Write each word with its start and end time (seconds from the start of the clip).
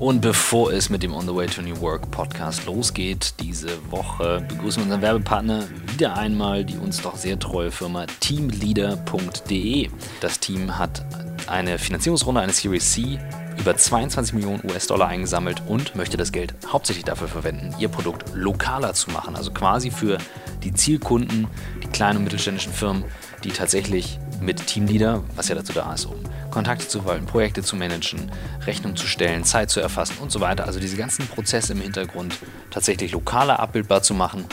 Und 0.00 0.22
bevor 0.22 0.72
es 0.72 0.88
mit 0.88 1.02
dem 1.02 1.12
On 1.12 1.26
the 1.26 1.34
Way 1.34 1.46
to 1.48 1.60
New 1.60 1.78
Work 1.82 2.10
Podcast 2.10 2.64
losgeht, 2.64 3.34
diese 3.38 3.68
Woche 3.90 4.42
begrüßen 4.48 4.80
wir 4.80 4.84
unseren 4.84 5.02
Werbepartner 5.02 5.68
wieder 5.92 6.16
einmal, 6.16 6.64
die 6.64 6.78
uns 6.78 7.02
doch 7.02 7.16
sehr 7.16 7.38
treue 7.38 7.70
Firma 7.70 8.06
teamleader.de. 8.20 9.90
Das 10.22 10.40
Team 10.40 10.78
hat 10.78 11.04
eine 11.48 11.78
Finanzierungsrunde, 11.78 12.40
eine 12.40 12.54
Series 12.54 12.92
C, 12.92 13.18
über 13.58 13.76
22 13.76 14.32
Millionen 14.32 14.64
US-Dollar 14.64 15.08
eingesammelt 15.08 15.62
und 15.66 15.94
möchte 15.94 16.16
das 16.16 16.32
Geld 16.32 16.54
hauptsächlich 16.66 17.04
dafür 17.04 17.28
verwenden, 17.28 17.74
ihr 17.78 17.90
Produkt 17.90 18.24
lokaler 18.34 18.94
zu 18.94 19.10
machen. 19.10 19.36
Also 19.36 19.50
quasi 19.50 19.90
für 19.90 20.16
die 20.64 20.72
Zielkunden, 20.72 21.46
die 21.82 21.88
kleinen 21.88 22.16
und 22.16 22.24
mittelständischen 22.24 22.72
Firmen, 22.72 23.04
die 23.44 23.50
tatsächlich 23.50 24.18
mit 24.40 24.66
Teamleader, 24.66 25.22
was 25.36 25.48
ja 25.48 25.54
dazu 25.54 25.72
da 25.72 25.92
ist, 25.92 26.06
um 26.06 26.16
Kontakte 26.50 26.88
zu 26.88 27.00
verwalten, 27.00 27.26
Projekte 27.26 27.62
zu 27.62 27.76
managen, 27.76 28.30
Rechnung 28.66 28.96
zu 28.96 29.06
stellen, 29.06 29.44
Zeit 29.44 29.70
zu 29.70 29.80
erfassen 29.80 30.16
und 30.20 30.32
so 30.32 30.40
weiter. 30.40 30.64
Also 30.64 30.80
diese 30.80 30.96
ganzen 30.96 31.26
Prozesse 31.26 31.72
im 31.72 31.80
Hintergrund 31.80 32.38
tatsächlich 32.70 33.12
lokaler 33.12 33.60
abbildbar 33.60 34.02
zu 34.02 34.14
machen. 34.14 34.44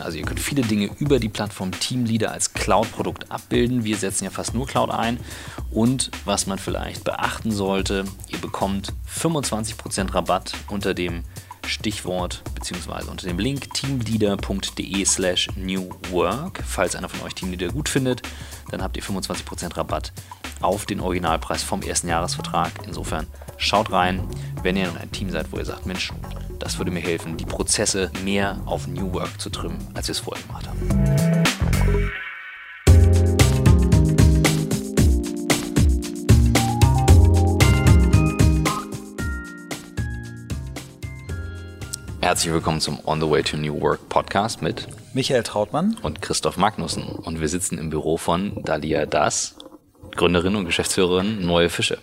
Also 0.00 0.16
ihr 0.16 0.24
könnt 0.24 0.40
viele 0.40 0.62
Dinge 0.62 0.90
über 0.98 1.18
die 1.18 1.28
Plattform 1.28 1.72
Teamleader 1.72 2.30
als 2.30 2.54
Cloud-Produkt 2.54 3.30
abbilden. 3.30 3.84
Wir 3.84 3.96
setzen 3.96 4.24
ja 4.24 4.30
fast 4.30 4.54
nur 4.54 4.66
Cloud 4.66 4.90
ein. 4.90 5.18
Und 5.70 6.10
was 6.24 6.46
man 6.46 6.58
vielleicht 6.58 7.04
beachten 7.04 7.50
sollte, 7.50 8.04
ihr 8.28 8.38
bekommt 8.38 8.92
25% 9.12 10.14
Rabatt 10.14 10.54
unter 10.68 10.94
dem 10.94 11.24
Stichwort 11.66 12.42
bzw. 12.54 13.10
unter 13.10 13.26
dem 13.26 13.38
Link 13.38 13.72
teamleader.de 13.74 15.04
slash 15.04 15.48
newwork. 15.56 16.62
Falls 16.66 16.96
einer 16.96 17.08
von 17.08 17.20
euch 17.26 17.34
Teamleader 17.34 17.72
gut 17.72 17.88
findet, 17.88 18.22
dann 18.70 18.82
habt 18.82 18.96
ihr 18.96 19.02
25% 19.02 19.76
Rabatt 19.76 20.12
auf 20.60 20.86
den 20.86 21.00
Originalpreis 21.00 21.62
vom 21.62 21.82
ersten 21.82 22.08
Jahresvertrag. 22.08 22.72
Insofern 22.86 23.26
schaut 23.56 23.92
rein, 23.92 24.26
wenn 24.62 24.76
ihr 24.76 24.88
in 24.88 24.96
einem 24.96 25.12
Team 25.12 25.30
seid, 25.30 25.50
wo 25.52 25.58
ihr 25.58 25.64
sagt, 25.64 25.86
Mensch, 25.86 26.12
das 26.58 26.78
würde 26.78 26.90
mir 26.90 27.00
helfen, 27.00 27.36
die 27.36 27.44
Prozesse 27.44 28.10
mehr 28.24 28.60
auf 28.66 28.86
New 28.86 29.12
Work 29.12 29.40
zu 29.40 29.50
trimmen, 29.50 29.78
als 29.94 30.08
wir 30.08 30.12
es 30.12 30.20
vorher 30.20 30.44
gemacht 30.44 30.68
haben. 30.68 32.12
Herzlich 42.22 42.52
willkommen 42.52 42.80
zum 42.80 43.00
On 43.04 43.20
the 43.20 43.28
Way 43.28 43.42
to 43.42 43.56
New 43.56 43.80
Work 43.80 44.08
Podcast 44.08 44.62
mit 44.62 44.86
Michael 45.12 45.42
Trautmann 45.42 45.96
und 46.02 46.22
Christoph 46.22 46.56
Magnussen. 46.56 47.02
Und 47.02 47.40
wir 47.40 47.48
sitzen 47.48 47.78
im 47.78 47.90
Büro 47.90 48.16
von 48.16 48.62
Dalia 48.62 49.06
Das, 49.06 49.56
Gründerin 50.12 50.54
und 50.54 50.64
Geschäftsführerin 50.64 51.44
Neue 51.44 51.68
Fische. 51.68 51.98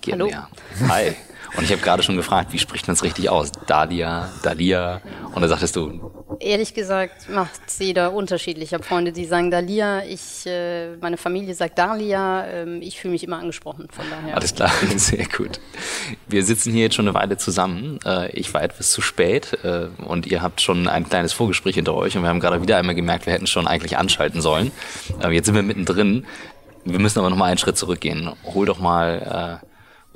GmbH. 0.00 0.48
Hallo. 0.78 0.92
Hi. 0.92 1.16
Und 1.56 1.64
ich 1.64 1.72
habe 1.72 1.82
gerade 1.82 2.04
schon 2.04 2.16
gefragt, 2.16 2.52
wie 2.52 2.60
spricht 2.60 2.86
man 2.86 2.94
es 2.94 3.02
richtig 3.02 3.28
aus? 3.28 3.50
Dalia, 3.66 4.30
Dalia. 4.44 5.00
Und 5.34 5.42
da 5.42 5.48
sagtest 5.48 5.74
du. 5.74 6.24
Ehrlich 6.40 6.74
gesagt 6.74 7.28
macht 7.28 7.60
es 7.66 7.78
jeder 7.78 8.12
unterschiedlich. 8.12 8.68
Ich 8.68 8.74
habe 8.74 8.84
Freunde, 8.84 9.12
die 9.12 9.24
sagen 9.24 9.50
Dalia. 9.50 10.04
Ich, 10.04 10.46
äh, 10.46 10.96
meine 10.96 11.16
Familie 11.16 11.54
sagt 11.54 11.78
Dalia. 11.78 12.46
Ähm, 12.46 12.82
ich 12.82 13.00
fühle 13.00 13.12
mich 13.12 13.24
immer 13.24 13.38
angesprochen. 13.38 13.88
Von 13.90 14.04
daher. 14.10 14.36
Alles 14.36 14.54
klar, 14.54 14.70
sehr 14.96 15.26
gut. 15.26 15.60
Wir 16.28 16.44
sitzen 16.44 16.72
hier 16.72 16.82
jetzt 16.82 16.94
schon 16.94 17.08
eine 17.08 17.14
Weile 17.14 17.36
zusammen. 17.36 17.98
Äh, 18.04 18.30
ich 18.32 18.52
war 18.54 18.62
etwas 18.62 18.90
zu 18.90 19.00
spät 19.00 19.58
äh, 19.64 19.88
und 20.04 20.26
ihr 20.26 20.42
habt 20.42 20.60
schon 20.60 20.88
ein 20.88 21.08
kleines 21.08 21.32
Vorgespräch 21.32 21.76
hinter 21.76 21.94
euch. 21.94 22.16
Und 22.16 22.22
wir 22.22 22.28
haben 22.28 22.40
gerade 22.40 22.62
wieder 22.62 22.76
einmal 22.76 22.94
gemerkt, 22.94 23.26
wir 23.26 23.32
hätten 23.32 23.46
schon 23.46 23.66
eigentlich 23.66 23.96
anschalten 23.96 24.40
sollen. 24.40 24.72
Äh, 25.22 25.30
jetzt 25.30 25.46
sind 25.46 25.54
wir 25.54 25.62
mittendrin. 25.62 26.26
Wir 26.84 27.00
müssen 27.00 27.18
aber 27.18 27.30
noch 27.30 27.36
mal 27.36 27.46
einen 27.46 27.58
Schritt 27.58 27.76
zurückgehen. 27.76 28.30
Hol 28.44 28.66
doch 28.66 28.78
mal 28.78 29.60
äh, 29.62 29.66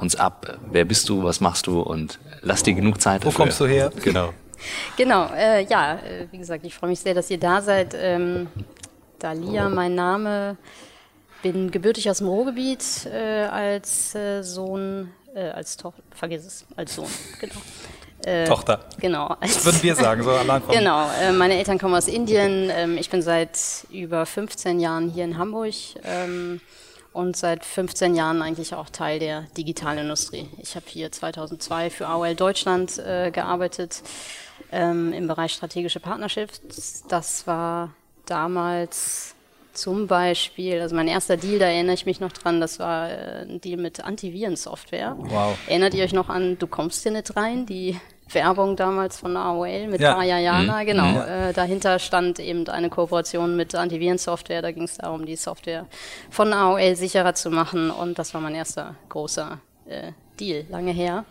uns 0.01 0.17
ab. 0.17 0.59
Wer 0.71 0.85
bist 0.85 1.09
du, 1.09 1.25
was 1.25 1.41
machst 1.41 1.67
du 1.67 1.81
und 1.81 2.19
lass 2.43 2.63
dir 2.63 2.75
genug 2.75 3.01
Zeit 3.01 3.25
dafür. 3.25 3.33
Wo 3.33 3.37
kommst 3.37 3.61
du 3.61 3.67
her? 3.67 3.93
Genau. 4.03 4.33
Genau, 4.97 5.29
äh, 5.35 5.65
ja, 5.65 5.95
äh, 5.95 6.27
wie 6.31 6.39
gesagt, 6.39 6.65
ich 6.65 6.75
freue 6.75 6.91
mich 6.91 7.01
sehr, 7.01 7.15
dass 7.15 7.31
ihr 7.31 7.39
da 7.39 7.63
seid. 7.63 7.95
Ähm, 7.95 8.49
Dalia, 9.19 9.69
mein 9.69 9.95
Name. 9.95 10.57
Bin 11.43 11.71
gebürtig 11.71 12.11
aus 12.11 12.19
dem 12.19 12.29
Ruhrgebiet 12.29 13.07
äh, 13.07 13.45
als 13.45 14.15
äh, 14.15 14.43
Sohn, 14.43 15.11
äh, 15.35 15.49
als 15.49 15.77
Tochter, 15.77 16.03
vergiss 16.15 16.45
es, 16.45 16.67
als 16.77 16.95
Sohn, 16.95 17.09
genau. 17.41 18.47
Tochter. 18.47 18.85
Genau. 18.99 19.35
Das 19.41 19.65
würden 19.65 19.83
wir 19.83 19.95
sagen, 19.97 20.23
so 20.23 20.31
allein 20.31 20.61
von. 20.61 20.75
Genau. 20.75 21.07
Meine 21.39 21.55
Eltern 21.55 21.79
kommen 21.79 21.95
aus 21.95 22.07
Indien. 22.07 22.69
Ähm, 22.71 22.99
ich 22.99 23.09
bin 23.09 23.23
seit 23.23 23.59
über 23.91 24.27
15 24.27 24.79
Jahren 24.79 25.09
hier 25.09 25.25
in 25.25 25.39
Hamburg. 25.39 25.73
Ähm, 26.05 26.61
und 27.13 27.37
seit 27.37 27.65
15 27.65 28.15
Jahren 28.15 28.43
eigentlich 28.43 28.75
auch 28.75 28.89
Teil 28.89 29.19
der 29.19 29.43
Digitalindustrie. 29.57 30.49
Ich 30.59 30.77
habe 30.77 30.87
hier 30.89 31.11
2002 31.11 31.91
für 31.91 32.07
AOL 32.07 32.35
Deutschland 32.35 32.99
äh, 32.99 33.31
gearbeitet 33.31 34.03
ähm, 34.73 35.13
im 35.13 35.27
Bereich 35.27 35.53
strategische 35.53 36.01
Partnerships. 36.01 36.61
Das 37.09 37.47
war 37.47 37.93
damals 38.27 39.35
zum 39.73 40.07
Beispiel, 40.07 40.81
also 40.81 40.95
mein 40.95 41.09
erster 41.09 41.37
Deal, 41.37 41.59
da 41.59 41.67
erinnere 41.67 41.95
ich 41.95 42.07
mich 42.07 42.21
noch 42.21 42.33
dran, 42.33 42.61
das 42.61 42.79
war 42.79 43.09
äh, 43.09 43.43
ein 43.43 43.61
Deal 43.61 43.79
mit 43.79 44.05
Antivirensoftware. 44.05 45.17
Wow. 45.19 45.57
Erinnert 45.69 45.95
ihr 45.95 46.05
euch 46.05 46.13
noch 46.13 46.29
an 46.29 46.59
Du 46.59 46.67
kommst 46.67 47.03
hier 47.03 47.13
nicht 47.13 47.37
rein, 47.37 47.67
die 47.67 47.99
Werbung 48.35 48.77
damals 48.77 49.19
von 49.19 49.37
AOL 49.37 49.89
mit 49.89 50.01
ja. 50.01 50.23
Jana, 50.23 50.83
mhm. 50.83 50.87
genau. 50.87 51.07
Mhm. 51.07 51.21
Äh, 51.21 51.53
dahinter 51.53 51.99
stand 51.99 52.39
eben 52.39 52.69
eine 52.69 52.91
Kooperation 52.91 53.57
mit 53.57 53.75
Antivirensoftware. 53.75 54.63
Da 54.63 54.71
ging 54.73 54.85
es 54.85 54.99
darum, 54.99 55.27
die 55.27 55.37
Software 55.37 55.87
von 56.31 56.53
AOL 56.53 56.97
sicherer 56.97 57.35
zu 57.35 57.51
machen. 57.51 57.91
Und 57.91 58.19
das 58.19 58.35
war 58.35 58.41
mein 58.41 58.55
erster 58.55 58.95
großer 59.09 59.59
äh, 59.89 60.13
Deal, 60.39 60.65
lange 60.69 60.93
her. 60.93 61.25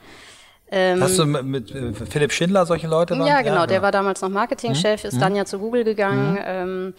Ähm, 0.72 1.02
Hast 1.02 1.18
du 1.18 1.26
mit, 1.26 1.74
mit, 1.74 1.98
Philipp 2.10 2.32
Schindler 2.32 2.66
solche 2.66 2.88
Leute? 2.88 3.18
Waren? 3.18 3.28
Ja, 3.28 3.42
genau. 3.42 3.62
Ja, 3.62 3.68
der 3.68 3.82
war 3.82 3.92
damals 3.92 4.22
noch 4.22 4.30
Marketingchef, 4.30 5.04
mhm. 5.04 5.10
ist 5.10 5.22
dann 5.22 5.36
ja 5.36 5.46
zu 5.46 5.60
Google 5.60 5.84
gegangen. 5.84 6.34
Mhm. 6.34 6.40
Ähm, 6.46 6.94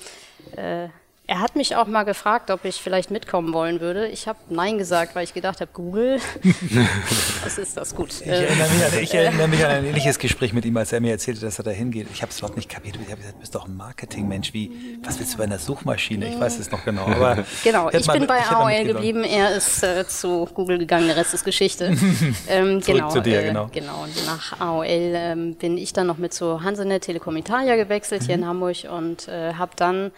äh, 0.56 0.88
er 1.30 1.38
hat 1.38 1.54
mich 1.54 1.76
auch 1.76 1.86
mal 1.86 2.02
gefragt, 2.02 2.50
ob 2.50 2.64
ich 2.64 2.82
vielleicht 2.82 3.12
mitkommen 3.12 3.52
wollen 3.52 3.80
würde. 3.80 4.08
Ich 4.08 4.26
habe 4.26 4.40
Nein 4.48 4.78
gesagt, 4.78 5.14
weil 5.14 5.22
ich 5.22 5.32
gedacht 5.32 5.60
habe, 5.60 5.70
Google, 5.72 6.18
was 7.44 7.56
ist 7.56 7.76
das 7.76 7.94
gut? 7.94 8.12
Ich 8.20 8.26
erinnere, 8.26 8.68
mich 8.68 8.84
an, 8.84 8.98
ich 9.00 9.14
erinnere, 9.14 9.46
mich 9.46 9.64
an, 9.64 9.70
ein 9.70 9.84
ähnliches 9.84 10.18
Gespräch 10.18 10.52
mit 10.52 10.64
ihm, 10.64 10.76
als 10.76 10.92
er 10.92 11.00
mir 11.00 11.12
erzählte, 11.12 11.42
dass 11.42 11.56
er 11.60 11.62
da 11.62 11.70
hingeht. 11.70 12.08
Ich 12.12 12.22
habe 12.22 12.32
es 12.32 12.38
überhaupt 12.38 12.56
nicht 12.56 12.68
kapiert. 12.68 12.96
Ich 12.96 13.06
habe 13.06 13.18
gesagt, 13.18 13.36
du 13.36 13.40
bist 13.40 13.54
doch 13.54 13.68
ein 13.68 13.76
Marketingmensch. 13.76 14.52
Wie, 14.52 14.98
was 15.04 15.20
willst 15.20 15.34
du 15.34 15.38
bei 15.38 15.44
einer 15.44 15.60
Suchmaschine? 15.60 16.30
Ich 16.30 16.40
weiß 16.40 16.58
es 16.58 16.72
noch 16.72 16.84
genau. 16.84 17.06
Aber 17.06 17.44
genau, 17.62 17.90
ich 17.90 18.08
bin 18.08 18.26
bei 18.26 18.40
AOL 18.50 18.84
geblieben. 18.84 19.22
Er 19.22 19.54
ist 19.54 19.84
äh, 19.84 20.08
zu 20.08 20.48
Google 20.52 20.78
gegangen. 20.78 21.06
Der 21.06 21.16
Rest 21.16 21.32
ist 21.32 21.44
Geschichte. 21.44 21.96
ähm, 22.48 22.82
Zurück 22.82 22.98
genau, 22.98 23.08
zu 23.08 23.20
dir, 23.20 23.40
äh, 23.40 23.44
genau. 23.44 23.68
genau. 23.70 24.06
Nach 24.26 24.60
AOL 24.60 24.84
ähm, 24.88 25.54
bin 25.54 25.78
ich 25.78 25.92
dann 25.92 26.08
noch 26.08 26.18
mit 26.18 26.34
zu 26.34 26.64
Hansenet 26.64 27.04
Telekom 27.04 27.36
Italia 27.36 27.76
gewechselt 27.76 28.22
mhm. 28.22 28.26
hier 28.26 28.34
in 28.34 28.46
Hamburg 28.48 28.78
und 28.90 29.28
äh, 29.28 29.54
habe 29.54 29.70
dann 29.76 30.10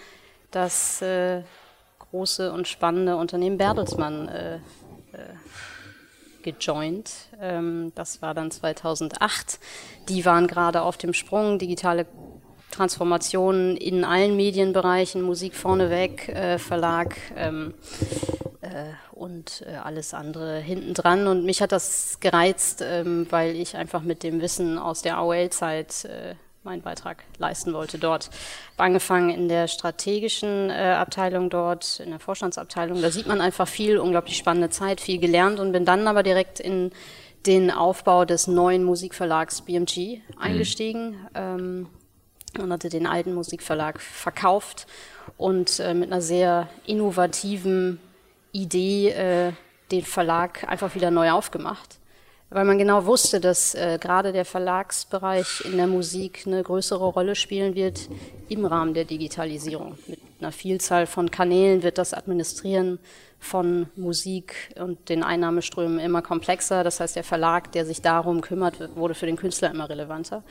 das 0.54 1.02
äh, 1.02 1.42
große 1.98 2.52
und 2.52 2.68
spannende 2.68 3.16
Unternehmen 3.16 3.58
Bertelsmann 3.58 4.28
äh, 4.28 4.56
äh, 4.56 4.60
gejoint. 6.42 7.10
Ähm, 7.40 7.92
das 7.94 8.22
war 8.22 8.34
dann 8.34 8.50
2008. 8.50 9.58
Die 10.08 10.24
waren 10.24 10.46
gerade 10.46 10.82
auf 10.82 10.96
dem 10.96 11.14
Sprung, 11.14 11.58
digitale 11.58 12.06
Transformationen 12.70 13.76
in 13.76 14.04
allen 14.04 14.36
Medienbereichen, 14.36 15.22
Musik 15.22 15.54
vorneweg, 15.54 16.28
äh, 16.28 16.58
Verlag 16.58 17.16
ähm, 17.36 17.74
äh, 18.62 18.68
und 19.12 19.64
äh, 19.66 19.76
alles 19.76 20.14
andere 20.14 20.58
hintendran. 20.58 21.26
Und 21.26 21.44
mich 21.44 21.62
hat 21.62 21.72
das 21.72 22.18
gereizt, 22.20 22.82
ähm, 22.82 23.26
weil 23.30 23.56
ich 23.56 23.76
einfach 23.76 24.02
mit 24.02 24.22
dem 24.22 24.40
Wissen 24.40 24.78
aus 24.78 25.02
der 25.02 25.18
AOL-Zeit 25.18 26.06
äh, 26.06 26.34
meinen 26.64 26.82
Beitrag 26.82 27.24
leisten 27.38 27.72
wollte 27.72 27.98
dort. 27.98 28.30
Habe 28.74 28.84
angefangen 28.84 29.30
in 29.30 29.48
der 29.48 29.66
strategischen 29.66 30.70
äh, 30.70 30.94
Abteilung 30.96 31.50
dort, 31.50 32.00
in 32.00 32.10
der 32.10 32.20
Vorstandsabteilung. 32.20 33.02
Da 33.02 33.10
sieht 33.10 33.26
man 33.26 33.40
einfach 33.40 33.66
viel, 33.66 33.98
unglaublich 33.98 34.36
spannende 34.36 34.70
Zeit, 34.70 35.00
viel 35.00 35.18
gelernt 35.18 35.58
und 35.58 35.72
bin 35.72 35.84
dann 35.84 36.06
aber 36.06 36.22
direkt 36.22 36.60
in 36.60 36.92
den 37.46 37.72
Aufbau 37.72 38.24
des 38.24 38.46
neuen 38.46 38.84
Musikverlags 38.84 39.62
BMG 39.62 40.20
eingestiegen 40.38 41.10
mhm. 41.10 41.28
ähm, 41.34 41.88
und 42.60 42.72
hatte 42.72 42.88
den 42.88 43.06
alten 43.06 43.34
Musikverlag 43.34 44.00
verkauft 44.00 44.86
und 45.36 45.80
äh, 45.80 45.94
mit 45.94 46.12
einer 46.12 46.22
sehr 46.22 46.68
innovativen 46.86 47.98
Idee 48.52 49.08
äh, 49.08 49.52
den 49.90 50.04
Verlag 50.04 50.68
einfach 50.68 50.94
wieder 50.94 51.10
neu 51.10 51.32
aufgemacht 51.32 51.98
weil 52.52 52.64
man 52.64 52.78
genau 52.78 53.06
wusste, 53.06 53.40
dass 53.40 53.74
äh, 53.74 53.98
gerade 54.00 54.32
der 54.32 54.44
Verlagsbereich 54.44 55.64
in 55.64 55.76
der 55.76 55.86
Musik 55.86 56.44
eine 56.46 56.62
größere 56.62 57.04
Rolle 57.04 57.34
spielen 57.34 57.74
wird 57.74 58.08
im 58.48 58.64
Rahmen 58.64 58.94
der 58.94 59.04
Digitalisierung. 59.04 59.96
Mit 60.06 60.20
einer 60.40 60.52
Vielzahl 60.52 61.06
von 61.06 61.30
Kanälen 61.30 61.82
wird 61.82 61.98
das 61.98 62.14
Administrieren 62.14 62.98
von 63.38 63.86
Musik 63.96 64.54
und 64.76 65.08
den 65.08 65.22
Einnahmeströmen 65.22 65.98
immer 65.98 66.22
komplexer. 66.22 66.84
Das 66.84 67.00
heißt, 67.00 67.16
der 67.16 67.24
Verlag, 67.24 67.72
der 67.72 67.86
sich 67.86 68.02
darum 68.02 68.40
kümmert, 68.40 68.96
wurde 68.96 69.14
für 69.14 69.26
den 69.26 69.36
Künstler 69.36 69.70
immer 69.70 69.88
relevanter. 69.88 70.42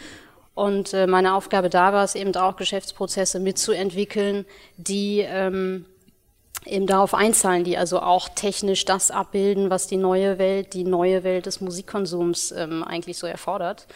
Und 0.54 0.94
äh, 0.94 1.08
meine 1.08 1.34
Aufgabe 1.36 1.70
da 1.70 1.94
war 1.94 2.04
es 2.04 2.16
eben 2.16 2.36
auch, 2.36 2.58
Geschäftsprozesse 2.58 3.40
mitzuentwickeln, 3.40 4.46
die 4.78 5.20
ähm, 5.20 5.86
eben 6.66 6.88
darauf 6.88 7.14
einzahlen, 7.14 7.64
die 7.64 7.78
also 7.78 8.00
auch 8.02 8.30
technisch 8.30 8.86
das 8.86 9.12
abbilden, 9.12 9.70
was 9.70 9.88
die 9.88 9.98
neue 9.98 10.38
Welt, 10.38 10.74
die 10.74 10.84
neue 10.84 11.24
Welt 11.24 11.46
des 11.46 11.62
Musikkonsums 11.62 12.52
ähm, 12.52 12.84
eigentlich 12.84 13.18
so 13.18 13.28
erfordert. 13.28 13.88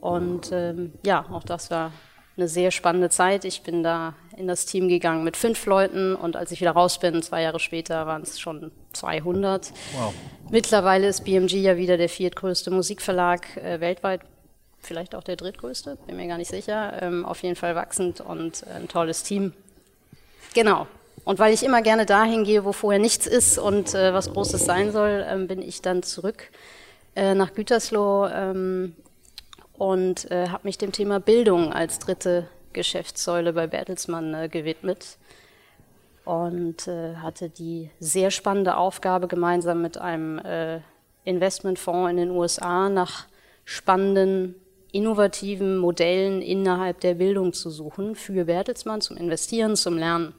Und 0.00 0.50
ähm, 0.52 0.92
ja, 1.04 1.26
auch 1.30 1.44
das 1.44 1.70
war 1.70 1.92
eine 2.36 2.48
sehr 2.48 2.70
spannende 2.70 3.10
Zeit. 3.10 3.44
Ich 3.44 3.62
bin 3.62 3.82
da 3.82 4.14
in 4.36 4.48
das 4.48 4.64
Team 4.64 4.88
gegangen 4.88 5.24
mit 5.24 5.36
fünf 5.36 5.66
Leuten 5.66 6.14
und 6.16 6.36
als 6.36 6.50
ich 6.52 6.60
wieder 6.60 6.70
raus 6.72 6.98
bin, 6.98 7.22
zwei 7.22 7.42
Jahre 7.42 7.60
später, 7.60 8.06
waren 8.06 8.22
es 8.22 8.40
schon 8.40 8.72
200. 8.94 9.72
Wow. 9.92 10.14
Mittlerweile 10.50 11.06
ist 11.08 11.24
BMG 11.24 11.54
ja 11.54 11.76
wieder 11.76 11.96
der 11.96 12.08
viertgrößte 12.08 12.70
Musikverlag 12.70 13.56
äh, 13.56 13.80
weltweit, 13.80 14.22
vielleicht 14.80 15.14
auch 15.14 15.22
der 15.22 15.36
drittgrößte, 15.36 15.98
bin 16.06 16.16
mir 16.16 16.26
gar 16.26 16.38
nicht 16.38 16.50
sicher. 16.50 17.00
Ähm, 17.02 17.26
auf 17.26 17.42
jeden 17.42 17.56
Fall 17.56 17.74
wachsend 17.74 18.20
und 18.20 18.66
ein 18.66 18.88
tolles 18.88 19.22
Team. 19.22 19.52
Genau. 20.54 20.86
Und 21.24 21.38
weil 21.38 21.52
ich 21.52 21.62
immer 21.62 21.82
gerne 21.82 22.06
dahin 22.06 22.44
gehe, 22.44 22.64
wo 22.64 22.72
vorher 22.72 23.00
nichts 23.00 23.26
ist 23.26 23.58
und 23.58 23.94
äh, 23.94 24.14
was 24.14 24.32
Großes 24.32 24.64
sein 24.64 24.90
soll, 24.92 25.24
ähm, 25.28 25.46
bin 25.46 25.62
ich 25.62 25.82
dann 25.82 26.02
zurück 26.02 26.50
äh, 27.14 27.34
nach 27.34 27.54
Gütersloh 27.54 28.26
ähm, 28.26 28.94
und 29.74 30.30
äh, 30.30 30.48
habe 30.48 30.66
mich 30.66 30.78
dem 30.78 30.92
Thema 30.92 31.20
Bildung 31.20 31.72
als 31.72 31.98
dritte 31.98 32.48
Geschäftssäule 32.72 33.52
bei 33.52 33.66
Bertelsmann 33.66 34.34
äh, 34.34 34.48
gewidmet 34.48 35.18
und 36.24 36.86
äh, 36.86 37.16
hatte 37.16 37.48
die 37.48 37.90
sehr 37.98 38.30
spannende 38.30 38.76
Aufgabe, 38.76 39.26
gemeinsam 39.26 39.82
mit 39.82 39.98
einem 39.98 40.38
äh, 40.38 40.80
Investmentfonds 41.24 42.10
in 42.10 42.16
den 42.16 42.30
USA 42.30 42.88
nach 42.88 43.26
spannenden, 43.64 44.54
innovativen 44.92 45.78
Modellen 45.78 46.42
innerhalb 46.42 47.00
der 47.00 47.14
Bildung 47.14 47.52
zu 47.52 47.70
suchen 47.70 48.14
für 48.14 48.44
Bertelsmann 48.46 49.00
zum 49.00 49.16
Investieren, 49.16 49.76
zum 49.76 49.96
Lernen. 49.96 50.34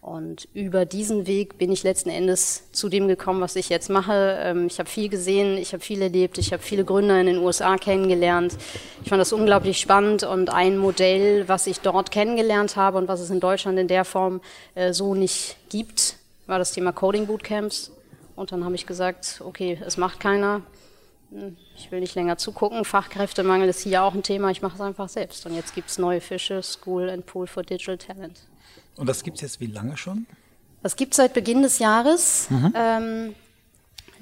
Und 0.00 0.48
über 0.54 0.86
diesen 0.86 1.26
Weg 1.26 1.58
bin 1.58 1.70
ich 1.70 1.82
letzten 1.82 2.08
Endes 2.08 2.72
zu 2.72 2.88
dem 2.88 3.06
gekommen, 3.06 3.42
was 3.42 3.54
ich 3.54 3.68
jetzt 3.68 3.90
mache. 3.90 4.38
Ähm, 4.40 4.66
ich 4.66 4.78
habe 4.78 4.88
viel 4.88 5.10
gesehen, 5.10 5.58
ich 5.58 5.74
habe 5.74 5.82
viel 5.82 6.00
erlebt, 6.00 6.38
ich 6.38 6.54
habe 6.54 6.62
viele 6.62 6.84
Gründer 6.84 7.20
in 7.20 7.26
den 7.26 7.38
USA 7.38 7.76
kennengelernt. 7.76 8.56
Ich 9.02 9.10
fand 9.10 9.20
das 9.20 9.34
unglaublich 9.34 9.78
spannend 9.78 10.22
und 10.22 10.48
ein 10.48 10.78
Modell, 10.78 11.46
was 11.48 11.66
ich 11.66 11.80
dort 11.80 12.10
kennengelernt 12.10 12.76
habe 12.76 12.96
und 12.96 13.08
was 13.08 13.20
es 13.20 13.28
in 13.28 13.40
Deutschland 13.40 13.78
in 13.78 13.88
der 13.88 14.06
Form 14.06 14.40
äh, 14.74 14.94
so 14.94 15.14
nicht 15.14 15.56
gibt, 15.68 16.16
war 16.46 16.58
das 16.58 16.72
Thema 16.72 16.92
Coding 16.92 17.26
Bootcamps. 17.26 17.92
Und 18.36 18.52
dann 18.52 18.64
habe 18.64 18.74
ich 18.74 18.86
gesagt, 18.86 19.42
okay, 19.44 19.78
es 19.84 19.98
macht 19.98 20.18
keiner. 20.18 20.62
Hm, 21.30 21.58
ich 21.76 21.92
will 21.92 22.00
nicht 22.00 22.14
länger 22.14 22.38
zugucken. 22.38 22.86
Fachkräftemangel 22.86 23.68
ist 23.68 23.80
hier 23.80 24.02
auch 24.02 24.14
ein 24.14 24.22
Thema. 24.22 24.50
Ich 24.50 24.62
mache 24.62 24.76
es 24.76 24.80
einfach 24.80 25.10
selbst. 25.10 25.44
Und 25.44 25.54
jetzt 25.54 25.74
gibt 25.74 25.90
es 25.90 25.98
neue 25.98 26.22
Fische, 26.22 26.62
School 26.62 27.10
and 27.10 27.26
Pool 27.26 27.46
for 27.46 27.62
Digital 27.62 27.98
Talent. 27.98 28.40
Und 28.96 29.08
das 29.08 29.22
gibt 29.22 29.36
es 29.36 29.42
jetzt 29.42 29.60
wie 29.60 29.66
lange 29.66 29.96
schon? 29.96 30.26
Das 30.82 30.96
gibt 30.96 31.12
es 31.12 31.18
seit 31.18 31.34
Beginn 31.34 31.62
des 31.62 31.78
Jahres. 31.78 32.48
Mhm. 32.50 32.72
Ähm, 32.74 33.34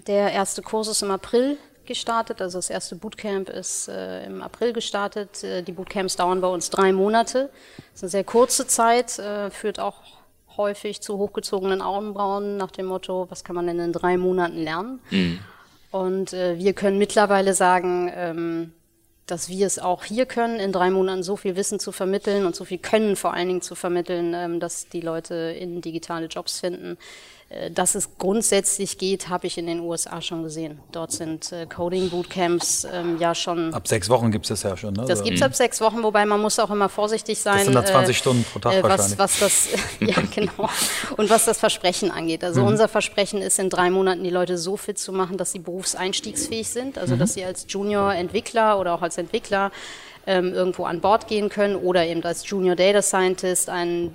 der 0.06 0.32
erste 0.32 0.62
Kurs 0.62 0.88
ist 0.88 1.02
im 1.02 1.10
April 1.10 1.56
gestartet, 1.86 2.42
also 2.42 2.58
das 2.58 2.70
erste 2.70 2.96
Bootcamp 2.96 3.48
ist 3.48 3.88
äh, 3.88 4.24
im 4.26 4.42
April 4.42 4.72
gestartet. 4.72 5.42
Äh, 5.42 5.62
die 5.62 5.72
Bootcamps 5.72 6.16
dauern 6.16 6.40
bei 6.40 6.48
uns 6.48 6.70
drei 6.70 6.92
Monate. 6.92 7.50
Das 7.76 7.94
ist 7.94 8.02
eine 8.04 8.10
sehr 8.10 8.24
kurze 8.24 8.66
Zeit, 8.66 9.18
äh, 9.18 9.50
führt 9.50 9.80
auch 9.80 10.02
häufig 10.56 11.00
zu 11.00 11.16
hochgezogenen 11.18 11.80
Augenbrauen 11.80 12.56
nach 12.56 12.70
dem 12.70 12.86
Motto, 12.86 13.26
was 13.30 13.44
kann 13.44 13.56
man 13.56 13.66
denn 13.66 13.78
in 13.78 13.92
drei 13.92 14.18
Monaten 14.18 14.58
lernen? 14.58 15.00
Mhm. 15.10 15.38
Und 15.90 16.32
äh, 16.34 16.58
wir 16.58 16.74
können 16.74 16.98
mittlerweile 16.98 17.54
sagen, 17.54 18.12
ähm, 18.14 18.72
dass 19.30 19.48
wir 19.48 19.66
es 19.66 19.78
auch 19.78 20.04
hier 20.04 20.26
können, 20.26 20.58
in 20.58 20.72
drei 20.72 20.90
Monaten 20.90 21.22
so 21.22 21.36
viel 21.36 21.54
Wissen 21.54 21.78
zu 21.78 21.92
vermitteln 21.92 22.46
und 22.46 22.56
so 22.56 22.64
viel 22.64 22.78
Können 22.78 23.14
vor 23.14 23.34
allen 23.34 23.48
Dingen 23.48 23.62
zu 23.62 23.75
vermitteln, 23.75 24.34
ähm, 24.34 24.58
dass 24.58 24.88
die 24.88 25.00
Leute 25.00 25.34
in 25.34 25.80
digitale 25.80 26.26
Jobs 26.26 26.60
finden, 26.60 26.98
dass 27.70 27.94
es 27.94 28.18
grundsätzlich 28.18 28.98
geht, 28.98 29.30
habe 29.30 29.46
ich 29.46 29.56
in 29.56 29.66
den 29.66 29.80
USA 29.80 30.20
schon 30.20 30.42
gesehen. 30.42 30.80
Dort 30.92 31.12
sind 31.12 31.50
äh, 31.50 31.64
Coding-Bootcamps 31.64 32.86
ähm, 32.92 33.16
ja 33.18 33.34
schon. 33.34 33.72
Ab 33.72 33.88
sechs 33.88 34.10
Wochen 34.10 34.30
gibt 34.30 34.44
es 34.44 34.48
das 34.50 34.70
ja 34.70 34.76
schon. 34.76 34.92
Ne? 34.92 35.06
Das 35.08 35.22
gibt 35.22 35.36
es 35.36 35.42
ab 35.42 35.54
sechs 35.54 35.80
Wochen, 35.80 36.02
wobei 36.02 36.26
man 36.26 36.42
muss 36.42 36.58
auch 36.58 36.70
immer 36.70 36.90
vorsichtig 36.90 37.38
sein. 37.38 37.56
Das 37.56 37.64
sind 37.64 37.74
dann 37.74 37.86
20 37.86 38.14
äh, 38.14 38.18
Stunden 38.18 38.44
pro 38.44 38.58
Tag 38.58 38.74
äh, 38.74 38.82
was, 38.82 39.18
was 39.18 39.38
das, 39.38 39.68
ja 40.00 40.16
genau. 40.34 40.68
Und 41.16 41.30
was 41.30 41.46
das 41.46 41.58
Versprechen 41.58 42.10
angeht. 42.10 42.44
Also 42.44 42.60
mhm. 42.60 42.66
unser 42.68 42.86
Versprechen 42.86 43.40
ist, 43.40 43.58
in 43.58 43.70
drei 43.70 43.88
Monaten 43.88 44.22
die 44.24 44.30
Leute 44.30 44.58
so 44.58 44.76
fit 44.76 44.98
zu 44.98 45.14
machen, 45.14 45.38
dass 45.38 45.52
sie 45.52 45.60
berufseinstiegsfähig 45.60 46.68
sind. 46.68 46.98
Also 46.98 47.14
mhm. 47.14 47.20
dass 47.20 47.32
sie 47.32 47.44
als 47.44 47.64
Junior-Entwickler 47.66 48.78
oder 48.78 48.92
auch 48.92 49.00
als 49.00 49.16
Entwickler 49.16 49.72
ähm, 50.26 50.52
irgendwo 50.52 50.84
an 50.84 51.00
Bord 51.00 51.26
gehen 51.28 51.48
können 51.48 51.76
oder 51.76 52.04
eben 52.04 52.22
als 52.24 52.46
Junior 52.46 52.76
Data 52.76 53.00
Scientist 53.00 53.70
einen 53.70 54.14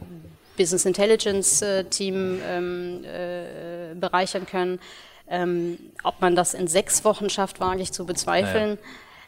Business 0.58 0.86
Intelligence 0.86 1.62
äh, 1.62 1.84
Team 1.86 2.40
ähm, 2.48 3.04
äh, 3.04 3.96
bereichern 3.96 4.46
können. 4.46 4.80
Ähm, 5.28 5.78
ob 6.04 6.22
man 6.22 6.36
das 6.36 6.54
in 6.54 6.68
sechs 6.68 7.06
Wochen 7.06 7.30
schafft, 7.30 7.60
wage 7.60 7.82
ich 7.82 7.92
zu 7.92 8.06
bezweifeln. 8.06 8.78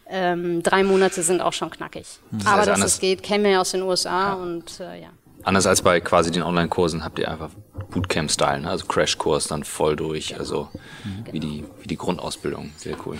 Ja. 0.09 0.33
Ähm, 0.33 0.61
drei 0.61 0.83
Monate 0.83 1.23
sind 1.23 1.41
auch 1.41 1.53
schon 1.53 1.69
knackig. 1.71 2.19
Das 2.31 2.45
Aber 2.45 2.65
dass 2.65 2.83
es 2.83 2.99
geht, 2.99 3.23
kennen 3.23 3.43
wir 3.43 3.51
ja 3.51 3.61
aus 3.61 3.71
den 3.71 3.81
USA 3.81 4.29
ja. 4.29 4.33
und 4.33 4.79
äh, 4.79 5.01
ja. 5.01 5.09
Anders 5.43 5.67
als 5.67 5.81
bei 5.81 5.99
quasi 5.99 6.31
den 6.31 6.43
Online-Kursen 6.43 7.03
habt 7.03 7.19
ihr 7.19 7.29
einfach 7.29 7.49
Bootcamp-Style, 7.91 8.61
ne? 8.61 8.69
also 8.69 8.85
Crashkurs 8.87 9.47
dann 9.47 9.63
voll 9.63 9.95
durch, 9.95 10.37
also 10.39 10.69
mhm. 11.03 11.25
wie, 11.31 11.39
die, 11.39 11.65
wie 11.81 11.87
die 11.87 11.97
Grundausbildung. 11.97 12.71
Sehr 12.77 12.97
cool. 13.05 13.17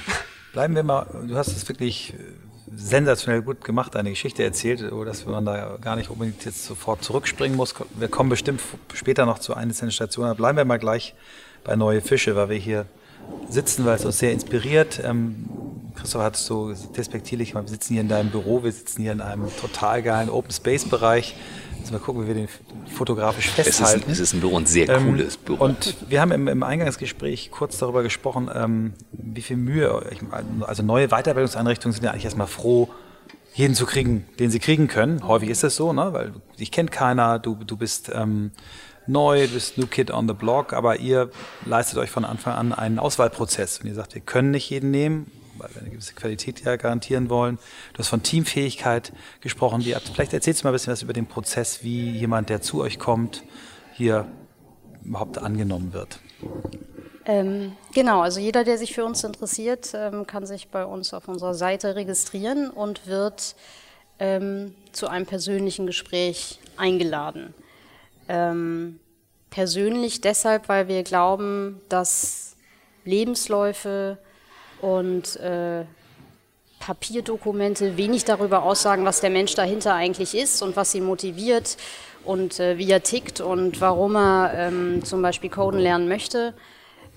Bleiben 0.54 0.76
wir 0.76 0.84
mal, 0.84 1.06
du 1.28 1.36
hast 1.36 1.50
es 1.50 1.68
wirklich 1.70 2.14
sensationell 2.76 3.42
gut 3.42 3.64
gemacht, 3.64 3.96
eine 3.96 4.10
Geschichte 4.10 4.44
erzählt, 4.44 4.84
dass 5.06 5.26
man 5.26 5.46
da 5.46 5.78
gar 5.82 5.96
nicht 5.96 6.10
unbedingt 6.10 6.44
jetzt 6.46 6.66
sofort 6.66 7.04
zurückspringen 7.04 7.58
muss. 7.58 7.74
Wir 7.96 8.08
kommen 8.08 8.30
bestimmt 8.30 8.62
später 8.94 9.26
noch 9.26 9.40
zu 9.40 9.54
einzelnen 9.54 9.92
Stationen. 9.92 10.36
Bleiben 10.36 10.58
wir 10.58 10.66
mal 10.66 10.80
gleich 10.80 11.14
bei 11.64 11.76
Neue 11.76 12.02
Fische, 12.02 12.36
weil 12.36 12.50
wir 12.50 12.58
hier 12.58 12.86
sitzen, 13.50 13.86
weil 13.86 13.96
es 13.96 14.06
uns 14.06 14.20
sehr 14.20 14.32
inspiriert. 14.32 15.02
Ähm, 15.04 15.50
Christoph 15.96 16.22
hat 16.22 16.36
es 16.36 16.46
so 16.46 16.74
despektierlich, 16.96 17.56
wir 17.56 17.68
sitzen 17.68 17.94
hier 17.94 18.02
in 18.02 18.10
deinem 18.10 18.30
Büro, 18.30 18.64
wir 18.64 18.72
sitzen 18.72 19.02
hier 19.02 19.14
in 19.14 19.22
einem 19.22 19.48
total 19.58 20.04
geilen 20.04 20.30
Open 20.30 20.52
Space 20.52 20.86
Bereich. 20.86 21.36
Jetzt 21.86 21.92
mal 21.92 22.00
gucken, 22.00 22.24
wie 22.24 22.28
wir 22.30 22.34
den 22.34 22.48
fotografisch 22.96 23.52
festhalten. 23.52 24.06
Es 24.08 24.14
ist, 24.14 24.20
es 24.20 24.30
ist 24.30 24.34
ein 24.34 24.40
Büro, 24.40 24.58
ein 24.58 24.66
sehr 24.66 24.90
ähm, 24.90 25.06
cooles 25.06 25.38
Büro. 25.38 25.64
Und 25.64 25.96
wir 26.10 26.20
haben 26.20 26.32
im, 26.32 26.48
im 26.48 26.64
Eingangsgespräch 26.64 27.52
kurz 27.52 27.78
darüber 27.78 28.02
gesprochen, 28.02 28.50
ähm, 28.52 28.94
wie 29.12 29.44
viel 29.44 29.58
Mühe, 29.58 30.04
ich, 30.10 30.18
also 30.62 30.82
neue 30.82 31.10
Weiterbildungseinrichtungen 31.10 31.94
sind 31.94 32.04
ja 32.04 32.10
eigentlich 32.10 32.26
erstmal 32.26 32.48
froh, 32.48 32.90
jeden 33.54 33.76
zu 33.76 33.86
kriegen, 33.86 34.26
den 34.40 34.50
sie 34.50 34.58
kriegen 34.58 34.88
können. 34.88 35.28
Häufig 35.28 35.50
ist 35.50 35.64
es 35.64 35.76
so, 35.76 35.94
ne? 35.94 36.12
weil 36.12 36.34
dich 36.60 36.72
kennt 36.72 36.92
keiner, 36.92 37.38
du, 37.38 37.54
du 37.54 37.78
bist 37.78 38.12
ähm, 38.12 38.50
neu, 39.06 39.46
du 39.46 39.54
bist 39.54 39.78
New 39.78 39.86
Kid 39.86 40.10
on 40.10 40.28
the 40.28 40.34
Block, 40.34 40.74
aber 40.74 41.00
ihr 41.00 41.30
leistet 41.68 42.00
euch 42.00 42.10
von 42.10 42.26
Anfang 42.26 42.56
an 42.56 42.74
einen 42.74 42.98
Auswahlprozess 42.98 43.78
und 43.78 43.86
ihr 43.86 43.94
sagt, 43.94 44.16
wir 44.16 44.22
können 44.22 44.50
nicht 44.50 44.72
jeden 44.72 44.90
nehmen, 44.90 45.30
weil 45.66 45.76
wir 45.76 45.82
eine 45.82 45.92
gewisse 45.92 46.14
Qualität 46.14 46.62
ja 46.64 46.76
garantieren 46.76 47.30
wollen. 47.30 47.58
Du 47.94 48.00
hast 48.00 48.10
von 48.10 48.24
Teamfähigkeit 48.24 49.12
gesprochen. 49.42 49.84
Wie, 49.84 49.96
vielleicht 50.14 50.34
erzählst 50.34 50.62
du 50.62 50.68
mal 50.68 50.72
ein 50.72 50.74
bisschen 50.74 50.94
was 50.94 51.02
über 51.02 51.14
den 51.14 51.28
Prozess, 51.28 51.84
wie 51.84 52.12
jemand, 52.12 52.50
der 52.50 52.62
zu 52.62 52.82
euch 52.82 53.00
kommt, 53.00 53.44
hier 53.94 54.28
überhaupt 55.04 55.38
angenommen 55.38 55.94
wird. 55.94 56.20
Ähm, 57.26 57.74
genau, 57.94 58.22
also 58.22 58.40
jeder, 58.40 58.64
der 58.64 58.78
sich 58.78 58.94
für 58.94 59.04
uns 59.04 59.24
interessiert, 59.24 59.92
ähm, 59.96 60.28
kann 60.28 60.46
sich 60.46 60.68
bei 60.70 60.86
uns 60.86 61.14
auf 61.14 61.28
unserer 61.28 61.56
Seite 61.56 61.96
registrieren 61.96 62.70
und 62.70 63.08
wird 63.08 63.56
ähm, 64.20 64.76
zu 64.92 65.08
einem 65.08 65.26
persönlichen 65.26 65.88
Gespräch 65.88 66.60
eingeladen. 66.78 67.54
Ähm, 68.28 69.00
persönlich 69.50 70.22
deshalb, 70.22 70.70
weil 70.70 70.88
wir 70.88 71.04
glauben, 71.04 71.82
dass 71.90 72.56
Lebensläufe 73.06 74.18
und 74.82 75.36
äh, 75.38 75.86
Papierdokumente 76.80 77.98
wenig 77.98 78.26
darüber 78.26 78.64
aussagen, 78.64 79.06
was 79.06 79.22
der 79.22 79.30
Mensch 79.30 79.56
dahinter 79.56 79.96
eigentlich 79.96 80.36
ist 80.36 80.62
und 80.62 80.76
was 80.76 80.94
ihn 80.94 81.06
motiviert 81.06 81.78
und 82.24 82.60
äh, 82.60 82.78
wie 82.78 82.92
er 82.92 83.02
tickt 83.02 83.42
und 83.42 83.82
warum 83.82 84.16
er 84.16 84.54
ähm, 84.56 85.04
zum 85.04 85.22
Beispiel 85.22 85.50
Coden 85.50 85.80
lernen 85.80 86.08
möchte. 86.08 86.54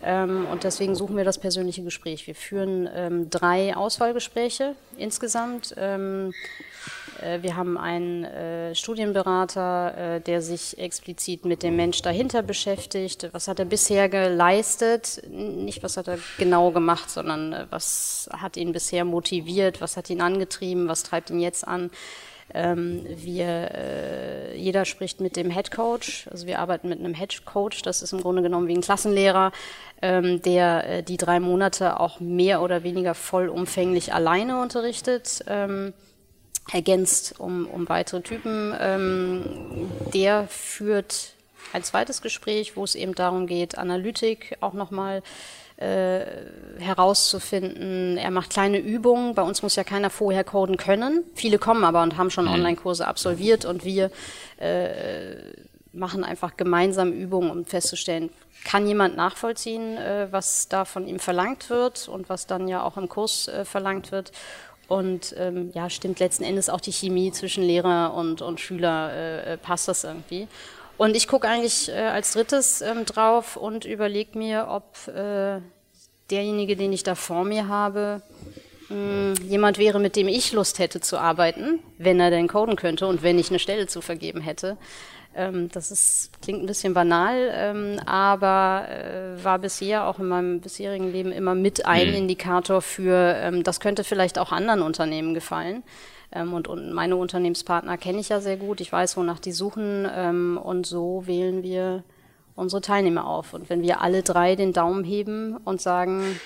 Ähm, 0.02 0.46
und 0.50 0.64
deswegen 0.64 0.94
suchen 0.94 1.16
wir 1.16 1.24
das 1.24 1.38
persönliche 1.38 1.82
Gespräch. 1.82 2.26
Wir 2.26 2.34
führen 2.34 2.88
ähm, 2.94 3.30
drei 3.30 3.76
Auswahlgespräche 3.76 4.74
insgesamt. 4.96 5.74
Äh, 7.22 7.42
wir 7.42 7.56
haben 7.56 7.78
einen 7.78 8.24
äh, 8.24 8.74
Studienberater, 8.74 10.16
äh, 10.16 10.20
der 10.20 10.42
sich 10.42 10.78
explizit 10.78 11.44
mit 11.44 11.62
dem 11.62 11.76
Mensch 11.76 12.02
dahinter 12.02 12.42
beschäftigt. 12.42 13.28
Was 13.32 13.48
hat 13.48 13.58
er 13.58 13.64
bisher 13.64 14.08
geleistet? 14.08 15.22
Nicht, 15.28 15.82
was 15.82 15.96
hat 15.96 16.08
er 16.08 16.18
genau 16.38 16.70
gemacht, 16.70 17.10
sondern 17.10 17.66
was 17.70 18.28
hat 18.32 18.56
ihn 18.56 18.72
bisher 18.72 19.04
motiviert? 19.04 19.80
Was 19.80 19.96
hat 19.96 20.10
ihn 20.10 20.20
angetrieben? 20.20 20.88
Was 20.88 21.02
treibt 21.02 21.30
ihn 21.30 21.40
jetzt 21.40 21.66
an? 21.66 21.90
Ähm, 22.54 23.04
wir, 23.06 24.54
jeder 24.56 24.86
spricht 24.86 25.20
mit 25.20 25.36
dem 25.36 25.50
Head 25.50 25.70
Coach. 25.70 26.26
Also 26.30 26.46
wir 26.46 26.60
arbeiten 26.60 26.88
mit 26.88 26.98
einem 26.98 27.12
Head 27.12 27.44
Coach. 27.44 27.82
Das 27.82 28.00
ist 28.00 28.12
im 28.12 28.22
Grunde 28.22 28.40
genommen 28.40 28.68
wie 28.68 28.74
ein 28.74 28.80
Klassenlehrer, 28.80 29.52
ähm, 30.00 30.40
der 30.40 31.02
die 31.02 31.18
drei 31.18 31.40
Monate 31.40 32.00
auch 32.00 32.20
mehr 32.20 32.62
oder 32.62 32.84
weniger 32.84 33.14
vollumfänglich 33.14 34.14
alleine 34.14 34.62
unterrichtet. 34.62 35.44
Ähm, 35.46 35.92
ergänzt 36.72 37.34
um, 37.38 37.66
um 37.66 37.88
weitere 37.88 38.20
Typen. 38.20 38.74
Ähm, 38.78 39.44
der 40.12 40.46
führt 40.48 41.32
ein 41.72 41.82
zweites 41.82 42.22
Gespräch, 42.22 42.76
wo 42.76 42.84
es 42.84 42.94
eben 42.94 43.14
darum 43.14 43.46
geht, 43.46 43.76
Analytik 43.78 44.56
auch 44.60 44.72
nochmal 44.72 45.22
äh, 45.76 46.20
herauszufinden. 46.78 48.16
Er 48.16 48.30
macht 48.30 48.50
kleine 48.50 48.78
Übungen. 48.78 49.34
Bei 49.34 49.42
uns 49.42 49.62
muss 49.62 49.76
ja 49.76 49.84
keiner 49.84 50.10
vorher 50.10 50.44
coden 50.44 50.76
können. 50.76 51.24
Viele 51.34 51.58
kommen 51.58 51.84
aber 51.84 52.02
und 52.02 52.16
haben 52.16 52.30
schon 52.30 52.46
mhm. 52.46 52.52
Online-Kurse 52.52 53.06
absolviert 53.06 53.64
und 53.64 53.84
wir 53.84 54.10
äh, 54.56 55.36
machen 55.92 56.24
einfach 56.24 56.56
gemeinsam 56.56 57.12
Übungen, 57.12 57.50
um 57.50 57.64
festzustellen, 57.64 58.30
kann 58.64 58.86
jemand 58.86 59.16
nachvollziehen, 59.16 59.96
äh, 59.96 60.28
was 60.30 60.68
da 60.68 60.84
von 60.84 61.06
ihm 61.06 61.18
verlangt 61.18 61.70
wird 61.70 62.08
und 62.08 62.28
was 62.28 62.46
dann 62.46 62.68
ja 62.68 62.82
auch 62.82 62.96
im 62.96 63.08
Kurs 63.08 63.48
äh, 63.48 63.64
verlangt 63.64 64.12
wird. 64.12 64.32
Und 64.88 65.34
ähm, 65.38 65.70
ja, 65.74 65.90
stimmt 65.90 66.18
letzten 66.18 66.44
Endes 66.44 66.70
auch 66.70 66.80
die 66.80 66.92
Chemie 66.92 67.30
zwischen 67.30 67.62
Lehrer 67.62 68.14
und, 68.14 68.40
und 68.40 68.58
Schüler, 68.58 69.12
äh, 69.12 69.52
äh 69.52 69.56
passt 69.58 69.86
das 69.86 70.02
irgendwie. 70.02 70.48
Und 70.96 71.14
ich 71.14 71.28
gucke 71.28 71.46
eigentlich 71.46 71.90
äh, 71.90 71.92
als 71.92 72.32
drittes 72.32 72.80
ähm, 72.80 73.04
drauf 73.04 73.56
und 73.56 73.84
überlege 73.84 74.36
mir, 74.36 74.66
ob 74.68 75.14
äh, 75.14 75.60
derjenige, 76.30 76.76
den 76.76 76.92
ich 76.92 77.02
da 77.04 77.14
vor 77.14 77.44
mir 77.44 77.68
habe, 77.68 78.22
mh, 78.88 78.94
hm, 78.94 79.34
jemand 79.48 79.78
wäre, 79.78 80.00
mit 80.00 80.16
dem 80.16 80.26
ich 80.26 80.52
Lust 80.52 80.78
hätte 80.78 81.00
zu 81.00 81.18
arbeiten, 81.18 81.80
wenn 81.98 82.18
er 82.18 82.30
denn 82.30 82.48
coden 82.48 82.76
könnte 82.76 83.06
und 83.06 83.22
wenn 83.22 83.38
ich 83.38 83.50
eine 83.50 83.58
Stelle 83.58 83.86
zu 83.86 84.00
vergeben 84.00 84.40
hätte. 84.40 84.76
Ähm, 85.34 85.68
das 85.70 85.90
ist, 85.90 86.30
klingt 86.42 86.62
ein 86.62 86.66
bisschen 86.66 86.94
banal, 86.94 87.50
ähm, 87.52 88.00
aber 88.06 88.86
äh, 88.88 89.44
war 89.44 89.58
bisher 89.58 90.06
auch 90.06 90.18
in 90.18 90.28
meinem 90.28 90.60
bisherigen 90.60 91.12
Leben 91.12 91.32
immer 91.32 91.54
mit 91.54 91.86
ein 91.86 92.08
mhm. 92.08 92.14
Indikator 92.14 92.82
für, 92.82 93.34
ähm, 93.36 93.62
das 93.62 93.80
könnte 93.80 94.04
vielleicht 94.04 94.38
auch 94.38 94.52
anderen 94.52 94.82
Unternehmen 94.82 95.34
gefallen. 95.34 95.82
Ähm, 96.32 96.52
und, 96.52 96.68
und, 96.68 96.92
meine 96.92 97.16
Unternehmenspartner 97.16 97.96
kenne 97.98 98.18
ich 98.18 98.28
ja 98.28 98.40
sehr 98.40 98.56
gut. 98.56 98.80
Ich 98.80 98.92
weiß, 98.92 99.16
wonach 99.16 99.38
die 99.38 99.52
suchen. 99.52 100.06
Ähm, 100.12 100.58
und 100.62 100.86
so 100.86 101.26
wählen 101.26 101.62
wir 101.62 102.04
unsere 102.54 102.82
Teilnehmer 102.82 103.26
auf. 103.26 103.54
Und 103.54 103.70
wenn 103.70 103.82
wir 103.82 104.00
alle 104.00 104.22
drei 104.22 104.56
den 104.56 104.72
Daumen 104.72 105.04
heben 105.04 105.56
und 105.64 105.80
sagen, 105.80 106.40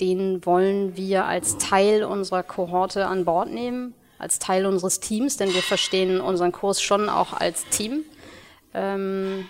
den 0.00 0.44
wollen 0.44 0.96
wir 0.96 1.24
als 1.26 1.58
Teil 1.58 2.04
unserer 2.04 2.42
Kohorte 2.42 3.06
an 3.06 3.24
Bord 3.24 3.50
nehmen, 3.50 3.94
als 4.22 4.38
Teil 4.38 4.66
unseres 4.66 5.00
Teams, 5.00 5.36
denn 5.36 5.52
wir 5.52 5.62
verstehen 5.62 6.20
unseren 6.20 6.52
Kurs 6.52 6.80
schon 6.80 7.08
auch 7.08 7.32
als 7.32 7.66
Team, 7.68 8.04
ähm, 8.72 9.46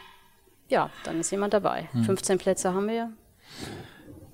ja, 0.69 0.91
dann 1.05 1.21
ist 1.21 1.31
jemand 1.31 1.55
dabei. 1.55 1.89
Hm. 1.93 2.05
15 2.05 2.39
Plätze 2.39 2.75
haben 2.75 2.89
wir. 2.89 3.13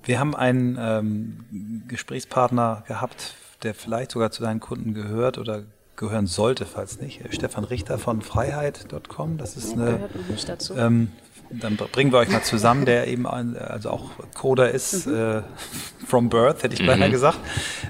Wir 0.03 0.19
haben 0.19 0.35
einen 0.35 0.77
ähm, 0.79 1.85
Gesprächspartner 1.87 2.83
gehabt 2.87 3.35
der 3.63 3.73
vielleicht 3.73 4.11
sogar 4.11 4.31
zu 4.31 4.41
deinen 4.41 4.59
Kunden 4.59 4.93
gehört 4.93 5.37
oder 5.37 5.63
gehören 5.95 6.27
sollte, 6.27 6.65
falls 6.65 6.99
nicht. 7.01 7.21
Stefan 7.31 7.65
Richter 7.65 7.97
von 7.97 8.21
Freiheit.com. 8.21 9.37
Das 9.37 9.57
ist 9.57 9.73
eine. 9.73 10.09
Nicht 10.29 10.47
dazu. 10.47 10.75
Ähm, 10.75 11.11
dann 11.49 11.77
bringen 11.77 12.11
wir 12.11 12.19
euch 12.19 12.29
mal 12.29 12.43
zusammen, 12.43 12.85
der 12.85 13.07
eben 13.07 13.25
ein, 13.27 13.57
also 13.57 13.89
auch 13.89 14.11
Coder 14.35 14.71
ist, 14.71 15.07
mhm. 15.07 15.15
äh, 15.15 15.41
from 16.07 16.29
birth, 16.29 16.63
hätte 16.63 16.75
ich 16.75 16.85
beinahe 16.85 17.09
mhm. 17.09 17.13
gesagt. 17.13 17.39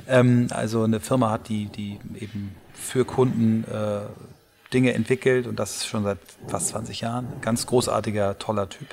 Ähm, 0.07 0.47
also 0.51 0.83
eine 0.83 0.99
Firma 0.99 1.31
hat, 1.31 1.49
die, 1.49 1.65
die 1.65 1.99
eben 2.19 2.55
für 2.73 3.05
Kunden 3.05 3.65
äh, 3.65 4.01
Dinge 4.73 4.93
entwickelt 4.93 5.47
und 5.47 5.59
das 5.59 5.85
schon 5.85 6.03
seit 6.03 6.19
fast 6.47 6.69
20 6.69 7.01
Jahren. 7.01 7.27
Ganz 7.41 7.65
großartiger, 7.65 8.37
toller 8.37 8.69
Typ 8.69 8.87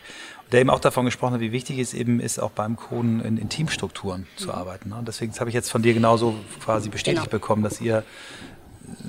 der 0.52 0.60
eben 0.60 0.70
auch 0.70 0.80
davon 0.80 1.04
gesprochen 1.04 1.34
hat, 1.34 1.40
wie 1.40 1.52
wichtig 1.52 1.78
es 1.78 1.92
eben 1.92 2.20
ist, 2.20 2.38
auch 2.38 2.52
beim 2.52 2.76
Coden 2.76 3.20
in, 3.20 3.36
in 3.36 3.48
Teamstrukturen 3.48 4.22
mhm. 4.22 4.38
zu 4.38 4.54
arbeiten. 4.54 4.92
Und 4.92 5.08
deswegen 5.08 5.32
habe 5.38 5.50
ich 5.50 5.54
jetzt 5.54 5.70
von 5.70 5.82
dir 5.82 5.94
genauso 5.94 6.34
quasi 6.64 6.88
bestätigt 6.88 7.24
genau. 7.24 7.30
bekommen, 7.30 7.62
dass 7.62 7.80
ihr 7.80 8.04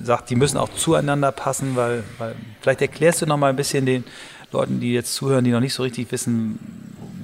sagt, 0.01 0.31
die 0.31 0.35
müssen 0.35 0.57
auch 0.57 0.69
zueinander 0.69 1.31
passen, 1.31 1.75
weil, 1.75 2.03
weil 2.17 2.35
vielleicht 2.61 2.81
erklärst 2.81 3.21
du 3.21 3.27
noch 3.27 3.37
mal 3.37 3.49
ein 3.49 3.55
bisschen 3.55 3.85
den 3.85 4.03
Leuten, 4.51 4.79
die 4.79 4.93
jetzt 4.93 5.13
zuhören, 5.13 5.43
die 5.43 5.51
noch 5.51 5.59
nicht 5.59 5.73
so 5.73 5.83
richtig 5.83 6.11
wissen, 6.11 6.59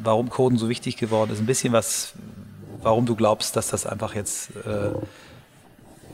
warum 0.03 0.29
Coden 0.29 0.57
so 0.57 0.69
wichtig 0.69 0.97
geworden 0.97 1.31
ist, 1.31 1.39
ein 1.39 1.45
bisschen 1.45 1.73
was, 1.73 2.13
warum 2.81 3.05
du 3.05 3.15
glaubst, 3.15 3.55
dass 3.55 3.69
das 3.69 3.85
einfach 3.85 4.15
jetzt 4.15 4.49
äh, 4.57 4.91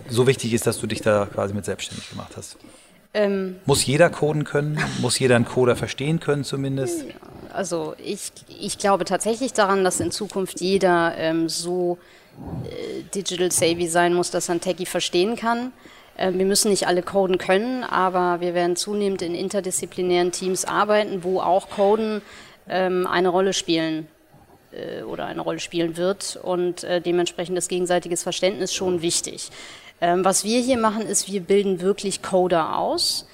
so 0.09 0.27
wichtig 0.27 0.53
ist, 0.53 0.67
dass 0.67 0.79
du 0.79 0.87
dich 0.87 1.01
da 1.01 1.25
quasi 1.25 1.53
mit 1.53 1.65
selbstständig 1.65 2.09
gemacht 2.09 2.33
hast. 2.35 2.57
Ähm, 3.13 3.55
Muss 3.65 3.85
jeder 3.85 4.09
coden 4.09 4.43
können? 4.43 4.77
Muss 5.01 5.17
jeder 5.17 5.35
einen 5.35 5.45
Coder 5.45 5.75
verstehen 5.75 6.19
können 6.19 6.43
zumindest? 6.43 7.05
Also 7.51 7.95
ich, 8.03 8.31
ich 8.59 8.77
glaube 8.77 9.05
tatsächlich 9.05 9.53
daran, 9.53 9.83
dass 9.83 9.99
in 9.99 10.11
Zukunft 10.11 10.61
jeder 10.61 11.15
ähm, 11.17 11.49
so 11.49 11.97
äh, 12.65 13.01
digital 13.15 13.51
savvy 13.51 13.87
sein 13.87 14.13
muss, 14.13 14.29
dass 14.29 14.49
er 14.49 14.55
ein 14.55 14.61
Techie 14.61 14.85
verstehen 14.85 15.35
kann. 15.35 15.73
Äh, 16.19 16.33
wir 16.33 16.45
müssen 16.45 16.69
nicht 16.69 16.87
alle 16.87 17.01
coden 17.01 17.37
können, 17.37 17.83
aber 17.83 18.41
wir 18.41 18.53
werden 18.53 18.75
zunehmend 18.75 19.21
in 19.21 19.33
interdisziplinären 19.33 20.31
Teams 20.31 20.65
arbeiten, 20.65 21.23
wo 21.23 21.39
auch 21.39 21.69
Coden 21.69 22.21
ähm, 22.67 23.07
eine 23.07 23.29
Rolle 23.29 23.53
spielen 23.53 24.07
äh, 24.71 25.01
oder 25.03 25.25
eine 25.25 25.41
Rolle 25.41 25.59
spielen 25.59 25.97
wird 25.97 26.37
und 26.41 26.83
äh, 26.83 27.01
dementsprechend 27.01 27.57
das 27.57 27.69
gegenseitiges 27.69 28.23
Verständnis 28.23 28.73
schon 28.73 29.01
wichtig. 29.01 29.49
Ähm, 30.01 30.23
was 30.23 30.43
wir 30.43 30.61
hier 30.61 30.77
machen, 30.77 31.01
ist, 31.03 31.31
wir 31.31 31.41
bilden 31.41 31.81
wirklich 31.81 32.21
Coder 32.21 32.77
aus. 32.77 33.27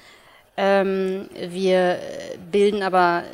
Ähm, 0.56 1.28
wir 1.38 1.98
bilden 2.50 2.82
aber 2.82 3.24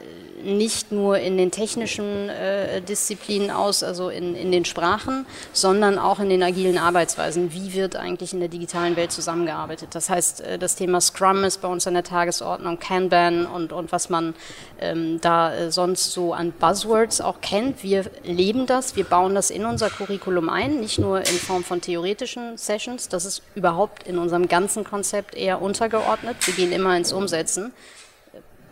nicht 0.44 0.92
nur 0.92 1.18
in 1.18 1.36
den 1.36 1.50
technischen 1.50 2.28
äh, 2.28 2.80
Disziplinen 2.82 3.50
aus, 3.50 3.82
also 3.82 4.08
in, 4.08 4.34
in 4.34 4.52
den 4.52 4.64
Sprachen, 4.64 5.26
sondern 5.52 5.98
auch 5.98 6.20
in 6.20 6.28
den 6.28 6.42
agilen 6.42 6.78
Arbeitsweisen. 6.78 7.52
Wie 7.52 7.74
wird 7.74 7.96
eigentlich 7.96 8.32
in 8.32 8.40
der 8.40 8.48
digitalen 8.48 8.96
Welt 8.96 9.12
zusammengearbeitet? 9.12 9.90
Das 9.92 10.10
heißt, 10.10 10.40
äh, 10.40 10.58
das 10.58 10.76
Thema 10.76 11.00
Scrum 11.00 11.44
ist 11.44 11.60
bei 11.62 11.68
uns 11.68 11.86
an 11.86 11.94
der 11.94 12.04
Tagesordnung, 12.04 12.78
Kanban 12.78 13.46
und, 13.46 13.72
und 13.72 13.92
was 13.92 14.08
man 14.08 14.34
ähm, 14.80 15.20
da 15.20 15.54
äh, 15.54 15.70
sonst 15.70 16.12
so 16.12 16.32
an 16.32 16.52
Buzzwords 16.52 17.20
auch 17.20 17.40
kennt. 17.40 17.82
Wir 17.82 18.04
leben 18.24 18.66
das, 18.66 18.96
wir 18.96 19.04
bauen 19.04 19.34
das 19.34 19.50
in 19.50 19.64
unser 19.64 19.90
Curriculum 19.90 20.48
ein, 20.48 20.80
nicht 20.80 20.98
nur 20.98 21.18
in 21.18 21.36
Form 21.36 21.64
von 21.64 21.80
theoretischen 21.80 22.56
Sessions. 22.58 23.08
Das 23.08 23.24
ist 23.24 23.42
überhaupt 23.54 24.06
in 24.06 24.18
unserem 24.18 24.48
ganzen 24.48 24.84
Konzept 24.84 25.34
eher 25.34 25.62
untergeordnet. 25.62 26.36
Wir 26.44 26.54
gehen 26.54 26.72
immer 26.72 26.96
ins 26.96 27.12
Umsetzen 27.12 27.72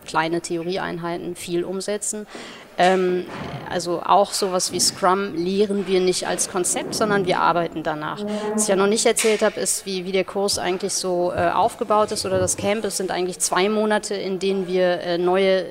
kleine 0.05 0.41
Theorieeinheiten 0.41 1.35
viel 1.35 1.63
umsetzen. 1.63 2.27
Ähm, 2.77 3.25
also 3.69 4.01
auch 4.03 4.33
sowas 4.33 4.71
wie 4.71 4.79
Scrum 4.79 5.35
lehren 5.35 5.87
wir 5.87 5.99
nicht 5.99 6.27
als 6.27 6.49
Konzept, 6.49 6.95
sondern 6.95 7.25
wir 7.25 7.39
arbeiten 7.39 7.83
danach. 7.83 8.23
Was 8.53 8.63
ich 8.63 8.69
ja 8.69 8.75
noch 8.75 8.87
nicht 8.87 9.05
erzählt 9.05 9.41
habe, 9.41 9.59
ist, 9.59 9.85
wie, 9.85 10.05
wie 10.05 10.11
der 10.11 10.23
Kurs 10.23 10.57
eigentlich 10.57 10.93
so 10.93 11.31
äh, 11.35 11.49
aufgebaut 11.49 12.11
ist 12.11 12.25
oder 12.25 12.39
das 12.39 12.57
Camp. 12.57 12.83
Es 12.85 12.97
sind 12.97 13.11
eigentlich 13.11 13.39
zwei 13.39 13.69
Monate, 13.69 14.15
in 14.15 14.39
denen 14.39 14.67
wir 14.67 15.01
äh, 15.01 15.17
neue 15.17 15.65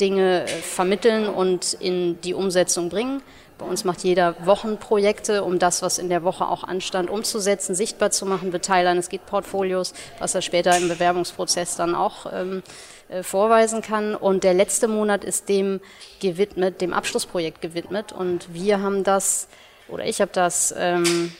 Dinge 0.00 0.42
äh, 0.42 0.46
vermitteln 0.46 1.28
und 1.28 1.74
in 1.74 2.20
die 2.22 2.34
Umsetzung 2.34 2.88
bringen. 2.88 3.22
Bei 3.58 3.66
uns 3.66 3.84
macht 3.84 4.02
jeder 4.02 4.34
Wochenprojekte, 4.44 5.44
um 5.44 5.60
das, 5.60 5.82
was 5.82 5.98
in 5.98 6.08
der 6.08 6.24
Woche 6.24 6.48
auch 6.48 6.64
anstand, 6.64 7.08
umzusetzen, 7.08 7.76
sichtbar 7.76 8.10
zu 8.10 8.26
machen, 8.26 8.52
wird 8.52 8.64
Teil 8.64 8.86
eines 8.88 9.08
Git-Portfolios, 9.08 9.94
was 10.18 10.34
er 10.34 10.42
später 10.42 10.76
im 10.76 10.88
Bewerbungsprozess 10.88 11.76
dann 11.76 11.94
auch 11.94 12.26
ähm, 12.32 12.58
äh, 12.58 12.91
vorweisen 13.22 13.82
kann. 13.82 14.14
Und 14.14 14.44
der 14.44 14.54
letzte 14.54 14.88
Monat 14.88 15.24
ist 15.24 15.48
dem 15.48 15.80
gewidmet, 16.20 16.80
dem 16.80 16.92
Abschlussprojekt 16.92 17.60
gewidmet. 17.60 18.12
Und 18.12 18.54
wir 18.54 18.80
haben 18.80 19.04
das, 19.04 19.48
oder 19.88 20.04
ich 20.04 20.20
habe 20.20 20.30
das 20.32 20.74
ähm, 20.76 21.32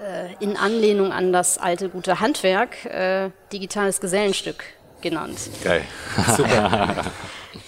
äh, 0.00 0.32
in 0.42 0.56
Anlehnung 0.56 1.12
an 1.12 1.32
das 1.32 1.58
alte 1.58 1.88
gute 1.88 2.20
Handwerk 2.20 2.84
äh, 2.86 3.30
digitales 3.52 4.00
Gesellenstück 4.00 4.64
genannt. 5.02 5.38
Geil. 5.62 5.82
Super. 6.36 7.04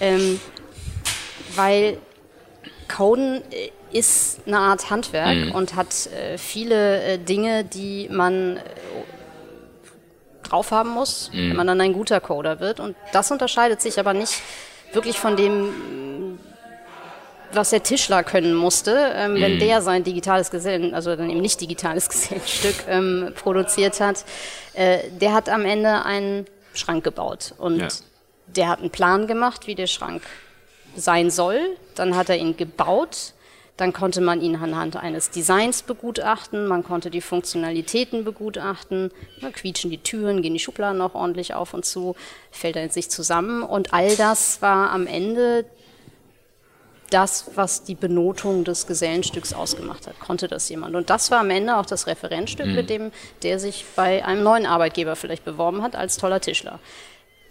ähm, 0.01 0.41
weil 1.55 1.99
Coden 2.89 3.43
äh, 3.51 3.71
ist 3.97 4.41
eine 4.47 4.59
Art 4.59 4.91
Handwerk 4.91 5.37
mhm. 5.37 5.53
und 5.53 5.75
hat 5.75 6.07
äh, 6.07 6.39
viele 6.39 7.03
äh, 7.03 7.19
Dinge, 7.19 7.65
die 7.65 8.09
man 8.11 8.59
drauf 10.53 10.71
haben 10.71 10.91
muss, 10.91 11.31
mhm. 11.33 11.51
wenn 11.51 11.57
man 11.57 11.67
dann 11.67 11.81
ein 11.81 11.93
guter 11.93 12.21
Coder 12.21 12.61
wird. 12.61 12.79
Und 12.79 12.97
das 13.13 13.31
unterscheidet 13.31 13.81
sich 13.81 13.99
aber 13.99 14.13
nicht 14.15 14.41
wirklich 14.93 15.19
von 15.19 15.37
dem, 15.37 16.39
was 17.53 17.71
der 17.71 17.83
Tischler 17.83 18.23
können 18.23 18.55
musste, 18.55 19.13
ähm, 19.15 19.35
mhm. 19.35 19.41
wenn 19.41 19.59
der 19.59 19.83
sein 19.83 20.05
digitales 20.05 20.51
Gesellen, 20.51 20.95
also 20.95 21.17
dann 21.17 21.31
eben 21.31 21.41
nicht 21.41 21.61
digitales 21.61 22.09
Gesellenstück 22.11 22.75
ähm, 22.89 23.33
produziert 23.35 24.01
hat. 24.01 24.25
Äh, 24.75 24.99
der 25.21 25.33
hat 25.33 25.49
am 25.49 25.65
Ende 25.65 26.05
einen 26.05 26.47
Schrank 26.75 27.05
gebaut 27.05 27.55
und 27.59 27.81
ja. 27.81 27.89
der 28.47 28.69
hat 28.69 28.81
einen 28.81 28.91
Plan 28.91 29.27
gemacht, 29.27 29.67
wie 29.67 29.75
der 29.75 29.87
Schrank 29.87 30.23
sein 30.97 31.31
soll. 31.31 31.59
Dann 31.95 32.17
hat 32.17 32.29
er 32.29 32.37
ihn 32.37 32.57
gebaut 32.57 33.35
dann 33.77 33.93
konnte 33.93 34.21
man 34.21 34.41
ihn 34.41 34.57
anhand 34.57 34.97
eines 34.97 35.31
Designs 35.31 35.83
begutachten, 35.83 36.67
man 36.67 36.85
konnte 36.85 37.11
die 37.11 37.23
Funktionalitäten 37.23 38.25
begutachten, 38.25 39.11
da 39.41 39.51
quietschen 39.51 39.91
die 39.91 39.99
Türen, 39.99 40.43
gehen 40.43 40.53
die 40.53 40.61
Schubladen 40.61 41.01
auch 41.01 41.15
ordentlich 41.15 41.55
auf 41.55 41.73
und 41.73 41.85
zu, 41.85 42.15
fällt 42.51 42.77
er 42.77 42.85
in 42.85 42.91
sich 42.91 43.11
zusammen. 43.11 43.63
Und 43.63 43.95
all 43.95 44.15
das 44.17 44.61
war 44.61 44.91
am 44.91 45.07
Ende 45.07 45.65
das, 47.13 47.51
was 47.55 47.85
die 47.85 47.95
Benotung 47.95 48.65
des 48.65 48.87
Gesellenstücks 48.87 49.53
ausgemacht 49.53 50.07
hat. 50.07 50.19
Konnte 50.19 50.49
das 50.49 50.69
jemand? 50.69 50.95
Und 50.95 51.11
das 51.11 51.31
war 51.31 51.41
am 51.41 51.51
Ende 51.51 51.77
auch 51.77 51.87
das 51.87 52.07
Referenzstück, 52.07 52.67
mhm. 52.67 52.75
mit 52.75 52.91
dem 52.91 53.13
der 53.43 53.59
sich 53.59 53.85
bei 53.97 54.25
einem 54.25 54.43
neuen 54.43 54.67
Arbeitgeber 54.67 55.17
vielleicht 55.17 55.45
beworben 55.45 55.83
hat 55.83 55.95
als 55.97 56.17
toller 56.17 56.41
Tischler. 56.41 56.79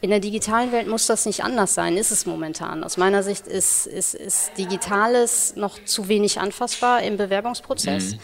In 0.02 0.10
der 0.10 0.20
digitalen 0.20 0.72
Welt 0.72 0.88
muss 0.88 1.06
das 1.06 1.28
nicht 1.28 1.44
anders 1.44 1.76
sein, 1.76 1.96
ist 1.96 2.10
es 2.12 2.26
momentan. 2.26 2.84
Aus 2.84 2.98
meiner 2.98 3.22
Sicht 3.22 3.46
ist, 3.46 3.86
ist, 3.86 4.16
ist 4.16 4.58
Digitales 4.58 5.56
noch 5.56 5.78
zu 5.86 6.08
wenig 6.08 6.40
anfassbar 6.40 7.04
im 7.04 7.18
Bewerbungsprozess. 7.18 8.16
Mhm. 8.16 8.20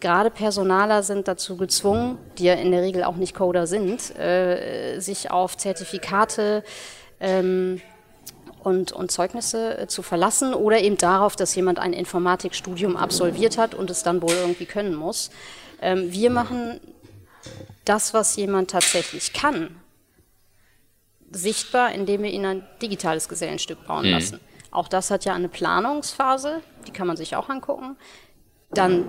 Gerade 0.00 0.30
Personaler 0.30 1.02
sind 1.02 1.28
dazu 1.28 1.56
gezwungen, 1.56 2.18
die 2.36 2.44
ja 2.44 2.54
in 2.54 2.70
der 2.70 2.82
Regel 2.82 3.02
auch 3.02 3.16
nicht 3.16 3.34
Coder 3.34 3.66
sind, 3.66 4.14
äh, 4.18 4.98
sich 4.98 5.30
auf 5.30 5.56
Zertifikate 5.56 6.64
ähm, 7.18 7.80
und, 8.62 8.92
und 8.92 9.10
Zeugnisse 9.10 9.78
äh, 9.78 9.86
zu 9.86 10.02
verlassen 10.02 10.52
oder 10.52 10.80
eben 10.80 10.98
darauf, 10.98 11.34
dass 11.34 11.54
jemand 11.54 11.78
ein 11.78 11.94
Informatikstudium 11.94 12.96
absolviert 12.96 13.56
hat 13.56 13.74
und 13.74 13.90
es 13.90 14.02
dann 14.02 14.20
wohl 14.20 14.34
irgendwie 14.34 14.66
können 14.66 14.94
muss. 14.94 15.30
Ähm, 15.80 16.12
wir 16.12 16.28
machen 16.30 16.80
das, 17.86 18.12
was 18.12 18.36
jemand 18.36 18.70
tatsächlich 18.70 19.32
kann, 19.32 19.81
sichtbar, 21.32 21.92
indem 21.92 22.22
wir 22.22 22.30
ihn 22.30 22.46
ein 22.46 22.66
digitales 22.80 23.28
Gesellenstück 23.28 23.86
bauen 23.86 24.06
mhm. 24.06 24.12
lassen. 24.12 24.40
Auch 24.70 24.88
das 24.88 25.10
hat 25.10 25.24
ja 25.24 25.34
eine 25.34 25.48
Planungsphase, 25.48 26.62
die 26.86 26.92
kann 26.92 27.06
man 27.06 27.16
sich 27.16 27.36
auch 27.36 27.48
angucken. 27.48 27.96
Dann 28.70 29.08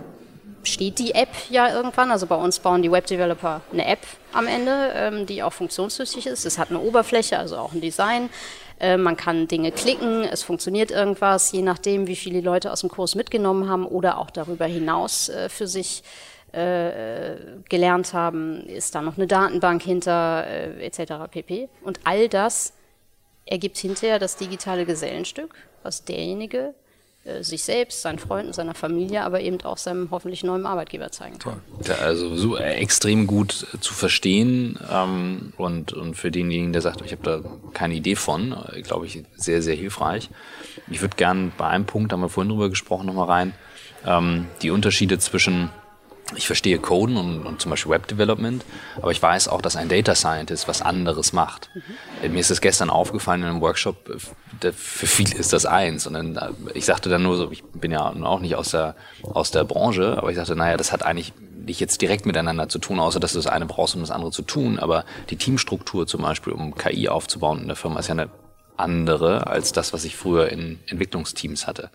steht 0.64 1.00
die 1.00 1.14
App 1.14 1.30
ja 1.50 1.74
irgendwann. 1.74 2.12
Also 2.12 2.26
bei 2.26 2.36
uns 2.36 2.60
bauen 2.60 2.82
die 2.82 2.92
Webdeveloper 2.92 3.62
eine 3.72 3.86
App 3.86 4.06
am 4.34 4.48
Ende, 4.48 4.92
ähm, 4.96 5.26
die 5.26 5.44
auch 5.44 5.54
funktionstüchtig 5.54 6.28
ist. 6.28 6.46
Es 6.46 6.58
hat 6.58 6.70
eine 6.70 6.80
Oberfläche, 6.80 7.38
also 7.38 7.58
auch 7.58 7.74
ein 7.74 7.82
Design. 7.82 8.30
Äh, 8.80 8.98
man 8.98 9.16
kann 9.16 9.48
Dinge 9.48 9.72
klicken, 9.72 10.24
es 10.24 10.44
funktioniert 10.44 10.92
irgendwas, 10.92 11.52
je 11.52 11.62
nachdem, 11.62 12.08
wie 12.08 12.16
viele 12.16 12.42
Leute 12.42 12.72
aus 12.72 12.82
dem 12.82 12.90
Kurs 12.90 13.16
mitgenommen 13.16 13.70
haben 13.70 13.86
oder 13.86 14.18
auch 14.18 14.32
darüber 14.32 14.66
hinaus 14.66 15.30
äh, 15.30 15.50
für 15.50 15.68
sich 15.68 16.04
äh, 16.54 17.36
gelernt 17.68 18.14
haben, 18.14 18.66
ist 18.68 18.94
da 18.96 19.02
noch 19.02 19.18
eine 19.18 19.28
Datenbank 19.28 19.82
hinter, 19.82 20.46
äh, 20.48 20.86
etc. 20.86 21.14
pp. 21.32 21.68
Und 21.84 22.00
all 22.04 22.30
das 22.30 22.74
ergibt 23.46 23.78
hinterher 23.78 24.20
das 24.20 24.38
digitale 24.38 24.86
Gesellenstück, 24.86 25.56
was 25.82 26.06
derjenige 26.06 26.76
äh, 27.26 27.42
sich 27.42 27.64
selbst, 27.64 28.04
seinen 28.04 28.20
Freunden, 28.20 28.54
seiner 28.54 28.76
Familie, 28.76 29.24
aber 29.24 29.42
eben 29.42 29.60
auch 29.64 29.78
seinem 29.78 30.10
hoffentlich 30.12 30.44
neuen 30.44 30.66
Arbeitgeber 30.66 31.12
zeigen 31.12 31.40
kann. 31.40 31.62
Also 32.02 32.36
so 32.36 32.56
äh, 32.56 32.76
extrem 32.76 33.26
gut 33.26 33.66
zu 33.80 33.94
verstehen 33.94 34.78
ähm, 34.92 35.54
und, 35.58 35.92
und 35.94 36.16
für 36.16 36.30
denjenigen, 36.30 36.72
der 36.72 36.84
sagt, 36.84 37.02
ich 37.02 37.14
habe 37.14 37.24
da 37.24 37.42
keine 37.74 37.96
Idee 37.96 38.16
von, 38.16 38.56
glaube 38.84 39.08
ich, 39.08 39.24
sehr, 39.36 39.64
sehr 39.64 39.76
hilfreich. 39.76 40.30
Ich 40.92 41.02
würde 41.02 41.16
gern 41.16 41.52
bei 41.58 41.68
einem 41.68 41.86
Punkt, 41.86 42.14
haben 42.14 42.22
wir 42.22 42.30
vorhin 42.30 42.50
drüber 42.50 42.70
gesprochen, 42.70 43.08
nochmal 43.08 43.28
rein, 43.28 43.54
ähm, 44.06 44.48
die 44.62 44.70
Unterschiede 44.70 45.18
zwischen 45.18 45.70
ich 46.36 46.48
verstehe 46.48 46.80
Coden 46.80 47.18
und, 47.18 47.46
und, 47.46 47.62
zum 47.62 47.70
Beispiel 47.70 47.92
Web 47.92 48.08
Development, 48.08 48.64
aber 48.98 49.12
ich 49.12 49.22
weiß 49.22 49.48
auch, 49.48 49.62
dass 49.62 49.76
ein 49.76 49.90
Data 49.90 50.16
Scientist 50.16 50.68
was 50.68 50.82
anderes 50.82 51.34
macht. 51.34 51.70
Mhm. 51.74 52.34
Mir 52.34 52.40
ist 52.40 52.50
es 52.50 52.62
gestern 52.62 52.90
aufgefallen 52.90 53.42
in 53.42 53.48
einem 53.48 53.62
Workshop, 53.62 54.10
für 54.62 55.08
viele 55.08 55.36
ist 55.36 55.54
das 55.54 55.66
eins. 55.66 56.08
Und 56.08 56.14
dann, 56.14 56.56
ich 56.74 56.86
sagte 56.86 57.10
dann 57.10 57.24
nur 57.24 57.38
so, 57.38 57.52
ich 57.52 57.64
bin 57.64 57.92
ja 57.92 58.10
auch 58.10 58.40
nicht 58.40 58.56
aus 58.56 58.72
der, 58.72 58.96
aus 59.24 59.52
der 59.52 59.64
Branche, 59.64 60.18
aber 60.18 60.30
ich 60.30 60.38
sagte, 60.38 60.56
naja, 60.56 60.78
das 60.78 60.92
hat 60.92 61.04
eigentlich 61.04 61.34
nicht 61.66 61.80
jetzt 61.80 62.02
direkt 62.02 62.26
miteinander 62.26 62.70
zu 62.70 62.80
tun, 62.80 63.00
außer 63.00 63.20
dass 63.20 63.34
du 63.34 63.40
das 63.40 63.48
eine 63.48 63.66
brauchst, 63.66 63.96
um 63.96 64.02
das 64.02 64.12
andere 64.12 64.32
zu 64.32 64.42
tun. 64.42 64.80
Aber 64.80 65.06
die 65.30 65.38
Teamstruktur 65.38 66.08
zum 66.08 66.22
Beispiel, 66.22 66.54
um 66.54 66.76
KI 66.76 67.10
aufzubauen 67.10 67.62
in 67.62 67.68
der 67.68 67.76
Firma, 67.76 68.00
ist 68.00 68.08
ja 68.08 68.14
eine 68.14 68.30
andere 68.76 69.48
als 69.48 69.72
das, 69.72 69.94
was 69.94 70.04
ich 70.04 70.16
früher 70.16 70.50
in 70.50 70.80
Entwicklungsteams 70.88 71.68
hatte. 71.68 71.90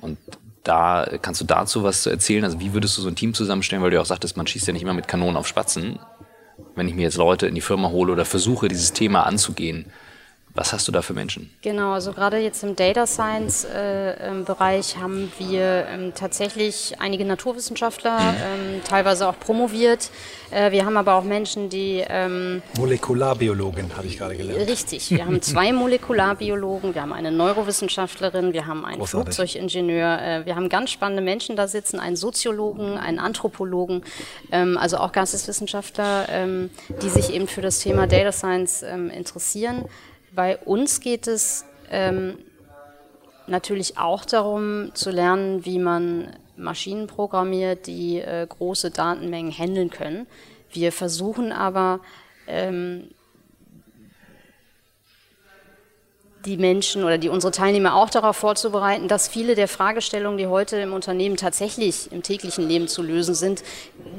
Und 0.00 0.18
da 0.62 1.06
kannst 1.20 1.40
du 1.40 1.44
dazu 1.44 1.82
was 1.82 2.06
erzählen? 2.06 2.44
Also 2.44 2.60
wie 2.60 2.72
würdest 2.72 2.96
du 2.96 3.02
so 3.02 3.08
ein 3.08 3.16
Team 3.16 3.34
zusammenstellen, 3.34 3.82
weil 3.82 3.90
du 3.90 3.96
ja 3.96 4.02
auch 4.02 4.06
sagtest, 4.06 4.36
man 4.36 4.46
schießt 4.46 4.66
ja 4.66 4.72
nicht 4.72 4.82
immer 4.82 4.94
mit 4.94 5.08
Kanonen 5.08 5.36
auf 5.36 5.46
Spatzen. 5.48 5.98
Wenn 6.76 6.88
ich 6.88 6.94
mir 6.94 7.02
jetzt 7.02 7.16
Leute 7.16 7.46
in 7.46 7.54
die 7.54 7.60
Firma 7.60 7.90
hole 7.90 8.12
oder 8.12 8.24
versuche, 8.24 8.68
dieses 8.68 8.92
Thema 8.92 9.24
anzugehen, 9.26 9.86
was 10.54 10.72
hast 10.72 10.86
du 10.86 10.92
da 10.92 11.00
für 11.00 11.14
Menschen? 11.14 11.50
Genau, 11.62 11.92
also 11.92 12.12
gerade 12.12 12.38
jetzt 12.38 12.62
im 12.62 12.76
Data 12.76 13.06
Science 13.06 13.64
äh, 13.64 14.14
Bereich 14.44 14.98
haben 14.98 15.32
wir 15.38 15.86
ähm, 15.88 16.12
tatsächlich 16.14 16.94
einige 16.98 17.24
Naturwissenschaftler, 17.24 18.18
mhm. 18.20 18.36
ähm, 18.36 18.80
teilweise 18.84 19.28
auch 19.28 19.38
promoviert. 19.38 20.10
Äh, 20.50 20.70
wir 20.70 20.84
haben 20.84 20.96
aber 20.96 21.14
auch 21.14 21.24
Menschen, 21.24 21.70
die 21.70 22.04
ähm, 22.06 22.62
Molekularbiologin 22.76 23.96
habe 23.96 24.06
ich 24.06 24.18
gerade 24.18 24.36
gelernt. 24.36 24.68
Richtig, 24.68 25.10
wir 25.10 25.24
haben 25.24 25.40
zwei 25.40 25.72
Molekularbiologen, 25.72 26.94
wir 26.94 27.02
haben 27.02 27.14
eine 27.14 27.32
Neurowissenschaftlerin, 27.32 28.52
wir 28.52 28.66
haben 28.66 28.84
einen 28.84 28.98
Großartig. 28.98 29.34
Flugzeugingenieur, 29.34 30.20
äh, 30.20 30.46
wir 30.46 30.54
haben 30.54 30.68
ganz 30.68 30.90
spannende 30.90 31.22
Menschen 31.22 31.56
da 31.56 31.66
sitzen, 31.66 31.98
einen 31.98 32.16
Soziologen, 32.16 32.98
einen 32.98 33.18
Anthropologen, 33.18 34.04
ähm, 34.50 34.76
also 34.76 34.98
auch 34.98 35.12
Geisteswissenschaftler, 35.12 36.26
ähm, 36.28 36.70
die 37.00 37.08
sich 37.08 37.32
eben 37.32 37.48
für 37.48 37.62
das 37.62 37.78
Thema 37.78 38.06
Data 38.06 38.32
Science 38.32 38.82
ähm, 38.82 39.08
interessieren. 39.08 39.86
Bei 40.34 40.56
uns 40.56 41.00
geht 41.00 41.26
es 41.26 41.66
ähm, 41.90 42.38
natürlich 43.46 43.98
auch 43.98 44.24
darum 44.24 44.94
zu 44.94 45.10
lernen, 45.10 45.66
wie 45.66 45.78
man 45.78 46.34
Maschinen 46.56 47.06
programmiert, 47.06 47.86
die 47.86 48.20
äh, 48.20 48.46
große 48.48 48.90
Datenmengen 48.90 49.52
handeln 49.52 49.90
können. 49.90 50.26
Wir 50.70 50.90
versuchen 50.90 51.52
aber 51.52 52.00
ähm, 52.46 53.10
die 56.46 56.56
Menschen 56.56 57.04
oder 57.04 57.18
die 57.18 57.28
unsere 57.28 57.52
Teilnehmer 57.52 57.94
auch 57.94 58.10
darauf 58.10 58.36
vorzubereiten, 58.36 59.08
dass 59.08 59.28
viele 59.28 59.54
der 59.54 59.68
Fragestellungen, 59.68 60.38
die 60.38 60.46
heute 60.46 60.76
im 60.78 60.92
Unternehmen 60.92 61.36
tatsächlich 61.36 62.10
im 62.10 62.22
täglichen 62.22 62.66
Leben 62.66 62.88
zu 62.88 63.02
lösen 63.02 63.34
sind, 63.34 63.62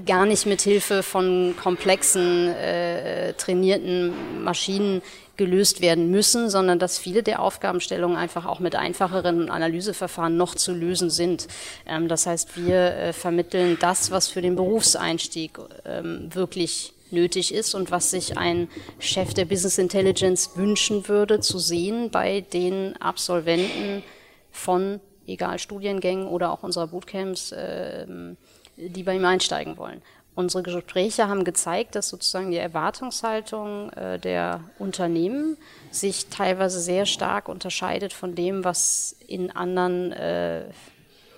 gar 0.06 0.26
nicht 0.26 0.46
mit 0.46 0.62
Hilfe 0.62 1.04
von 1.04 1.56
komplexen 1.62 2.50
äh, 2.50 3.34
trainierten 3.34 4.44
Maschinen 4.44 5.02
gelöst 5.36 5.82
werden 5.82 6.12
müssen, 6.12 6.50
sondern 6.50 6.80
dass 6.80 7.00
viele 7.00 7.24
der 7.24 7.42
Aufgabenstellungen 7.42 8.18
einfach 8.18 8.46
auch 8.46 8.60
mit 8.60 8.76
einfacheren 8.76 9.50
Analyseverfahren 9.50 10.38
noch 10.38 10.56
zu 10.56 10.74
lösen 10.74 11.10
sind. 11.10 11.48
Ähm, 11.86 12.08
das 12.08 12.26
heißt, 12.26 12.56
wir 12.58 12.96
äh, 12.96 13.14
vermitteln 13.14 13.78
das, 13.80 14.12
was 14.12 14.28
für 14.28 14.42
den 14.42 14.56
Berufseinstieg 14.56 15.58
ähm, 15.86 16.30
wirklich 16.34 16.94
nötig 17.10 17.54
ist 17.54 17.76
und 17.76 17.92
was 17.92 18.12
sich 18.12 18.38
ein 18.38 18.68
Chef 19.00 19.34
der 19.34 19.46
Business 19.46 19.78
Intelligence 19.78 20.52
wünschen 20.56 21.08
würde, 21.08 21.40
zu 21.40 21.60
sehen 21.60 22.10
bei 22.10 22.42
den 22.42 22.96
Absolventen 22.98 24.04
von 24.52 25.00
egal 25.26 25.60
Studiengängen 25.60 26.28
oder 26.28 26.52
auch 26.52 26.64
unserer 26.64 26.88
Bootcamps, 26.88 27.52
äh, 27.54 28.06
die 28.76 29.04
bei 29.04 29.16
ihm 29.16 29.26
einsteigen 29.26 29.78
wollen. 29.78 30.02
Unsere 30.36 30.64
Gespräche 30.64 31.28
haben 31.28 31.44
gezeigt, 31.44 31.96
dass 31.96 32.10
sozusagen 32.10 32.50
die 32.50 32.58
Erwartungshaltung 32.58 33.92
äh, 33.92 34.18
der 34.18 34.62
Unternehmen 34.80 35.58
sich 35.92 36.28
teilweise 36.28 36.80
sehr 36.80 37.06
stark 37.06 37.48
unterscheidet 37.50 38.14
von 38.14 38.34
dem, 38.34 38.64
was 38.64 39.16
in 39.28 39.52
anderen 39.52 40.12
äh, 40.12 40.64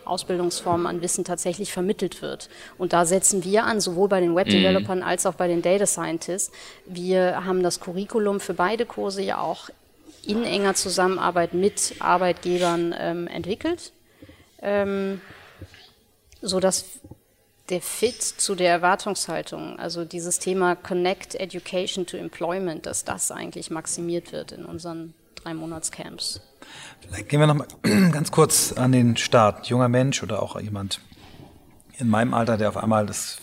Ausbildungsformen 0.05 0.87
an 0.87 1.01
Wissen 1.01 1.25
tatsächlich 1.25 1.73
vermittelt 1.73 2.21
wird. 2.21 2.49
Und 2.77 2.93
da 2.93 3.05
setzen 3.05 3.43
wir 3.43 3.65
an, 3.65 3.81
sowohl 3.81 4.07
bei 4.07 4.21
den 4.21 4.35
Web-Developern 4.35 4.99
mhm. 4.99 5.03
als 5.03 5.25
auch 5.25 5.33
bei 5.33 5.47
den 5.47 5.61
Data 5.61 5.85
Scientists. 5.85 6.51
Wir 6.85 7.43
haben 7.43 7.63
das 7.63 7.79
Curriculum 7.79 8.39
für 8.39 8.53
beide 8.53 8.85
Kurse 8.85 9.21
ja 9.21 9.39
auch 9.39 9.69
in 10.25 10.43
enger 10.43 10.73
Zusammenarbeit 10.73 11.53
mit 11.53 11.95
Arbeitgebern 11.99 12.95
ähm, 12.97 13.27
entwickelt, 13.27 13.91
ähm, 14.61 15.21
sodass 16.41 16.85
der 17.69 17.81
Fit 17.81 18.21
zu 18.21 18.55
der 18.55 18.69
Erwartungshaltung, 18.69 19.79
also 19.79 20.05
dieses 20.05 20.39
Thema 20.39 20.75
Connect 20.75 21.35
Education 21.35 22.05
to 22.05 22.17
Employment, 22.17 22.85
dass 22.85 23.03
das 23.03 23.31
eigentlich 23.31 23.71
maximiert 23.71 24.31
wird 24.31 24.51
in 24.51 24.65
unseren 24.65 25.13
drei 25.35 25.53
Monatscamps. 25.53 26.41
Vielleicht 27.01 27.29
gehen 27.29 27.39
wir 27.39 27.47
noch 27.47 27.55
mal 27.55 27.67
ganz 28.11 28.31
kurz 28.31 28.73
an 28.73 28.91
den 28.91 29.17
Start. 29.17 29.67
Junger 29.67 29.89
Mensch 29.89 30.21
oder 30.21 30.43
auch 30.43 30.59
jemand 30.59 31.01
in 31.97 32.09
meinem 32.09 32.33
Alter, 32.33 32.57
der 32.57 32.69
auf 32.69 32.77
einmal 32.77 33.05
das 33.05 33.37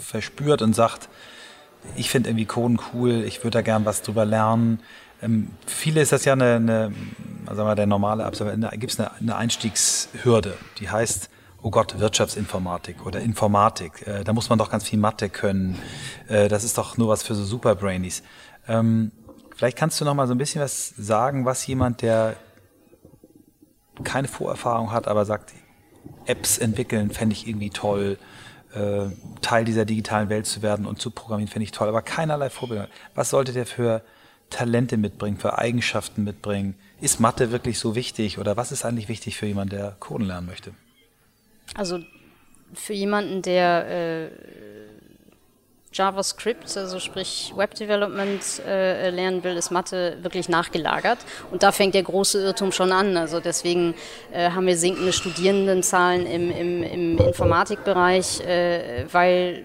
verspürt 0.00 0.62
und 0.62 0.74
sagt, 0.74 1.08
ich 1.94 2.10
finde 2.10 2.30
irgendwie 2.30 2.46
Coden 2.46 2.80
cool, 2.92 3.24
ich 3.24 3.44
würde 3.44 3.58
da 3.58 3.62
gern 3.62 3.84
was 3.84 4.02
drüber 4.02 4.24
lernen. 4.24 4.80
Ähm, 5.22 5.50
viele 5.66 6.00
ist 6.00 6.12
das 6.12 6.24
ja 6.24 6.32
eine, 6.32 6.56
eine 6.56 6.92
sagen 7.46 7.68
wir, 7.68 7.74
der 7.74 7.86
normale 7.86 8.24
Absolvent, 8.24 8.68
gibt 8.72 8.92
es 8.92 9.00
eine, 9.00 9.12
eine 9.14 9.36
Einstiegshürde, 9.36 10.56
die 10.78 10.90
heißt, 10.90 11.30
oh 11.62 11.70
Gott, 11.70 11.98
Wirtschaftsinformatik 11.98 13.04
oder 13.04 13.20
Informatik, 13.20 14.06
äh, 14.06 14.24
da 14.24 14.32
muss 14.32 14.48
man 14.48 14.58
doch 14.58 14.70
ganz 14.70 14.84
viel 14.84 14.98
Mathe 14.98 15.28
können. 15.28 15.78
Äh, 16.28 16.48
das 16.48 16.64
ist 16.64 16.78
doch 16.78 16.96
nur 16.96 17.08
was 17.08 17.22
für 17.22 17.34
so 17.34 17.44
Superbrainies. 17.44 18.22
Ähm, 18.66 19.12
vielleicht 19.56 19.76
kannst 19.76 20.00
du 20.00 20.04
noch 20.04 20.14
mal 20.14 20.26
so 20.26 20.34
ein 20.34 20.38
bisschen 20.38 20.60
was 20.60 20.90
sagen, 20.96 21.44
was 21.44 21.66
jemand, 21.66 22.02
der 22.02 22.36
keine 24.04 24.28
Vorerfahrung 24.28 24.92
hat, 24.92 25.08
aber 25.08 25.24
sagt, 25.24 25.52
Apps 26.26 26.58
entwickeln 26.58 27.10
fände 27.10 27.34
ich 27.34 27.48
irgendwie 27.48 27.70
toll, 27.70 28.18
äh, 28.74 29.06
Teil 29.40 29.64
dieser 29.64 29.84
digitalen 29.84 30.28
Welt 30.28 30.46
zu 30.46 30.62
werden 30.62 30.86
und 30.86 31.00
zu 31.00 31.10
programmieren 31.10 31.50
fände 31.50 31.64
ich 31.64 31.72
toll, 31.72 31.88
aber 31.88 32.02
keinerlei 32.02 32.50
Vorbildung. 32.50 32.86
Was 33.14 33.30
sollte 33.30 33.52
der 33.52 33.66
für 33.66 34.02
Talente 34.50 34.96
mitbringen, 34.96 35.38
für 35.38 35.58
Eigenschaften 35.58 36.22
mitbringen? 36.22 36.76
Ist 37.00 37.18
Mathe 37.18 37.50
wirklich 37.50 37.78
so 37.78 37.94
wichtig 37.94 38.38
oder 38.38 38.56
was 38.56 38.70
ist 38.70 38.84
eigentlich 38.84 39.08
wichtig 39.08 39.36
für 39.36 39.46
jemanden, 39.46 39.76
der 39.76 39.96
Coden 39.98 40.26
lernen 40.26 40.46
möchte? 40.46 40.72
Also 41.74 42.00
für 42.74 42.92
jemanden, 42.92 43.42
der 43.42 43.88
äh, 43.88 44.28
JavaScript, 45.92 46.76
also 46.76 47.00
sprich 47.00 47.52
Web 47.56 47.74
Development 47.74 48.42
äh, 48.66 49.10
lernen 49.10 49.42
will, 49.42 49.56
ist 49.56 49.70
Mathe 49.70 50.18
wirklich 50.22 50.48
nachgelagert. 50.48 51.18
Und 51.50 51.62
da 51.62 51.72
fängt 51.72 51.94
der 51.94 52.02
große 52.02 52.40
Irrtum 52.42 52.72
schon 52.72 52.92
an. 52.92 53.16
Also 53.16 53.40
deswegen 53.40 53.94
äh, 54.32 54.50
haben 54.50 54.66
wir 54.66 54.76
sinkende 54.76 55.12
Studierendenzahlen 55.12 56.26
im, 56.26 56.50
im, 56.50 56.82
im 56.82 57.18
Informatikbereich, 57.18 58.40
äh, 58.40 59.06
weil 59.10 59.64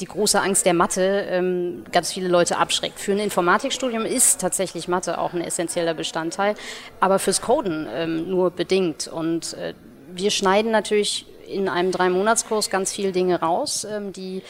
die 0.00 0.06
große 0.06 0.40
Angst 0.40 0.66
der 0.66 0.74
Mathe 0.74 1.26
ähm, 1.30 1.84
ganz 1.92 2.12
viele 2.12 2.28
Leute 2.28 2.58
abschreckt. 2.58 2.98
Für 2.98 3.12
ein 3.12 3.20
Informatikstudium 3.20 4.04
ist 4.04 4.40
tatsächlich 4.40 4.88
Mathe 4.88 5.18
auch 5.18 5.32
ein 5.34 5.40
essentieller 5.40 5.94
Bestandteil, 5.94 6.56
aber 6.98 7.20
fürs 7.20 7.40
Coden 7.40 7.86
ähm, 7.92 8.28
nur 8.28 8.50
bedingt. 8.50 9.06
Und 9.06 9.54
äh, 9.54 9.74
wir 10.14 10.30
schneiden 10.30 10.70
natürlich 10.70 11.26
in 11.46 11.68
einem 11.68 11.92
Drei-Monats-Kurs 11.92 12.70
ganz 12.70 12.92
viele 12.92 13.12
Dinge 13.12 13.40
raus, 13.40 13.86
ähm, 13.90 14.12
die 14.12 14.42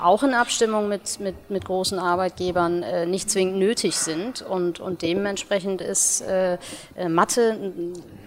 auch 0.00 0.22
in 0.22 0.34
Abstimmung 0.34 0.88
mit, 0.88 1.20
mit, 1.20 1.50
mit 1.50 1.64
großen 1.64 1.98
Arbeitgebern 1.98 2.82
äh, 2.82 3.06
nicht 3.06 3.30
zwingend 3.30 3.58
nötig 3.58 3.96
sind. 3.96 4.42
Und, 4.42 4.80
und 4.80 5.02
dementsprechend 5.02 5.80
ist 5.80 6.22
äh, 6.22 6.54
äh 6.96 7.08
Mathe 7.08 7.72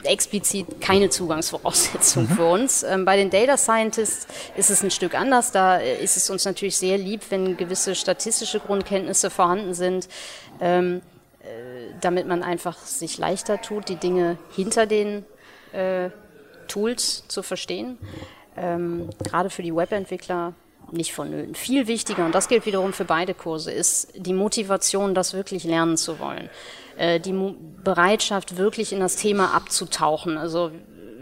explizit 0.04 0.82
keine 0.82 1.10
Zugangsvoraussetzung 1.10 2.24
mhm. 2.24 2.36
für 2.36 2.46
uns. 2.46 2.84
Ähm, 2.84 3.06
bei 3.06 3.18
den 3.18 3.30
Data 3.30 3.58
Scientists 3.58 4.28
ist 4.56 4.70
es 4.70 4.84
ein 4.84 4.92
Stück 4.92 5.16
anders. 5.16 5.52
Da 5.52 5.80
äh, 5.80 6.04
ist 6.04 6.18
es 6.18 6.30
uns 6.30 6.46
natürlich 6.46 6.78
sehr 6.78 6.98
lieb, 6.98 7.22
wenn 7.30 7.58
gewisse 7.58 7.96
statistische 7.96 8.60
Grundkenntnisse 8.60 9.30
vorhanden 9.30 9.74
sind. 9.74 10.08
Ähm, 10.62 11.02
äh, 11.42 11.94
damit 12.02 12.28
man 12.28 12.44
einfach 12.44 12.78
sich 12.78 13.18
leichter 13.18 13.62
tut, 13.62 13.90
die 13.90 13.96
Dinge 13.96 14.38
hinter 14.56 14.86
den 14.86 15.26
äh, 15.74 16.10
Tools 16.74 17.24
zu 17.28 17.44
verstehen. 17.44 17.98
Ähm, 18.58 19.10
gerade 19.24 19.50
für 19.50 19.64
die 19.64 19.76
Webentwickler 19.76 20.54
nicht 20.92 21.14
vonnöten. 21.14 21.56
Viel 21.56 21.88
wichtiger, 21.88 22.26
und 22.26 22.36
das 22.36 22.48
gilt 22.48 22.66
wiederum 22.66 22.94
für 22.94 23.06
beide 23.06 23.34
Kurse, 23.34 23.72
ist 23.72 24.10
die 24.16 24.34
Motivation, 24.34 25.16
das 25.16 25.34
wirklich 25.34 25.64
lernen 25.64 25.98
zu 25.98 26.20
wollen. 26.20 26.50
Äh, 26.98 27.20
die 27.20 27.34
Mo 27.34 27.56
Bereitschaft, 27.84 28.58
wirklich 28.58 28.94
in 28.94 29.00
das 29.00 29.16
Thema 29.16 29.54
abzutauchen. 29.54 30.38
Also 30.38 30.72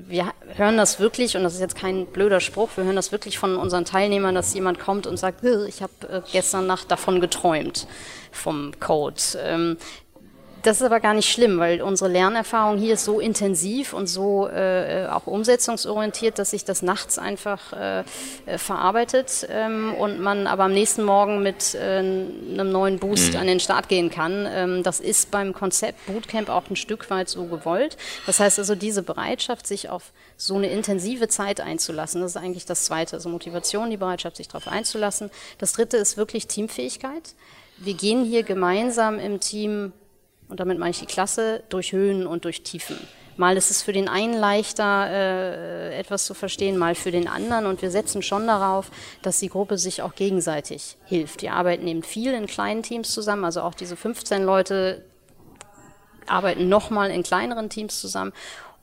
wir 0.07 0.33
hören 0.55 0.77
das 0.77 0.99
wirklich, 0.99 1.37
und 1.37 1.43
das 1.43 1.55
ist 1.55 1.59
jetzt 1.59 1.75
kein 1.75 2.05
blöder 2.05 2.39
Spruch, 2.39 2.69
wir 2.75 2.83
hören 2.83 2.95
das 2.95 3.11
wirklich 3.11 3.39
von 3.39 3.55
unseren 3.55 3.85
Teilnehmern, 3.85 4.35
dass 4.35 4.53
jemand 4.53 4.79
kommt 4.79 5.07
und 5.07 5.17
sagt, 5.17 5.43
ich 5.43 5.81
habe 5.81 5.93
äh, 6.09 6.21
gestern 6.31 6.67
Nacht 6.67 6.91
davon 6.91 7.21
geträumt 7.21 7.87
vom 8.31 8.71
Code. 8.79 9.21
Ähm, 9.39 9.77
das 10.63 10.77
ist 10.77 10.83
aber 10.83 10.99
gar 10.99 11.13
nicht 11.13 11.31
schlimm, 11.31 11.59
weil 11.59 11.81
unsere 11.81 12.09
Lernerfahrung 12.09 12.77
hier 12.77 12.93
ist 12.93 13.05
so 13.05 13.19
intensiv 13.19 13.93
und 13.93 14.07
so 14.07 14.47
äh, 14.47 15.07
auch 15.09 15.27
umsetzungsorientiert, 15.27 16.39
dass 16.39 16.51
sich 16.51 16.65
das 16.65 16.81
nachts 16.81 17.17
einfach 17.17 17.73
äh, 17.73 18.03
äh, 18.45 18.57
verarbeitet 18.57 19.47
ähm, 19.49 19.93
und 19.95 20.19
man 20.19 20.47
aber 20.47 20.65
am 20.65 20.73
nächsten 20.73 21.03
Morgen 21.03 21.41
mit 21.43 21.75
äh, 21.75 21.99
einem 21.99 22.71
neuen 22.71 22.99
Boost 22.99 23.33
mhm. 23.33 23.39
an 23.39 23.47
den 23.47 23.59
Start 23.59 23.87
gehen 23.87 24.09
kann. 24.09 24.47
Ähm, 24.49 24.83
das 24.83 24.99
ist 24.99 25.31
beim 25.31 25.53
Konzept 25.53 26.05
Bootcamp 26.05 26.49
auch 26.49 26.69
ein 26.69 26.75
Stück 26.75 27.09
weit 27.09 27.29
so 27.29 27.45
gewollt. 27.45 27.97
Das 28.25 28.39
heißt 28.39 28.59
also, 28.59 28.75
diese 28.75 29.03
Bereitschaft, 29.03 29.67
sich 29.67 29.89
auf 29.89 30.11
so 30.37 30.55
eine 30.55 30.67
intensive 30.67 31.27
Zeit 31.27 31.61
einzulassen, 31.61 32.21
das 32.21 32.31
ist 32.31 32.41
eigentlich 32.41 32.65
das 32.65 32.85
Zweite. 32.85 33.15
Also 33.15 33.29
Motivation, 33.29 33.89
die 33.89 33.97
Bereitschaft, 33.97 34.37
sich 34.37 34.47
darauf 34.47 34.67
einzulassen. 34.67 35.31
Das 35.57 35.73
Dritte 35.73 35.97
ist 35.97 36.17
wirklich 36.17 36.47
Teamfähigkeit. 36.47 37.33
Wir 37.77 37.95
gehen 37.95 38.23
hier 38.23 38.43
gemeinsam 38.43 39.17
im 39.17 39.39
Team 39.39 39.93
und 40.51 40.59
damit 40.59 40.77
meine 40.77 40.91
ich 40.91 40.99
die 40.99 41.05
Klasse, 41.05 41.63
durch 41.69 41.93
Höhen 41.93 42.27
und 42.27 42.45
durch 42.45 42.61
Tiefen. 42.61 42.97
Mal 43.37 43.57
ist 43.57 43.71
es 43.71 43.81
für 43.81 43.93
den 43.93 44.09
einen 44.09 44.33
leichter, 44.33 45.09
äh, 45.09 45.97
etwas 45.97 46.25
zu 46.25 46.33
verstehen, 46.33 46.77
mal 46.77 46.93
für 46.93 47.11
den 47.11 47.27
anderen. 47.27 47.65
Und 47.65 47.81
wir 47.81 47.89
setzen 47.89 48.21
schon 48.21 48.45
darauf, 48.45 48.91
dass 49.21 49.39
die 49.39 49.47
Gruppe 49.47 49.77
sich 49.77 50.01
auch 50.01 50.13
gegenseitig 50.13 50.97
hilft. 51.05 51.41
Die 51.41 51.49
arbeiten 51.49 51.87
eben 51.87 52.03
viel 52.03 52.33
in 52.33 52.45
kleinen 52.45 52.83
Teams 52.83 53.11
zusammen, 53.11 53.45
also 53.45 53.61
auch 53.61 53.73
diese 53.73 53.95
15 53.95 54.43
Leute 54.43 55.05
arbeiten 56.27 56.69
nochmal 56.69 57.09
in 57.09 57.23
kleineren 57.23 57.69
Teams 57.69 57.99
zusammen. 57.99 58.33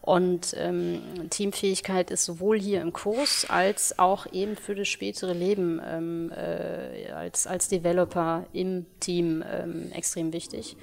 Und 0.00 0.54
ähm, 0.56 1.02
Teamfähigkeit 1.28 2.10
ist 2.10 2.24
sowohl 2.24 2.58
hier 2.58 2.80
im 2.80 2.94
Kurs 2.94 3.46
als 3.48 3.98
auch 3.98 4.26
eben 4.32 4.56
für 4.56 4.74
das 4.74 4.88
spätere 4.88 5.34
Leben 5.34 5.80
ähm, 5.86 6.32
äh, 6.32 7.12
als, 7.12 7.46
als 7.46 7.68
Developer 7.68 8.46
im 8.54 8.86
Team 9.00 9.44
ähm, 9.46 9.92
extrem 9.92 10.32
wichtig. 10.32 10.78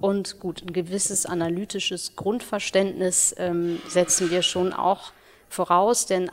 Und 0.00 0.38
gut, 0.38 0.62
ein 0.62 0.72
gewisses 0.72 1.26
analytisches 1.26 2.14
Grundverständnis 2.14 3.34
ähm, 3.38 3.80
setzen 3.88 4.30
wir 4.30 4.42
schon 4.42 4.72
auch 4.72 5.12
voraus, 5.48 6.06
denn 6.06 6.30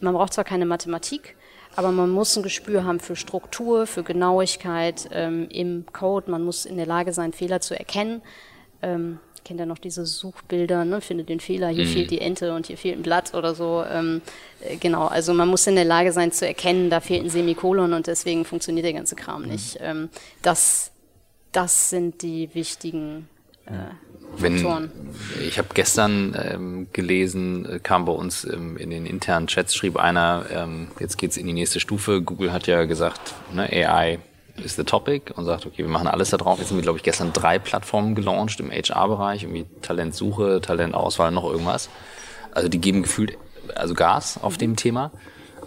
man 0.00 0.14
braucht 0.14 0.32
zwar 0.32 0.44
keine 0.44 0.66
Mathematik, 0.66 1.36
aber 1.76 1.92
man 1.92 2.10
muss 2.10 2.36
ein 2.36 2.42
Gespür 2.42 2.84
haben 2.84 2.98
für 2.98 3.14
Struktur, 3.14 3.86
für 3.86 4.02
Genauigkeit 4.02 5.08
ähm, 5.12 5.48
im 5.50 5.84
Code. 5.92 6.30
Man 6.30 6.42
muss 6.42 6.66
in 6.66 6.76
der 6.76 6.86
Lage 6.86 7.12
sein, 7.12 7.32
Fehler 7.32 7.60
zu 7.60 7.78
erkennen. 7.78 8.20
Ähm, 8.82 9.20
kennt 9.48 9.60
ja 9.60 9.66
noch 9.66 9.78
diese 9.78 10.04
Suchbilder, 10.04 10.84
ne? 10.84 11.00
findet 11.00 11.30
den 11.30 11.40
Fehler, 11.40 11.68
hier 11.68 11.86
mhm. 11.86 11.88
fehlt 11.88 12.10
die 12.10 12.20
Ente 12.20 12.54
und 12.54 12.66
hier 12.66 12.76
fehlt 12.76 12.98
ein 12.98 13.02
Blatt 13.02 13.32
oder 13.34 13.54
so. 13.54 13.82
Ähm, 13.90 14.20
äh, 14.60 14.76
genau, 14.76 15.06
also 15.06 15.32
man 15.32 15.48
muss 15.48 15.66
in 15.66 15.74
der 15.74 15.86
Lage 15.86 16.12
sein 16.12 16.32
zu 16.32 16.46
erkennen, 16.46 16.90
da 16.90 17.00
fehlt 17.00 17.24
ein 17.24 17.30
Semikolon 17.30 17.94
und 17.94 18.06
deswegen 18.08 18.44
funktioniert 18.44 18.84
der 18.84 18.92
ganze 18.92 19.16
Kram 19.16 19.42
mhm. 19.42 19.48
nicht. 19.48 19.78
Ähm, 19.80 20.10
das 20.42 20.90
das 21.52 21.90
sind 21.90 22.22
die 22.22 22.54
wichtigen 22.54 23.28
äh, 23.66 23.94
wenn, 24.36 24.90
ich 25.40 25.58
habe 25.58 25.68
gestern 25.74 26.36
ähm, 26.40 26.88
gelesen, 26.92 27.66
äh, 27.66 27.78
kam 27.80 28.04
bei 28.04 28.12
uns 28.12 28.44
ähm, 28.44 28.76
in 28.76 28.90
den 28.90 29.06
internen 29.06 29.46
Chats, 29.46 29.74
schrieb 29.74 29.96
einer, 29.96 30.44
ähm, 30.52 30.88
jetzt 31.00 31.18
geht's 31.18 31.36
in 31.36 31.46
die 31.46 31.52
nächste 31.52 31.80
Stufe. 31.80 32.22
Google 32.22 32.52
hat 32.52 32.66
ja 32.66 32.84
gesagt, 32.84 33.34
ne, 33.52 33.62
AI 33.64 34.18
ist 34.62 34.76
the 34.76 34.84
topic 34.84 35.32
und 35.34 35.44
sagt, 35.44 35.66
okay, 35.66 35.78
wir 35.78 35.88
machen 35.88 36.06
alles 36.06 36.30
da 36.30 36.36
drauf. 36.36 36.58
Jetzt 36.58 36.68
sind 36.68 36.78
wir, 36.78 36.82
glaube 36.82 36.98
ich, 36.98 37.04
gestern 37.04 37.32
drei 37.32 37.58
Plattformen 37.58 38.14
gelauncht 38.14 38.60
im 38.60 38.70
HR-Bereich, 38.70 39.44
irgendwie 39.44 39.66
Talentsuche, 39.82 40.60
Talentauswahl, 40.60 41.30
noch 41.30 41.44
irgendwas. 41.44 41.88
Also 42.52 42.68
die 42.68 42.80
geben 42.80 43.02
gefühlt 43.02 43.38
also 43.74 43.94
Gas 43.94 44.38
auf 44.40 44.54
mhm. 44.54 44.58
dem 44.58 44.76
Thema. 44.76 45.10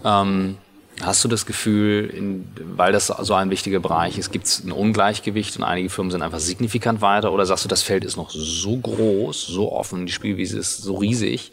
Ähm, 0.04 0.58
Hast 1.02 1.24
du 1.24 1.28
das 1.28 1.46
Gefühl, 1.46 2.08
in, 2.10 2.46
weil 2.76 2.92
das 2.92 3.08
so 3.08 3.34
ein 3.34 3.50
wichtiger 3.50 3.80
Bereich 3.80 4.18
ist, 4.18 4.30
gibt 4.30 4.46
es 4.46 4.64
ein 4.64 4.70
Ungleichgewicht 4.70 5.56
und 5.56 5.64
einige 5.64 5.90
Firmen 5.90 6.12
sind 6.12 6.22
einfach 6.22 6.38
signifikant 6.38 7.00
weiter? 7.00 7.32
Oder 7.32 7.44
sagst 7.44 7.64
du, 7.64 7.68
das 7.68 7.82
Feld 7.82 8.04
ist 8.04 8.16
noch 8.16 8.30
so 8.30 8.76
groß, 8.76 9.46
so 9.46 9.72
offen, 9.72 10.06
die 10.06 10.12
Spielwiese 10.12 10.58
ist 10.58 10.78
so 10.78 10.96
riesig, 10.96 11.52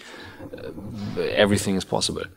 äh, 1.17 1.35
everything 1.35 1.75
is 1.77 1.85
possible? 1.85 2.29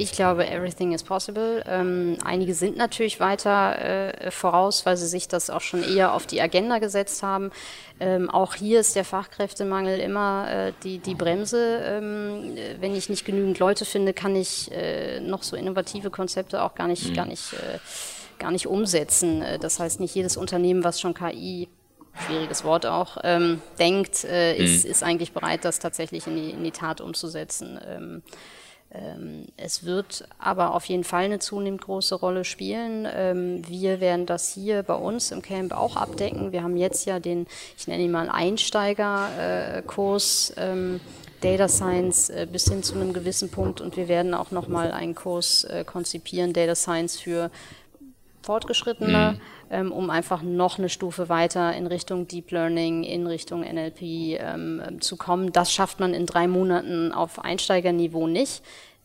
Ich 0.00 0.12
glaube, 0.12 0.46
everything 0.46 0.92
is 0.92 1.02
possible. 1.02 1.62
Ähm, 1.66 2.16
einige 2.24 2.54
sind 2.54 2.78
natürlich 2.78 3.20
weiter 3.20 3.78
äh, 3.78 4.30
voraus, 4.30 4.86
weil 4.86 4.96
sie 4.96 5.06
sich 5.06 5.28
das 5.28 5.50
auch 5.50 5.60
schon 5.60 5.82
eher 5.82 6.14
auf 6.14 6.26
die 6.26 6.40
Agenda 6.40 6.78
gesetzt 6.78 7.22
haben. 7.22 7.50
Ähm, 8.00 8.30
auch 8.30 8.54
hier 8.54 8.80
ist 8.80 8.96
der 8.96 9.04
Fachkräftemangel 9.04 9.98
immer 10.00 10.50
äh, 10.50 10.72
die, 10.84 11.00
die 11.00 11.14
Bremse. 11.14 11.82
Ähm, 11.84 12.56
wenn 12.80 12.96
ich 12.96 13.10
nicht 13.10 13.26
genügend 13.26 13.58
Leute 13.58 13.84
finde, 13.84 14.14
kann 14.14 14.34
ich 14.36 14.72
äh, 14.72 15.20
noch 15.20 15.42
so 15.42 15.54
innovative 15.54 16.08
Konzepte 16.08 16.62
auch 16.62 16.74
gar 16.74 16.88
nicht, 16.88 17.10
mhm. 17.10 17.14
gar 17.14 17.26
nicht, 17.26 17.52
äh, 17.52 17.78
gar 18.38 18.52
nicht 18.52 18.66
umsetzen. 18.66 19.42
Äh, 19.42 19.58
das 19.58 19.80
heißt, 19.80 20.00
nicht 20.00 20.14
jedes 20.14 20.38
Unternehmen, 20.38 20.82
was 20.82 20.98
schon 20.98 21.12
KI 21.12 21.68
schwieriges 22.26 22.64
Wort 22.64 22.86
auch, 22.86 23.18
ähm, 23.22 23.60
denkt, 23.78 24.24
äh, 24.24 24.56
ist, 24.56 24.84
mhm. 24.84 24.90
ist 24.90 25.02
eigentlich 25.02 25.32
bereit, 25.32 25.66
das 25.66 25.78
tatsächlich 25.78 26.26
in 26.26 26.36
die, 26.36 26.50
in 26.50 26.64
die 26.64 26.70
Tat 26.70 27.02
umzusetzen. 27.02 28.22
Ähm, 28.92 29.46
es 29.56 29.84
wird 29.84 30.24
aber 30.38 30.74
auf 30.74 30.84
jeden 30.86 31.04
Fall 31.04 31.24
eine 31.24 31.38
zunehmend 31.38 31.82
große 31.82 32.16
Rolle 32.16 32.44
spielen. 32.44 33.06
Ähm, 33.12 33.62
wir 33.68 34.00
werden 34.00 34.26
das 34.26 34.52
hier 34.52 34.82
bei 34.82 34.94
uns 34.94 35.30
im 35.30 35.42
Camp 35.42 35.72
auch 35.72 35.94
abdecken. 35.96 36.50
Wir 36.52 36.62
haben 36.62 36.76
jetzt 36.76 37.06
ja 37.06 37.20
den, 37.20 37.46
ich 37.78 37.86
nenne 37.86 38.02
ihn 38.02 38.10
mal 38.10 38.28
Einsteigerkurs. 38.28 40.54
Ähm, 40.56 41.00
Data 41.40 41.68
Science 41.68 42.30
äh, 42.30 42.46
bis 42.50 42.68
hin 42.68 42.82
zu 42.82 42.94
einem 42.94 43.12
gewissen 43.12 43.50
Punkt 43.50 43.80
und 43.80 43.96
wir 43.96 44.08
werden 44.08 44.34
auch 44.34 44.50
nochmal 44.50 44.92
einen 44.92 45.14
Kurs 45.14 45.64
äh, 45.64 45.84
konzipieren, 45.84 46.52
Data 46.52 46.74
Science 46.74 47.18
für 47.18 47.50
Fortgeschrittene, 48.42 49.32
mhm. 49.34 49.40
ähm, 49.70 49.92
um 49.92 50.10
einfach 50.10 50.42
noch 50.42 50.78
eine 50.78 50.88
Stufe 50.88 51.28
weiter 51.28 51.74
in 51.74 51.86
Richtung 51.86 52.26
Deep 52.26 52.50
Learning, 52.50 53.04
in 53.04 53.26
Richtung 53.26 53.60
NLP 53.60 54.00
ähm, 54.02 54.98
zu 55.00 55.16
kommen. 55.16 55.52
Das 55.52 55.72
schafft 55.72 56.00
man 56.00 56.14
in 56.14 56.26
drei 56.26 56.48
Monaten 56.48 57.12
auf 57.12 57.38
Einsteigerniveau 57.44 58.26
nicht. 58.26 58.62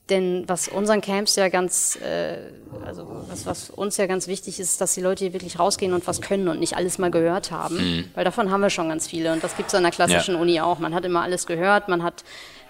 Denn 0.10 0.44
was 0.46 0.68
unseren 0.68 1.02
Camps 1.02 1.36
ja 1.36 1.50
ganz, 1.50 1.96
äh, 1.96 2.38
also 2.86 3.26
was, 3.28 3.48
was 3.48 3.70
uns 3.72 3.98
ja 3.98 4.06
ganz 4.06 4.28
wichtig 4.28 4.60
ist, 4.60 4.80
dass 4.80 4.94
die 4.94 5.02
Leute 5.02 5.24
hier 5.24 5.34
wirklich 5.34 5.58
rausgehen 5.58 5.94
und 5.94 6.06
was 6.06 6.22
können 6.22 6.48
und 6.48 6.60
nicht 6.60 6.78
alles 6.78 7.00
mal 7.00 7.10
gehört 7.10 7.50
haben. 7.50 7.78
Mhm. 7.78 8.10
Weil 8.14 8.24
davon 8.24 8.52
haben 8.52 8.62
wir 8.62 8.70
schon 8.70 8.88
ganz 8.88 9.08
viele. 9.08 9.34
Und 9.34 9.44
das 9.44 9.58
gibt 9.58 9.70
es 9.70 9.76
an 9.76 9.82
der 9.82 9.92
klassischen 9.92 10.36
ja. 10.36 10.42
Uni 10.42 10.62
auch. 10.62 10.78
Man 10.78 10.94
hat 10.94 11.06
immer 11.06 11.24
alles 11.24 11.48
gehört, 11.48 11.88
man 11.88 12.04
hat 12.04 12.24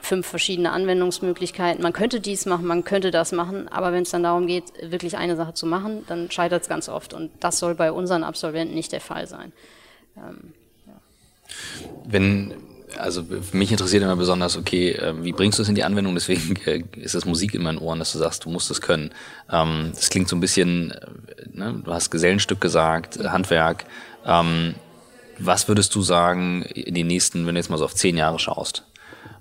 fünf 0.06 0.28
verschiedene 0.28 0.72
Anwendungsmöglichkeiten. 0.72 1.82
Man 1.82 1.94
könnte 1.94 2.20
dies 2.20 2.46
machen, 2.46 2.66
man 2.66 2.84
könnte 2.84 3.12
das 3.12 3.32
machen, 3.32 3.68
aber 3.68 3.92
wenn 3.92 4.04
es 4.04 4.12
dann 4.12 4.24
darum 4.24 4.48
geht, 4.48 4.66
wirklich 4.82 5.18
eine 5.18 5.36
Sache 5.36 5.54
zu 5.54 5.66
machen, 5.66 6.04
dann 6.08 6.32
scheitert 6.32 6.64
es 6.64 6.70
ganz 6.70 6.88
oft. 6.88 7.14
Und 7.14 7.32
das 7.40 7.60
soll 7.60 7.76
bei 7.76 7.92
unseren 7.92 8.24
Absolventen 8.24 8.76
nicht 8.76 8.92
der 8.92 9.02
Fall 9.02 9.28
sein. 9.28 9.52
Ähm, 10.18 10.54
ja. 10.88 10.94
Wenn 12.06 12.54
also 12.98 13.26
mich 13.52 13.72
interessiert 13.72 14.04
immer 14.04 14.16
besonders, 14.16 14.58
okay, 14.58 14.92
äh, 14.92 15.14
wie 15.24 15.34
bringst 15.34 15.60
du 15.60 15.64
es 15.64 15.70
in 15.70 15.76
die 15.76 15.84
Anwendung? 15.84 16.14
Deswegen 16.14 16.56
äh, 16.66 16.84
ist 16.96 17.16
das 17.16 17.26
Musik 17.26 17.54
in 17.54 17.64
meinen 17.64 17.78
Ohren, 17.78 18.00
dass 18.00 18.14
du 18.14 18.20
sagst, 18.20 18.46
du 18.46 18.50
musst 18.50 18.72
es 18.72 18.82
können. 18.82 19.12
Ähm, 19.52 19.92
das 19.94 20.10
klingt 20.10 20.30
so 20.30 20.36
ein 20.36 20.40
bisschen, 20.40 20.92
äh, 20.92 21.08
ne, 21.52 21.82
du 21.84 21.94
hast 21.94 22.12
Gesellenstück 22.12 22.62
gesagt, 22.62 23.20
Handwerk. 23.20 23.86
Ähm, 24.26 24.76
was 25.38 25.68
würdest 25.68 25.94
du 25.96 26.02
sagen 26.02 26.64
in 26.64 26.94
die 26.94 27.04
nächsten, 27.04 27.46
wenn 27.46 27.56
du 27.56 27.60
jetzt 27.60 27.70
mal 27.70 27.78
so 27.78 27.86
auf 27.86 27.96
zehn 27.96 28.16
Jahre 28.16 28.40
schaust? 28.40 28.86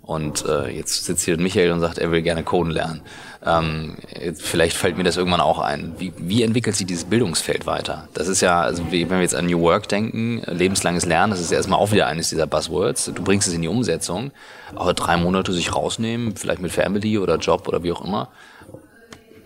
Und 0.05 0.45
äh, 0.45 0.69
jetzt 0.69 1.07
sitzt 1.07 1.25
hier 1.25 1.39
Michael 1.39 1.71
und 1.71 1.81
sagt, 1.81 1.97
er 1.97 2.11
will 2.11 2.21
gerne 2.21 2.45
Coden 2.45 2.71
lernen. 2.71 3.01
Ähm, 3.45 3.97
vielleicht 4.35 4.77
fällt 4.77 4.99
mir 4.99 5.05
das 5.05 5.17
irgendwann 5.17 5.41
auch 5.41 5.59
ein. 5.59 5.95
Wie, 5.99 6.13
wie 6.19 6.43
entwickelt 6.43 6.77
sich 6.77 6.87
dieses 6.87 7.05
Bildungsfeld 7.05 7.67
weiter? 7.67 8.09
Das 8.13 8.29
ist 8.29 8.43
ja, 8.43 8.61
also 8.61 8.85
wenn 8.91 9.09
wir 9.09 9.21
jetzt 9.23 9.35
an 9.35 9.47
New 9.47 9.61
Work 9.63 9.89
denken, 9.89 10.43
lebenslanges 10.47 11.07
Lernen, 11.07 11.31
das 11.31 11.41
ist 11.41 11.51
ja 11.51 11.57
erstmal 11.57 11.79
auch 11.79 11.91
wieder 11.91 12.07
eines 12.07 12.29
dieser 12.29 12.47
Buzzwords. 12.47 13.13
Du 13.15 13.25
bringst 13.25 13.49
es 13.49 13.55
in 13.55 13.63
die 13.63 13.69
Umsetzung, 13.69 14.31
aber 14.75 14.93
drei 14.93 15.17
Monate 15.17 15.55
sich 15.55 15.75
rausnehmen, 15.75 16.37
vielleicht 16.37 16.61
mit 16.61 16.73
Family 16.73 17.17
oder 17.19 17.37
Job 17.39 17.67
oder 17.67 17.83
wie 17.83 17.93
auch 17.93 18.05
immer, 18.05 18.29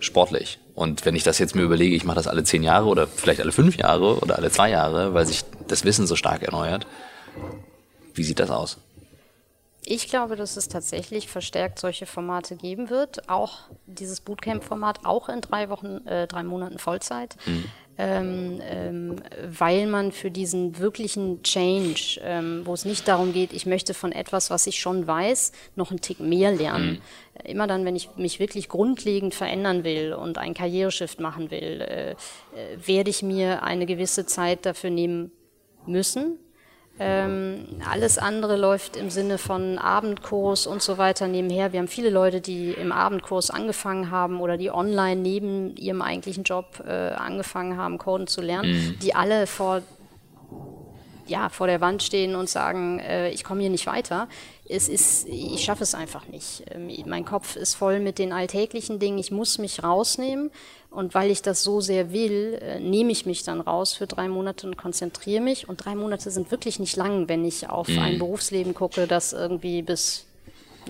sportlich. 0.01 0.59
Und 0.75 1.05
wenn 1.05 1.15
ich 1.15 1.23
das 1.23 1.39
jetzt 1.39 1.55
mir 1.55 1.63
überlege, 1.63 1.95
ich 1.95 2.03
mache 2.03 2.15
das 2.17 2.27
alle 2.27 2.43
zehn 2.43 2.63
Jahre 2.63 2.87
oder 2.87 3.07
vielleicht 3.07 3.39
alle 3.39 3.53
fünf 3.53 3.77
Jahre 3.77 4.19
oder 4.19 4.37
alle 4.37 4.51
zwei 4.51 4.69
Jahre, 4.69 5.13
weil 5.13 5.25
sich 5.25 5.43
das 5.69 5.85
Wissen 5.85 6.05
so 6.05 6.17
stark 6.17 6.43
erneuert, 6.43 6.85
wie 8.13 8.23
sieht 8.23 8.39
das 8.39 8.49
aus? 8.49 8.77
Ich 9.91 10.07
glaube, 10.07 10.35
dass 10.35 10.55
es 10.55 10.67
tatsächlich 10.67 11.29
verstärkt 11.29 11.79
solche 11.79 12.05
Formate 12.05 12.55
geben 12.55 12.91
wird. 12.91 13.27
Auch 13.27 13.61
dieses 13.87 14.21
Bootcamp-Format, 14.21 15.03
auch 15.03 15.29
in 15.29 15.41
drei 15.41 15.69
Wochen, 15.69 16.05
äh, 16.05 16.27
drei 16.27 16.43
Monaten 16.43 16.77
Vollzeit. 16.77 17.35
Mhm. 17.47 17.63
Ähm, 17.97 18.61
ähm, 18.61 19.15
weil 19.43 19.87
man 19.87 20.11
für 20.11 20.29
diesen 20.29 20.77
wirklichen 20.77 21.41
Change, 21.41 22.21
ähm, 22.21 22.61
wo 22.65 22.75
es 22.75 22.85
nicht 22.85 23.07
darum 23.07 23.33
geht, 23.33 23.51
ich 23.51 23.65
möchte 23.65 23.95
von 23.95 24.11
etwas, 24.11 24.51
was 24.51 24.67
ich 24.67 24.79
schon 24.79 25.07
weiß, 25.07 25.53
noch 25.75 25.89
einen 25.89 26.01
Tick 26.01 26.19
mehr 26.19 26.51
lernen. 26.51 27.01
Mhm. 27.43 27.45
Immer 27.45 27.65
dann, 27.65 27.83
wenn 27.83 27.95
ich 27.95 28.15
mich 28.15 28.39
wirklich 28.39 28.69
grundlegend 28.69 29.33
verändern 29.33 29.83
will 29.83 30.13
und 30.13 30.37
einen 30.37 30.53
Karriereshift 30.53 31.19
machen 31.19 31.49
will, 31.49 31.81
äh, 31.81 32.11
äh, 32.11 32.15
werde 32.85 33.09
ich 33.09 33.23
mir 33.23 33.63
eine 33.63 33.87
gewisse 33.87 34.27
Zeit 34.27 34.67
dafür 34.67 34.91
nehmen 34.91 35.31
müssen, 35.87 36.37
ähm, 36.99 37.65
alles 37.89 38.17
andere 38.17 38.57
läuft 38.57 38.97
im 38.97 39.09
Sinne 39.09 39.37
von 39.37 39.77
Abendkurs 39.77 40.67
und 40.67 40.81
so 40.81 40.97
weiter 40.97 41.27
nebenher. 41.27 41.71
Wir 41.71 41.79
haben 41.79 41.87
viele 41.87 42.09
Leute, 42.09 42.41
die 42.41 42.71
im 42.71 42.91
Abendkurs 42.91 43.49
angefangen 43.49 44.11
haben 44.11 44.41
oder 44.41 44.57
die 44.57 44.69
online 44.69 45.21
neben 45.21 45.75
ihrem 45.77 46.01
eigentlichen 46.01 46.43
Job 46.43 46.83
äh, 46.85 46.91
angefangen 46.91 47.77
haben, 47.77 47.97
Coden 47.97 48.27
zu 48.27 48.41
lernen, 48.41 48.71
mhm. 48.71 48.99
die 48.99 49.15
alle 49.15 49.47
vor 49.47 49.81
ja, 51.29 51.49
vor 51.49 51.67
der 51.67 51.79
Wand 51.79 52.03
stehen 52.03 52.35
und 52.35 52.49
sagen, 52.49 52.99
äh, 52.99 53.29
ich 53.29 53.43
komme 53.43 53.61
hier 53.61 53.69
nicht 53.69 53.85
weiter. 53.85 54.27
Es 54.67 54.89
ist, 54.89 55.27
ich 55.27 55.63
schaffe 55.63 55.83
es 55.83 55.95
einfach 55.95 56.27
nicht. 56.27 56.63
Ähm, 56.71 56.91
mein 57.05 57.23
Kopf 57.23 57.55
ist 57.55 57.75
voll 57.75 57.99
mit 57.99 58.17
den 58.17 58.33
alltäglichen 58.33 58.99
Dingen. 58.99 59.19
Ich 59.19 59.31
muss 59.31 59.59
mich 59.59 59.83
rausnehmen. 59.83 60.51
Und 60.91 61.13
weil 61.13 61.29
ich 61.29 61.41
das 61.41 61.63
so 61.63 61.81
sehr 61.81 62.11
will, 62.11 62.59
äh, 62.61 62.79
nehme 62.79 63.11
ich 63.11 63.25
mich 63.25 63.43
dann 63.43 63.61
raus 63.61 63.93
für 63.93 64.07
drei 64.07 64.27
Monate 64.27 64.65
und 64.65 64.75
konzentriere 64.75 65.41
mich. 65.41 65.69
Und 65.69 65.85
drei 65.85 65.93
Monate 65.93 66.31
sind 66.31 66.49
wirklich 66.49 66.79
nicht 66.79 66.95
lang, 66.95 67.29
wenn 67.29 67.45
ich 67.45 67.69
auf 67.69 67.87
mhm. 67.87 67.99
ein 67.99 68.19
Berufsleben 68.19 68.73
gucke, 68.73 69.05
das 69.05 69.33
irgendwie 69.33 69.81
bis 69.83 70.25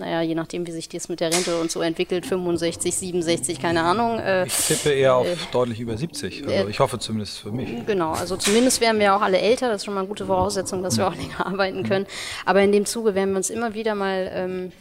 naja, 0.00 0.22
je 0.22 0.34
nachdem, 0.34 0.66
wie 0.66 0.72
sich 0.72 0.88
das 0.88 1.08
mit 1.08 1.20
der 1.20 1.32
Rente 1.32 1.60
und 1.60 1.70
so 1.70 1.82
entwickelt, 1.82 2.24
65, 2.24 2.94
67, 2.94 3.60
keine 3.60 3.82
Ahnung. 3.82 4.18
Äh, 4.18 4.46
ich 4.46 4.66
tippe 4.66 4.90
eher 4.90 5.14
auf 5.14 5.26
äh, 5.26 5.36
deutlich 5.52 5.78
über 5.78 5.96
70. 5.96 6.46
Also 6.46 6.66
äh, 6.66 6.70
ich 6.70 6.80
hoffe 6.80 6.98
zumindest 6.98 7.38
für 7.40 7.52
mich. 7.52 7.68
Genau, 7.86 8.12
also 8.12 8.36
zumindest 8.36 8.80
werden 8.80 8.98
wir 8.98 9.14
auch 9.14 9.20
alle 9.20 9.38
älter. 9.38 9.68
Das 9.68 9.82
ist 9.82 9.84
schon 9.84 9.94
mal 9.94 10.00
eine 10.00 10.08
gute 10.08 10.26
Voraussetzung, 10.26 10.82
dass 10.82 10.96
wir 10.96 11.06
auch 11.06 11.14
länger 11.14 11.46
arbeiten 11.46 11.82
können. 11.84 12.06
Aber 12.46 12.62
in 12.62 12.72
dem 12.72 12.86
Zuge 12.86 13.14
werden 13.14 13.30
wir 13.30 13.36
uns 13.36 13.50
immer 13.50 13.74
wieder 13.74 13.94
mal 13.94 14.30
ähm, 14.32 14.72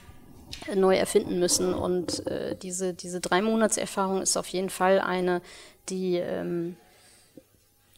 neu 0.76 0.96
erfinden 0.96 1.40
müssen. 1.40 1.74
Und 1.74 2.26
äh, 2.28 2.56
diese, 2.56 2.94
diese 2.94 3.20
drei 3.20 3.42
Monatserfahrung 3.42 4.22
ist 4.22 4.38
auf 4.38 4.48
jeden 4.48 4.70
Fall 4.70 5.00
eine, 5.00 5.42
die 5.90 6.16
ähm, 6.18 6.76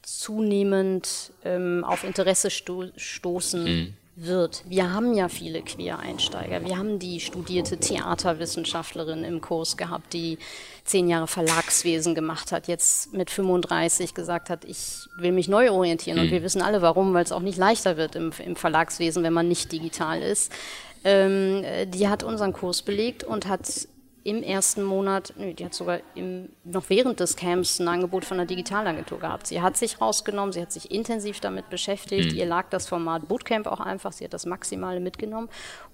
zunehmend 0.01 1.31
ähm, 1.43 1.83
auf 1.83 2.03
Interesse 2.03 2.49
sto 2.49 2.85
stoßen 2.95 3.63
mhm 3.63 3.93
wird. 4.15 4.63
Wir 4.67 4.91
haben 4.91 5.13
ja 5.13 5.29
viele 5.29 5.61
Quereinsteiger. 5.61 6.65
Wir 6.65 6.77
haben 6.77 6.99
die 6.99 7.19
studierte 7.19 7.77
Theaterwissenschaftlerin 7.77 9.23
im 9.23 9.41
Kurs 9.41 9.77
gehabt, 9.77 10.13
die 10.13 10.37
zehn 10.83 11.07
Jahre 11.07 11.27
Verlagswesen 11.27 12.13
gemacht 12.13 12.51
hat, 12.51 12.67
jetzt 12.67 13.13
mit 13.13 13.29
35 13.29 14.13
gesagt 14.13 14.49
hat, 14.49 14.65
ich 14.65 15.07
will 15.17 15.31
mich 15.31 15.47
neu 15.47 15.71
orientieren. 15.71 16.17
Mhm. 16.17 16.25
Und 16.25 16.31
wir 16.31 16.43
wissen 16.43 16.61
alle 16.61 16.81
warum, 16.81 17.13
weil 17.13 17.23
es 17.23 17.31
auch 17.31 17.39
nicht 17.39 17.57
leichter 17.57 17.97
wird 17.97 18.15
im, 18.15 18.31
im 18.45 18.55
Verlagswesen, 18.55 19.23
wenn 19.23 19.33
man 19.33 19.47
nicht 19.47 19.71
digital 19.71 20.21
ist. 20.21 20.51
Ähm, 21.03 21.63
die 21.87 22.07
hat 22.07 22.23
unseren 22.23 22.53
Kurs 22.53 22.81
belegt 22.81 23.23
und 23.23 23.47
hat 23.47 23.87
im 24.23 24.43
ersten 24.43 24.83
Monat, 24.83 25.33
nö, 25.37 25.53
die 25.53 25.65
hat 25.65 25.73
sogar 25.73 25.99
im, 26.13 26.49
noch 26.63 26.89
während 26.89 27.19
des 27.19 27.35
Camps 27.35 27.79
ein 27.79 27.87
Angebot 27.87 28.23
von 28.23 28.37
der 28.37 28.45
Digitalagentur 28.45 29.19
gehabt. 29.19 29.47
Sie 29.47 29.61
hat 29.61 29.77
sich 29.77 29.99
rausgenommen, 29.99 30.53
sie 30.53 30.61
hat 30.61 30.71
sich 30.71 30.91
intensiv 30.91 31.39
damit 31.39 31.69
beschäftigt. 31.69 32.33
Mhm. 32.33 32.37
Ihr 32.37 32.45
lag 32.45 32.69
das 32.69 32.87
Format 32.87 33.27
Bootcamp 33.27 33.65
auch 33.65 33.79
einfach, 33.79 34.11
sie 34.11 34.25
hat 34.25 34.33
das 34.33 34.45
Maximale 34.45 34.99
mitgenommen 34.99 35.49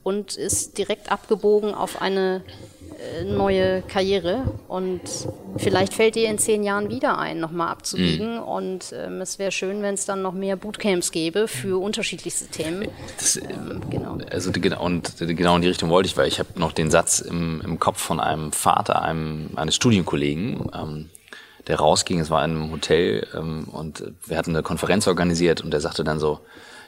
und 0.08 0.36
ist 0.36 0.78
direkt 0.78 1.12
abgebogen 1.12 1.74
auf 1.74 2.02
eine 2.02 2.42
äh, 3.00 3.24
neue 3.24 3.82
Karriere. 3.84 4.44
Und 4.68 5.02
vielleicht 5.58 5.94
fällt 5.94 6.16
ihr 6.16 6.30
in 6.30 6.38
zehn 6.38 6.64
Jahren 6.64 6.90
wieder 6.90 7.18
ein, 7.18 7.40
nochmal 7.40 7.70
abzubiegen. 7.70 8.36
Mhm. 8.36 8.44
Und 8.44 8.94
ähm, 8.94 9.22
es 9.22 9.40
wäre 9.40 9.52
schön, 9.52 9.82
wenn 9.82 9.94
es 9.94 10.06
dann 10.06 10.22
noch 10.22 10.34
mehr 10.34 10.56
Bootcamps 10.56 11.12
gäbe 11.12 11.48
für 11.48 11.82
unterschiedlichste 11.82 12.48
Themen. 12.48 12.88
Das, 13.18 13.36
ähm, 13.38 13.82
genau. 13.90 14.18
Also 14.32 14.52
genau, 14.52 14.84
und 14.84 15.14
genau 15.20 15.56
in 15.56 15.62
die 15.62 15.68
Richtung 15.70 15.90
wollte 15.90 16.08
ich, 16.08 16.18
weil 16.18 16.28
ich 16.28 16.40
habe 16.40 16.50
noch 16.56 16.72
den 16.72 16.92
Satz 16.92 17.20
im, 17.20 17.62
im 17.64 17.80
Kopf 17.80 18.00
von 18.00 18.18
von 18.18 18.20
einem 18.26 18.52
Vater 18.52 19.02
einem, 19.04 19.52
eines 19.56 19.76
Studienkollegen, 19.76 20.72
ähm, 20.74 21.10
der 21.68 21.78
rausging, 21.78 22.20
es 22.20 22.30
war 22.30 22.44
in 22.44 22.52
einem 22.52 22.72
Hotel 22.72 23.28
ähm, 23.36 23.66
und 23.66 24.04
wir 24.26 24.38
hatten 24.38 24.52
eine 24.52 24.64
Konferenz 24.64 25.08
organisiert 25.08 25.62
und 25.62 25.72
der 25.72 25.82
sagte 25.82 26.04
dann 26.04 26.20
so, 26.20 26.40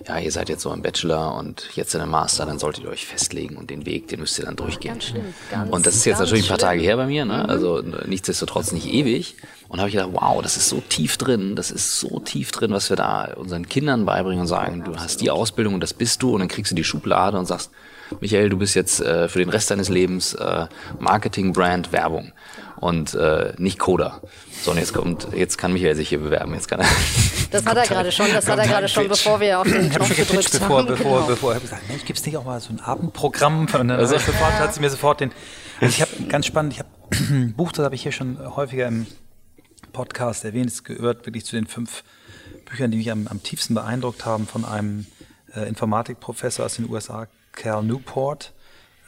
ja, 0.08 0.18
ihr 0.18 0.32
seid 0.32 0.50
jetzt 0.50 0.62
so 0.62 0.72
im 0.72 0.82
Bachelor 0.82 1.36
und 1.36 1.70
jetzt 1.76 1.94
in 1.94 2.02
einem 2.02 2.12
Master, 2.12 2.46
dann 2.46 2.60
solltet 2.60 2.86
ihr 2.86 2.90
euch 2.90 3.06
festlegen 3.06 3.58
und 3.58 3.70
den 3.70 3.86
Weg, 3.86 4.08
den 4.08 4.22
müsst 4.22 4.40
ihr 4.40 4.46
dann 4.46 4.56
durchgehen. 4.56 4.94
Ganz 4.94 5.06
schlimm. 5.06 5.34
Ganz, 5.52 5.72
und 5.72 5.86
das 5.86 5.96
ist 5.96 6.06
jetzt 6.06 6.20
natürlich 6.20 6.46
ein 6.46 6.50
paar 6.50 6.58
Tage 6.58 6.82
her 6.82 6.96
bei 6.96 7.06
mir, 7.06 7.26
ne? 7.26 7.44
Mhm. 7.44 7.50
also 7.50 7.82
nichtsdestotrotz 8.08 8.72
nicht 8.72 8.88
ewig. 8.88 9.36
Und 9.68 9.78
habe 9.78 9.90
ich 9.90 9.96
gedacht, 9.96 10.10
wow, 10.14 10.42
das 10.42 10.58
ist 10.58 10.68
so 10.68 10.82
tief 10.90 11.18
drin, 11.18 11.56
das 11.56 11.70
ist 11.70 12.00
so 12.00 12.20
tief 12.20 12.52
drin, 12.52 12.72
was 12.72 12.90
wir 12.90 12.98
da 12.98 13.34
unseren 13.36 13.70
Kindern 13.70 14.04
beibringen 14.04 14.42
und 14.42 14.48
sagen, 14.48 14.84
du 14.84 14.96
hast 14.96 15.22
die 15.22 15.30
Ausbildung 15.30 15.76
und 15.76 15.82
das 15.82 15.94
bist 15.94 16.24
du 16.24 16.34
und 16.34 16.40
dann 16.40 16.48
kriegst 16.48 16.72
du 16.72 16.76
die 16.76 16.84
Schublade 16.84 17.38
und 17.38 17.46
sagst, 17.46 17.70
Michael, 18.20 18.50
du 18.50 18.58
bist 18.58 18.74
jetzt 18.74 19.00
äh, 19.00 19.30
für 19.30 19.38
den 19.38 19.50
Rest 19.50 19.70
deines 19.70 19.90
Lebens 19.90 20.34
äh, 20.34 20.66
Marketing, 21.00 21.54
Brand, 21.54 21.92
Werbung 21.92 22.32
und 22.80 23.14
äh, 23.14 23.54
nicht 23.58 23.80
Coder. 23.80 24.22
So, 24.64 24.72
und 24.72 24.78
jetzt 24.78 24.94
kommt, 24.94 25.28
jetzt 25.34 25.58
kann 25.58 25.74
Michael 25.74 25.96
sich 25.96 26.10
hier 26.10 26.20
bewerben. 26.20 26.54
Jetzt 26.54 26.68
kann 26.68 26.80
er. 26.80 26.88
Das 27.52 27.66
hat 27.66 27.78
er 27.78 27.88
gerade 27.88 28.12
schon, 28.12 28.32
das 28.32 28.48
hat 28.48 28.60
er 28.60 28.68
gerade 28.68 28.88
schon, 28.88 29.08
bevor 29.08 29.40
wir 29.40 29.60
auf 29.60 29.68
den 29.68 29.90
Knopf 29.90 30.16
gedrückt 30.16 30.52
bevor, 30.52 30.78
haben. 30.78 30.88
Bevor, 30.88 31.16
genau. 31.16 31.28
bevor, 31.28 31.56
ich 31.56 31.62
gesagt, 31.64 31.90
Mensch, 31.90 32.06
gibt 32.06 32.20
es 32.20 32.24
nicht 32.24 32.38
auch 32.38 32.44
mal 32.44 32.60
so 32.60 32.72
ein 32.72 32.80
Abendprogramm? 32.80 33.68
Von, 33.68 33.90
also, 33.90 34.20
sofort 34.20 34.60
hat 34.60 34.76
sie 34.76 34.82
mir 34.82 34.90
sofort 34.92 35.20
den, 35.20 35.32
also 35.82 35.92
ich 35.92 36.00
habe 36.00 36.12
ganz 36.28 36.46
spannend, 36.46 36.74
ich 36.74 36.80
habe 36.80 36.90
ein 37.32 37.54
Buch, 37.56 37.72
das 37.72 37.86
habe 37.86 37.96
ich 37.96 38.04
hier 38.04 38.12
schon 38.12 38.38
häufiger 38.56 38.88
im 38.88 39.08
Podcast 39.94 40.46
erwähnt, 40.46 40.70
es 40.70 40.84
gehört 40.84 41.26
wirklich 41.26 41.44
zu 41.44 41.56
den 41.56 41.66
fünf 41.66 42.04
Büchern, 42.66 42.92
die 42.92 42.98
mich 42.98 43.12
am, 43.12 43.28
am 43.28 43.42
tiefsten 43.42 43.74
beeindruckt 43.74 44.26
haben 44.26 44.46
von 44.46 44.64
einem 44.64 45.08
äh, 45.56 45.68
Informatikprofessor 45.68 46.66
aus 46.66 46.76
den 46.76 46.88
USA, 46.88 47.28
Cal 47.54 47.82
Newport. 47.82 48.54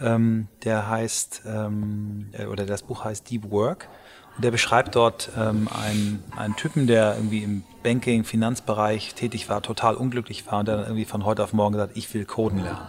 Ähm, 0.01 0.47
der 0.63 0.89
heißt, 0.89 1.43
ähm, 1.45 2.29
äh, 2.33 2.45
oder 2.45 2.65
das 2.65 2.83
Buch 2.83 3.03
heißt 3.03 3.29
Deep 3.29 3.51
Work. 3.51 3.87
Und 4.35 4.45
der 4.45 4.51
beschreibt 4.51 4.95
dort 4.95 5.29
ähm, 5.37 5.67
einen, 5.67 6.23
einen 6.35 6.55
Typen, 6.55 6.87
der 6.87 7.15
irgendwie 7.15 7.43
im 7.43 7.63
Banking, 7.83 8.23
Finanzbereich 8.23 9.13
tätig 9.13 9.49
war, 9.49 9.61
total 9.61 9.95
unglücklich 9.95 10.45
war 10.47 10.59
und 10.59 10.67
der 10.67 10.77
dann 10.77 10.85
irgendwie 10.85 11.05
von 11.05 11.25
heute 11.25 11.43
auf 11.43 11.53
morgen 11.53 11.73
gesagt, 11.73 11.97
ich 11.97 12.13
will 12.13 12.25
Coden 12.25 12.63
lernen. 12.63 12.87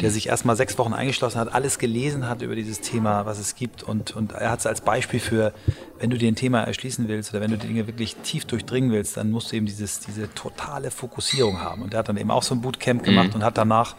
Der 0.00 0.10
sich 0.10 0.28
erstmal 0.28 0.56
sechs 0.56 0.76
Wochen 0.78 0.92
eingeschlossen 0.92 1.38
hat, 1.38 1.54
alles 1.54 1.78
gelesen 1.78 2.28
hat 2.28 2.42
über 2.42 2.56
dieses 2.56 2.80
Thema, 2.80 3.24
was 3.24 3.38
es 3.38 3.54
gibt. 3.54 3.82
Und, 3.82 4.16
und 4.16 4.32
er 4.32 4.50
hat 4.50 4.58
es 4.58 4.66
als 4.66 4.80
Beispiel 4.80 5.20
für, 5.20 5.52
wenn 6.00 6.10
du 6.10 6.18
dir 6.18 6.28
ein 6.28 6.34
Thema 6.34 6.62
erschließen 6.62 7.06
willst 7.08 7.32
oder 7.32 7.40
wenn 7.40 7.52
du 7.52 7.58
die 7.58 7.68
Dinge 7.68 7.86
wirklich 7.86 8.16
tief 8.16 8.46
durchdringen 8.46 8.90
willst, 8.90 9.16
dann 9.16 9.30
musst 9.30 9.52
du 9.52 9.56
eben 9.56 9.66
dieses, 9.66 10.00
diese 10.00 10.32
totale 10.34 10.90
Fokussierung 10.90 11.60
haben. 11.60 11.82
Und 11.82 11.94
er 11.94 12.00
hat 12.00 12.08
dann 12.08 12.16
eben 12.16 12.30
auch 12.30 12.42
so 12.42 12.54
ein 12.54 12.62
Bootcamp 12.62 13.04
gemacht 13.04 13.28
mhm. 13.28 13.36
und 13.36 13.44
hat 13.44 13.56
danach 13.56 13.94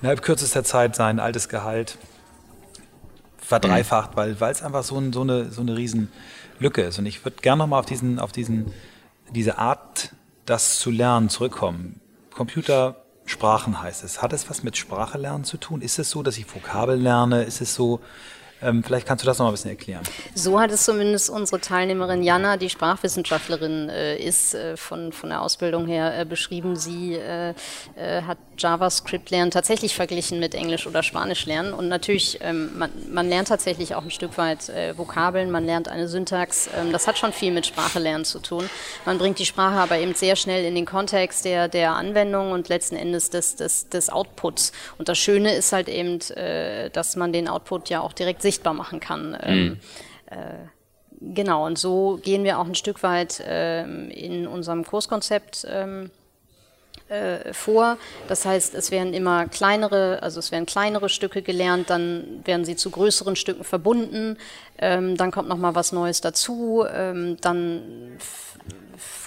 innerhalb 0.00 0.22
kürzester 0.22 0.64
Zeit 0.64 0.96
sein 0.96 1.20
altes 1.20 1.48
Gehalt 1.48 1.98
verdreifacht, 3.38 4.12
mhm. 4.12 4.40
weil 4.40 4.52
es 4.52 4.62
einfach 4.62 4.84
so, 4.84 4.98
ein, 4.98 5.12
so, 5.12 5.22
eine, 5.22 5.50
so 5.50 5.62
eine 5.62 5.76
Riesenlücke 5.76 6.82
ist. 6.82 6.98
Und 6.98 7.06
ich 7.06 7.24
würde 7.24 7.38
gerne 7.40 7.60
nochmal 7.62 7.80
auf, 7.80 7.86
diesen, 7.86 8.18
auf 8.18 8.32
diesen, 8.32 8.72
diese 9.30 9.58
Art, 9.58 10.12
das 10.44 10.78
zu 10.78 10.90
lernen, 10.90 11.28
zurückkommen. 11.28 12.00
Computersprachen 12.30 13.82
heißt 13.82 14.04
es. 14.04 14.22
Hat 14.22 14.32
es 14.32 14.48
was 14.50 14.62
mit 14.62 14.76
Sprache 14.76 15.18
lernen 15.18 15.44
zu 15.44 15.56
tun? 15.56 15.80
Ist 15.80 15.98
es 15.98 16.10
so, 16.10 16.22
dass 16.22 16.38
ich 16.38 16.52
Vokabel 16.54 16.96
lerne? 16.96 17.42
Ist 17.42 17.60
es 17.60 17.74
so, 17.74 18.00
Ähm, 18.60 18.82
vielleicht 18.82 19.06
kannst 19.06 19.22
du 19.22 19.26
das 19.26 19.38
noch 19.38 19.46
ein 19.46 19.52
bisschen 19.52 19.70
erklären. 19.70 20.02
So 20.34 20.58
hat 20.58 20.72
es 20.72 20.84
zumindest 20.84 21.30
unsere 21.30 21.60
Teilnehmerin 21.60 22.22
Jana, 22.24 22.56
die 22.56 22.68
Sprachwissenschaftlerin 22.68 23.88
äh, 23.88 24.16
ist, 24.16 24.54
äh, 24.54 24.76
von, 24.76 25.12
von 25.12 25.30
der 25.30 25.42
Ausbildung 25.42 25.86
her 25.86 26.18
äh, 26.18 26.24
beschrieben. 26.24 26.74
Sie 26.74 27.14
äh, 27.14 27.50
äh, 27.94 28.22
hat 28.22 28.38
JavaScript 28.56 29.30
lernen 29.30 29.52
tatsächlich 29.52 29.94
verglichen 29.94 30.40
mit 30.40 30.54
Englisch 30.56 30.88
oder 30.88 31.04
Spanisch 31.04 31.46
lernen. 31.46 31.72
Und 31.72 31.88
natürlich, 31.88 32.38
ähm, 32.42 32.76
man, 32.76 32.90
man, 33.08 33.28
lernt 33.28 33.48
tatsächlich 33.48 33.94
auch 33.94 34.02
ein 34.02 34.10
Stück 34.10 34.36
weit 34.38 34.68
äh, 34.70 34.98
Vokabeln, 34.98 35.52
man 35.52 35.64
lernt 35.64 35.88
eine 35.88 36.08
Syntax. 36.08 36.68
Ähm, 36.76 36.90
das 36.90 37.06
hat 37.06 37.16
schon 37.16 37.32
viel 37.32 37.52
mit 37.52 37.66
Sprache 37.66 38.00
lernen 38.00 38.24
zu 38.24 38.40
tun. 38.40 38.68
Man 39.04 39.18
bringt 39.18 39.38
die 39.38 39.46
Sprache 39.46 39.76
aber 39.76 39.98
eben 39.98 40.14
sehr 40.14 40.34
schnell 40.34 40.64
in 40.64 40.74
den 40.74 40.86
Kontext 40.86 41.44
der, 41.44 41.68
der 41.68 41.92
Anwendung 41.92 42.50
und 42.50 42.68
letzten 42.68 42.96
Endes 42.96 43.30
des, 43.30 43.54
des, 43.54 43.88
des 43.88 44.10
Outputs. 44.10 44.72
Und 44.98 45.08
das 45.08 45.18
Schöne 45.18 45.54
ist 45.54 45.72
halt 45.72 45.88
eben, 45.88 46.18
dass 46.92 47.16
man 47.16 47.32
den 47.32 47.48
Output 47.48 47.90
ja 47.90 48.00
auch 48.00 48.12
direkt 48.12 48.42
sichtbar 48.48 48.72
machen 48.72 48.98
kann. 48.98 49.36
Mhm. 49.46 49.76
Äh, 50.26 51.34
genau, 51.34 51.66
und 51.66 51.78
so 51.78 52.18
gehen 52.22 52.44
wir 52.44 52.58
auch 52.58 52.66
ein 52.66 52.74
Stück 52.74 53.02
weit 53.02 53.40
äh, 53.40 53.84
in 53.84 54.46
unserem 54.46 54.84
Kurskonzept 54.84 55.66
ähm, 55.68 56.10
äh, 57.08 57.52
vor. 57.52 57.98
Das 58.26 58.46
heißt, 58.46 58.74
es 58.74 58.90
werden 58.90 59.12
immer 59.12 59.46
kleinere, 59.48 60.22
also 60.22 60.38
es 60.40 60.50
werden 60.50 60.66
kleinere 60.66 61.08
Stücke 61.08 61.42
gelernt, 61.42 61.90
dann 61.90 62.42
werden 62.44 62.64
sie 62.64 62.76
zu 62.76 62.90
größeren 62.90 63.36
Stücken 63.36 63.64
verbunden, 63.64 64.38
ähm, 64.78 65.16
dann 65.16 65.30
kommt 65.30 65.48
noch 65.48 65.58
mal 65.58 65.74
was 65.74 65.92
Neues 65.92 66.20
dazu, 66.20 66.84
ähm, 66.90 67.36
dann 67.40 68.16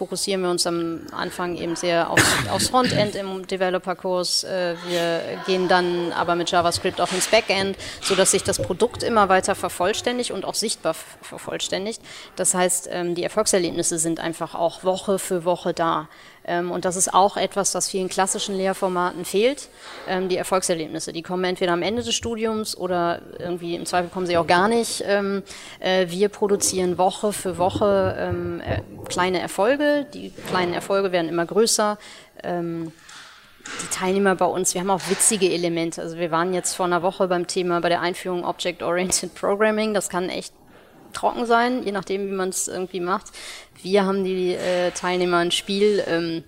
fokussieren 0.02 0.42
wir 0.42 0.50
uns 0.50 0.66
am 0.66 1.02
Anfang 1.12 1.56
eben 1.56 1.76
sehr 1.76 2.10
aufs, 2.10 2.26
aufs 2.50 2.70
Frontend 2.70 3.14
im 3.14 3.46
Developer-Kurs. 3.46 4.44
Äh, 4.46 4.74
wir 4.88 5.22
gehen 5.46 5.68
dann 5.68 6.12
aber 6.14 6.34
mit 6.34 6.50
JavaScript 6.50 7.00
auch 7.00 7.12
ins 7.12 7.28
Backend, 7.28 7.78
sodass 8.02 8.32
sich 8.32 8.42
das 8.42 8.60
Produkt 8.60 9.04
immer 9.04 9.30
weiter 9.30 9.54
vervollständigt 9.54 10.32
und 10.32 10.44
auch 10.44 10.56
sichtbar 10.56 10.96
vervollständigt. 11.22 12.02
Das 12.36 12.56
heißt, 12.56 12.90
ähm, 12.92 13.14
die 13.14 13.22
Erfolgserlebnisse 13.22 14.00
sind 14.00 14.20
einfach 14.20 14.56
auch 14.56 14.84
Woche 14.84 15.20
für 15.20 15.46
Woche 15.46 15.72
da. 15.76 16.10
Ähm, 16.46 16.72
und 16.72 16.86
das 16.86 16.96
ist 16.96 17.14
auch 17.14 17.38
etwas, 17.38 17.74
was 17.76 17.90
vielen 17.90 18.10
klassischen 18.10 18.56
Lehrformaten 18.56 19.26
fehlt. 19.26 19.70
Ähm, 20.08 20.30
die 20.30 20.38
Erfolgserlebnisse, 20.38 21.14
die 21.14 21.22
kommen 21.22 21.44
entweder 21.44 21.74
am 21.74 21.82
Ende 21.82 22.04
des 22.04 22.16
Studiums 22.16 22.76
oder 22.76 23.22
irgendwie 23.40 23.76
im 23.76 23.86
Zweifel 23.86 24.10
kommen 24.10 24.28
sie 24.28 24.38
auch 24.38 24.48
gar 24.48 24.68
nicht. 24.68 25.04
Ähm, 25.06 25.44
äh, 25.80 26.08
wir 26.10 26.30
produzieren 26.30 26.98
Woche 26.98 27.34
für 27.34 27.58
Woche 27.58 28.62
äh, 28.66 28.82
kleine 29.08 29.40
Erfolge. 29.40 30.06
Die 30.14 30.32
kleinen 30.50 30.74
Erfolge 30.74 31.12
werden 31.12 31.30
immer 31.30 31.46
größer 31.46 31.98
die 33.84 33.88
Teilnehmer 33.94 34.36
bei 34.36 34.46
uns, 34.46 34.74
wir 34.74 34.82
haben 34.82 34.90
auch 34.90 35.10
witzige 35.10 35.52
Elemente. 35.52 36.02
Also 36.02 36.18
wir 36.18 36.32
waren 36.32 36.54
jetzt 36.54 36.76
vor 36.76 36.86
einer 36.86 37.02
Woche 37.04 37.28
beim 37.28 37.48
Thema 37.48 37.82
bei 37.82 37.90
der 37.90 38.02
Einführung 38.02 38.44
Object-Oriented 38.46 39.36
Programming. 39.36 39.94
Das 39.94 40.10
kann 40.10 40.30
echt 40.30 40.54
trocken 41.14 41.46
sein, 41.46 41.84
je 41.84 41.92
nachdem, 41.92 42.28
wie 42.28 42.36
man 42.36 42.50
es 42.50 42.68
irgendwie 42.68 43.00
macht. 43.00 43.28
Wir 43.82 44.06
haben 44.06 44.24
die 44.24 44.54
äh, 44.54 44.92
Teilnehmer 44.92 45.38
ein 45.38 45.52
Spiel 45.52 46.04
ähm, 46.08 46.44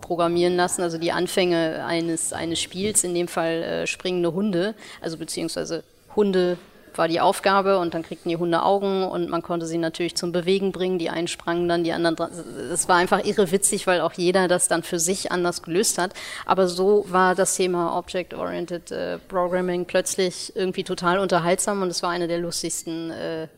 programmieren 0.00 0.56
lassen, 0.56 0.82
also 0.82 0.98
die 0.98 1.12
Anfänge 1.12 1.84
eines, 1.84 2.32
eines 2.32 2.60
Spiels, 2.60 3.04
in 3.04 3.14
dem 3.14 3.28
Fall 3.28 3.62
äh, 3.62 3.86
springende 3.86 4.32
Hunde, 4.32 4.74
also 5.00 5.16
beziehungsweise 5.16 5.84
Hunde 6.14 6.58
war 6.98 7.08
die 7.08 7.20
Aufgabe 7.20 7.78
und 7.78 7.94
dann 7.94 8.02
kriegten 8.02 8.28
die 8.28 8.36
Hunde 8.36 8.62
Augen 8.62 9.04
und 9.04 9.28
man 9.28 9.42
konnte 9.42 9.66
sie 9.66 9.78
natürlich 9.78 10.14
zum 10.14 10.32
Bewegen 10.32 10.72
bringen. 10.72 10.98
Die 10.98 11.10
einen 11.10 11.28
sprangen 11.28 11.68
dann, 11.68 11.84
die 11.84 11.92
anderen. 11.92 12.16
Es 12.72 12.88
war 12.88 12.96
einfach 12.96 13.24
irre 13.24 13.50
witzig, 13.50 13.86
weil 13.86 14.00
auch 14.00 14.12
jeder 14.12 14.48
das 14.48 14.68
dann 14.68 14.82
für 14.82 14.98
sich 14.98 15.32
anders 15.32 15.62
gelöst 15.62 15.98
hat. 15.98 16.12
Aber 16.46 16.68
so 16.68 17.06
war 17.08 17.34
das 17.34 17.56
Thema 17.56 17.96
Object-Oriented 17.96 18.90
äh, 18.90 19.18
Programming 19.18 19.86
plötzlich 19.86 20.54
irgendwie 20.54 20.84
total 20.84 21.18
unterhaltsam 21.18 21.82
und 21.82 21.88
es 21.88 22.02
war 22.02 22.10
eine 22.10 22.28
der 22.28 22.38
lustigsten 22.38 23.10
äh, 23.10 23.48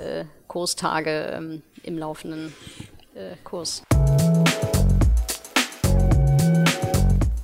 äh, 0.00 0.24
Kurstage 0.48 1.32
ähm, 1.34 1.62
im 1.82 1.98
laufenden 1.98 2.52
äh, 3.14 3.36
Kurs. 3.44 3.82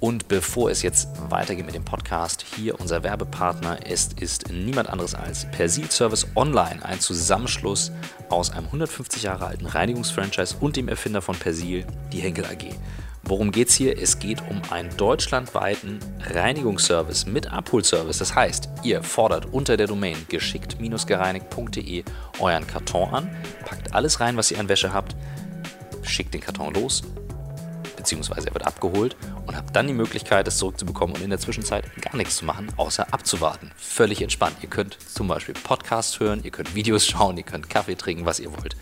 Und 0.01 0.29
bevor 0.29 0.71
es 0.71 0.83
jetzt 0.83 1.09
weitergeht 1.31 1.67
mit 1.67 1.75
dem 1.75 1.85
Podcast, 1.85 2.45
hier 2.55 2.79
unser 2.79 3.03
Werbepartner. 3.03 3.79
Es 3.87 4.11
ist 4.21 4.53
niemand 4.53 4.89
anderes 4.89 5.15
als 5.15 5.51
Persil 5.51 5.91
Service 5.91 6.29
Online, 6.37 6.85
ein 6.85 7.01
Zusammenschluss 7.01 7.91
aus 8.29 8.53
einem 8.53 8.67
150 8.67 9.25
Jahre 9.25 9.47
alten 9.47 9.67
Reinigungsfranchise 9.67 10.57
und 10.61 10.77
dem 10.77 10.89
Erfinder 10.89 11.23
von 11.23 11.35
Persil, 11.35 11.85
die 12.13 12.21
Henkel 12.21 12.45
AG. 12.45 12.77
Worum 13.29 13.51
geht 13.51 13.71
es 13.71 13.75
hier? 13.75 14.01
Es 14.01 14.21
geht 14.21 14.41
um 14.49 14.63
einen 14.71 14.97
deutschlandweiten 14.97 15.99
Reinigungsservice 16.33 17.27
mit 17.27 17.53
Abholservice. 17.53 18.19
Das 18.19 18.37
heißt, 18.37 18.69
ihr 18.85 19.03
fordert 19.03 19.47
unter 19.53 19.77
der 19.77 19.89
Domain 19.89 20.17
geschickt-gereinigt.de 20.29 22.05
euren 22.39 22.67
Karton 22.69 23.13
an, 23.13 23.37
packt 23.65 23.93
alles 23.95 24.21
rein, 24.21 24.37
was 24.37 24.53
ihr 24.53 24.61
an 24.61 24.69
Wäsche 24.69 24.93
habt, 24.93 25.17
schickt 26.03 26.35
den 26.35 26.41
Karton 26.41 26.73
los, 26.75 27.03
beziehungsweise 27.97 28.47
er 28.47 28.55
wird 28.55 28.65
abgeholt 28.65 29.17
und 29.45 29.57
habt 29.57 29.75
dann 29.75 29.89
die 29.89 29.93
Möglichkeit, 29.93 30.47
es 30.47 30.59
zurückzubekommen 30.59 31.17
und 31.17 31.23
in 31.23 31.31
der 31.31 31.41
Zwischenzeit 31.41 31.85
gar 32.01 32.17
nichts 32.17 32.37
zu 32.37 32.45
machen, 32.45 32.69
außer 32.77 33.13
abzuwarten. 33.13 33.73
Völlig 33.77 34.23
entspannt. 34.23 34.59
Ihr 34.63 34.69
könnt 34.69 34.99
zum 35.13 35.27
Beispiel 35.27 35.55
Podcasts 35.65 36.21
hören, 36.21 36.45
ihr 36.45 36.53
könnt 36.53 36.77
Videos 36.77 37.05
schauen, 37.05 37.37
ihr 37.39 37.43
könnt 37.43 37.69
Kaffee 37.69 37.97
trinken, 37.97 38.25
was 38.25 38.39
ihr 38.39 38.53
wollt. 38.53 38.77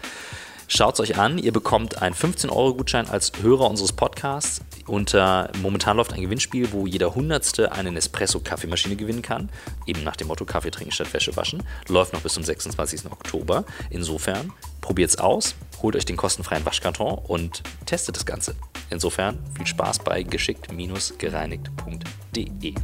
Schaut 0.77 0.95
es 0.95 1.01
euch 1.01 1.17
an. 1.17 1.39
Ihr 1.39 1.53
bekommt 1.53 2.03
einen 2.03 2.17
15-Euro-Gutschein 2.17 3.09
als 3.09 3.31
Hörer 3.41 3.71
unseres 3.71 3.93
Podcasts. 3.93 4.61
Unter, 4.89 5.53
momentan 5.63 5.97
läuft 5.97 6.15
ein 6.15 6.21
Gewinnspiel, 6.21 6.73
wo 6.73 6.89
jeder 6.89 7.15
Hundertste 7.15 7.71
eine 7.71 7.93
Nespresso-Kaffeemaschine 7.93 8.97
gewinnen 8.97 9.23
kann. 9.23 9.51
Eben 9.87 10.03
nach 10.03 10.17
dem 10.17 10.27
Motto 10.27 10.45
Kaffee 10.45 10.73
trinken 10.73 10.91
statt 10.91 11.15
Wäsche 11.15 11.37
waschen. 11.37 11.63
Läuft 11.87 12.13
noch 12.13 12.23
bis 12.23 12.35
zum 12.35 12.43
26. 12.43 13.07
Oktober. 13.07 13.65
Insofern 13.91 14.53
probiert 14.81 15.11
es 15.11 15.17
aus, 15.17 15.55
holt 15.81 15.95
euch 15.95 16.07
den 16.07 16.17
kostenfreien 16.17 16.67
Waschkarton 16.67 17.19
und 17.19 17.63
testet 17.87 18.17
das 18.17 18.27
Ganze. 18.27 18.57
Insofern 18.91 19.39
viel 19.57 19.69
Spaß 19.69 20.01
bei 20.01 20.25
geschickt-gereinigt.de. 20.25 22.75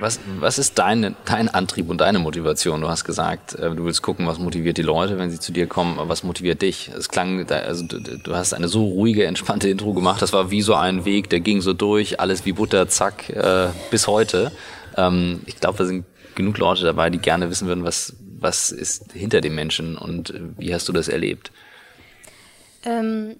Was, 0.00 0.20
was 0.38 0.58
ist 0.58 0.78
dein, 0.78 1.16
dein 1.24 1.48
Antrieb 1.48 1.90
und 1.90 2.00
deine 2.00 2.20
Motivation? 2.20 2.80
Du 2.80 2.88
hast 2.88 3.04
gesagt, 3.04 3.56
äh, 3.56 3.74
du 3.74 3.84
willst 3.84 4.00
gucken, 4.00 4.28
was 4.28 4.38
motiviert 4.38 4.76
die 4.76 4.82
Leute, 4.82 5.18
wenn 5.18 5.28
sie 5.28 5.40
zu 5.40 5.50
dir 5.50 5.66
kommen, 5.66 5.98
aber 5.98 6.08
was 6.08 6.22
motiviert 6.22 6.62
dich? 6.62 6.88
Es 6.96 7.08
klang, 7.08 7.50
also 7.50 7.84
du 7.84 8.34
hast 8.36 8.54
eine 8.54 8.68
so 8.68 8.84
ruhige, 8.84 9.26
entspannte 9.26 9.68
Intro 9.68 9.94
gemacht, 9.94 10.22
das 10.22 10.32
war 10.32 10.52
wie 10.52 10.62
so 10.62 10.74
ein 10.74 11.04
Weg, 11.04 11.30
der 11.30 11.40
ging 11.40 11.60
so 11.62 11.72
durch, 11.72 12.20
alles 12.20 12.44
wie 12.44 12.52
Butter, 12.52 12.88
zack, 12.88 13.28
äh, 13.30 13.70
bis 13.90 14.06
heute. 14.06 14.52
Ähm, 14.96 15.40
ich 15.46 15.56
glaube, 15.56 15.78
da 15.78 15.84
sind 15.84 16.04
genug 16.36 16.58
Leute 16.58 16.84
dabei, 16.84 17.10
die 17.10 17.18
gerne 17.18 17.50
wissen 17.50 17.66
würden, 17.66 17.82
was, 17.82 18.14
was 18.38 18.70
ist 18.70 19.12
hinter 19.12 19.40
dem 19.40 19.56
Menschen 19.56 19.98
und 19.98 20.32
wie 20.58 20.72
hast 20.72 20.88
du 20.88 20.92
das 20.92 21.08
erlebt? 21.08 21.50
Ähm 22.84 23.34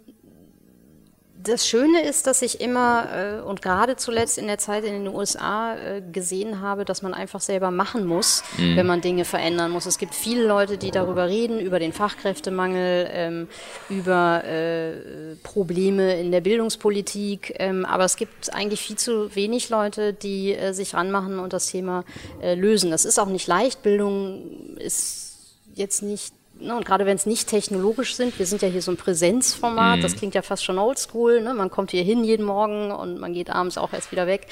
das 1.48 1.66
Schöne 1.66 2.02
ist, 2.02 2.26
dass 2.26 2.42
ich 2.42 2.60
immer 2.60 3.08
äh, 3.12 3.40
und 3.40 3.62
gerade 3.62 3.96
zuletzt 3.96 4.38
in 4.38 4.46
der 4.46 4.58
Zeit 4.58 4.84
in 4.84 5.04
den 5.04 5.14
USA 5.14 5.74
äh, 5.74 6.02
gesehen 6.12 6.60
habe, 6.60 6.84
dass 6.84 7.02
man 7.02 7.14
einfach 7.14 7.40
selber 7.40 7.70
machen 7.70 8.06
muss, 8.06 8.42
mhm. 8.56 8.76
wenn 8.76 8.86
man 8.86 9.00
Dinge 9.00 9.24
verändern 9.24 9.70
muss. 9.70 9.86
Es 9.86 9.98
gibt 9.98 10.14
viele 10.14 10.46
Leute, 10.46 10.78
die 10.78 10.90
darüber 10.90 11.26
reden, 11.28 11.58
über 11.58 11.78
den 11.78 11.92
Fachkräftemangel, 11.92 13.08
ähm, 13.12 13.48
über 13.88 14.44
äh, 14.44 15.34
Probleme 15.42 16.20
in 16.20 16.30
der 16.30 16.40
Bildungspolitik, 16.40 17.54
ähm, 17.58 17.84
aber 17.84 18.04
es 18.04 18.16
gibt 18.16 18.52
eigentlich 18.54 18.80
viel 18.80 18.96
zu 18.96 19.34
wenig 19.34 19.68
Leute, 19.70 20.12
die 20.12 20.54
äh, 20.54 20.72
sich 20.72 20.94
ranmachen 20.94 21.38
und 21.38 21.52
das 21.52 21.66
Thema 21.68 22.04
äh, 22.42 22.54
lösen. 22.54 22.90
Das 22.90 23.04
ist 23.04 23.18
auch 23.18 23.28
nicht 23.28 23.46
leicht. 23.46 23.82
Bildung 23.82 24.76
ist 24.78 25.36
jetzt 25.74 26.02
nicht 26.02 26.37
Ne, 26.60 26.76
und 26.76 26.84
gerade 26.84 27.06
wenn 27.06 27.16
es 27.16 27.24
nicht 27.24 27.48
technologisch 27.48 28.16
sind, 28.16 28.36
wir 28.38 28.46
sind 28.46 28.62
ja 28.62 28.68
hier 28.68 28.82
so 28.82 28.90
ein 28.90 28.96
Präsenzformat, 28.96 29.98
mhm. 29.98 30.02
das 30.02 30.16
klingt 30.16 30.34
ja 30.34 30.42
fast 30.42 30.64
schon 30.64 30.78
oldschool, 30.78 31.40
ne? 31.40 31.54
man 31.54 31.70
kommt 31.70 31.92
hier 31.92 32.02
hin 32.02 32.24
jeden 32.24 32.44
Morgen 32.44 32.90
und 32.90 33.18
man 33.18 33.32
geht 33.32 33.48
abends 33.48 33.78
auch 33.78 33.92
erst 33.92 34.10
wieder 34.10 34.26
weg. 34.26 34.48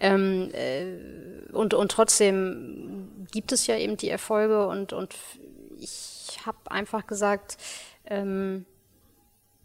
Ähm, 0.00 0.48
äh, 0.52 1.52
und, 1.52 1.74
und 1.74 1.90
trotzdem 1.90 3.26
gibt 3.30 3.52
es 3.52 3.66
ja 3.66 3.76
eben 3.76 3.98
die 3.98 4.08
Erfolge 4.08 4.66
und, 4.66 4.94
und 4.94 5.14
ich 5.78 6.38
habe 6.46 6.58
einfach 6.70 7.06
gesagt, 7.06 7.58
ähm, 8.06 8.64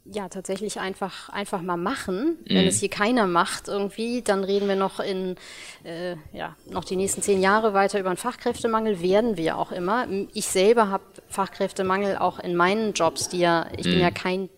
ja, 0.06 0.30
tatsächlich 0.30 0.80
einfach, 0.80 1.30
einfach 1.30 1.62
mal 1.62 1.78
machen. 1.78 2.38
Mhm. 2.48 2.56
Wenn 2.56 2.68
es 2.68 2.80
hier 2.80 2.90
keiner 2.90 3.26
macht 3.26 3.68
irgendwie, 3.68 4.22
dann 4.22 4.44
reden 4.44 4.68
wir 4.68 4.76
noch 4.76 5.00
in, 5.00 5.36
äh, 5.84 6.16
ja, 6.32 6.56
noch 6.70 6.84
die 6.84 6.96
nächsten 6.96 7.22
zehn 7.22 7.42
Jahre 7.42 7.74
weiter 7.74 8.00
über 8.00 8.10
einen 8.10 8.18
Fachkräftemangel, 8.18 9.02
werden 9.02 9.36
wir 9.36 9.58
auch 9.58 9.72
immer. 9.72 10.08
Ich 10.34 10.46
selber 10.46 10.90
habe 10.90 11.04
Fachkräftemangel 11.28 12.18
auch 12.18 12.40
in 12.40 12.56
meinen 12.56 12.94
Jobs, 12.94 13.30
die 13.30 13.40
ja, 13.40 13.68
ich 13.76 13.88
mhm. 13.88 13.92
bin 13.92 14.00
ja 14.00 14.12
kein 14.12 14.50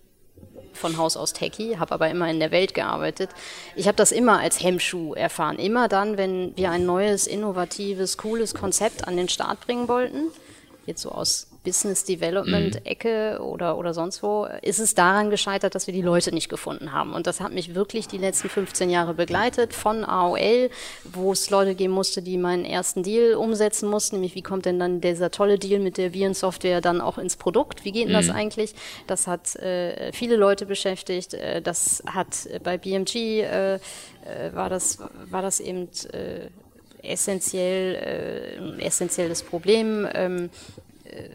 von 0.73 0.97
Haus 0.97 1.17
aus 1.17 1.33
Techie, 1.33 1.79
habe 1.79 1.93
aber 1.93 2.09
immer 2.09 2.29
in 2.29 2.39
der 2.39 2.51
Welt 2.51 2.73
gearbeitet. 2.73 3.31
Ich 3.75 3.87
habe 3.87 3.95
das 3.95 4.11
immer 4.11 4.39
als 4.39 4.61
Hemmschuh 4.61 5.15
erfahren. 5.15 5.57
Immer 5.57 5.87
dann, 5.87 6.17
wenn 6.17 6.55
wir 6.55 6.69
ein 6.69 6.85
neues, 6.85 7.25
innovatives, 7.25 8.17
cooles 8.17 8.53
Konzept 8.53 9.07
an 9.07 9.17
den 9.17 9.27
Start 9.27 9.61
bringen 9.61 9.87
wollten, 9.87 10.27
jetzt 10.85 11.01
so 11.01 11.11
aus 11.11 11.47
Business 11.67 12.05
Development 12.05 12.85
Ecke 12.85 13.41
oder, 13.41 13.77
oder 13.77 13.93
sonst 13.93 14.23
wo, 14.23 14.47
ist 14.61 14.79
es 14.79 14.95
daran 14.95 15.29
gescheitert, 15.29 15.75
dass 15.75 15.85
wir 15.85 15.93
die 15.93 16.01
Leute 16.01 16.33
nicht 16.33 16.47
gefunden 16.47 16.93
haben. 16.93 17.11
Und 17.11 17.27
das 17.27 17.41
hat 17.41 17.51
mich 17.51 17.75
wirklich 17.75 18.07
die 18.07 18.17
letzten 18.17 18.47
15 18.47 18.89
Jahre 18.89 19.13
begleitet, 19.13 19.73
von 19.73 20.05
AOL, 20.05 20.69
wo 21.03 21.33
es 21.33 21.49
Leute 21.49 21.75
geben 21.75 21.91
musste, 21.91 22.21
die 22.21 22.37
meinen 22.37 22.63
ersten 22.63 23.03
Deal 23.03 23.33
umsetzen 23.35 23.89
mussten, 23.89 24.15
nämlich 24.15 24.33
wie 24.33 24.41
kommt 24.41 24.65
denn 24.65 24.79
dann 24.79 25.01
dieser 25.01 25.29
tolle 25.29 25.59
Deal 25.59 25.81
mit 25.81 25.97
der 25.97 26.13
Virensoftware 26.13 26.79
dann 26.79 27.01
auch 27.01 27.17
ins 27.17 27.35
Produkt? 27.35 27.83
Wie 27.83 27.91
geht 27.91 28.07
denn 28.07 28.13
das 28.13 28.29
eigentlich? 28.29 28.73
Das 29.05 29.27
hat 29.27 29.57
äh, 29.57 30.13
viele 30.13 30.37
Leute 30.37 30.65
beschäftigt. 30.65 31.33
Äh, 31.33 31.61
das 31.61 32.01
hat 32.05 32.45
äh, 32.45 32.59
bei 32.63 32.77
BMG 32.77 33.41
äh, 33.41 33.75
äh, 33.75 33.79
war 34.53 34.69
das 34.69 34.99
war 35.29 35.41
das 35.41 35.59
eben 35.59 35.89
essentiell, 37.03 37.95
äh, 37.95 38.57
ein 38.57 38.79
essentielles 38.79 39.43
Problem. 39.43 40.07
Ähm, 40.13 40.49
äh, 41.03 41.29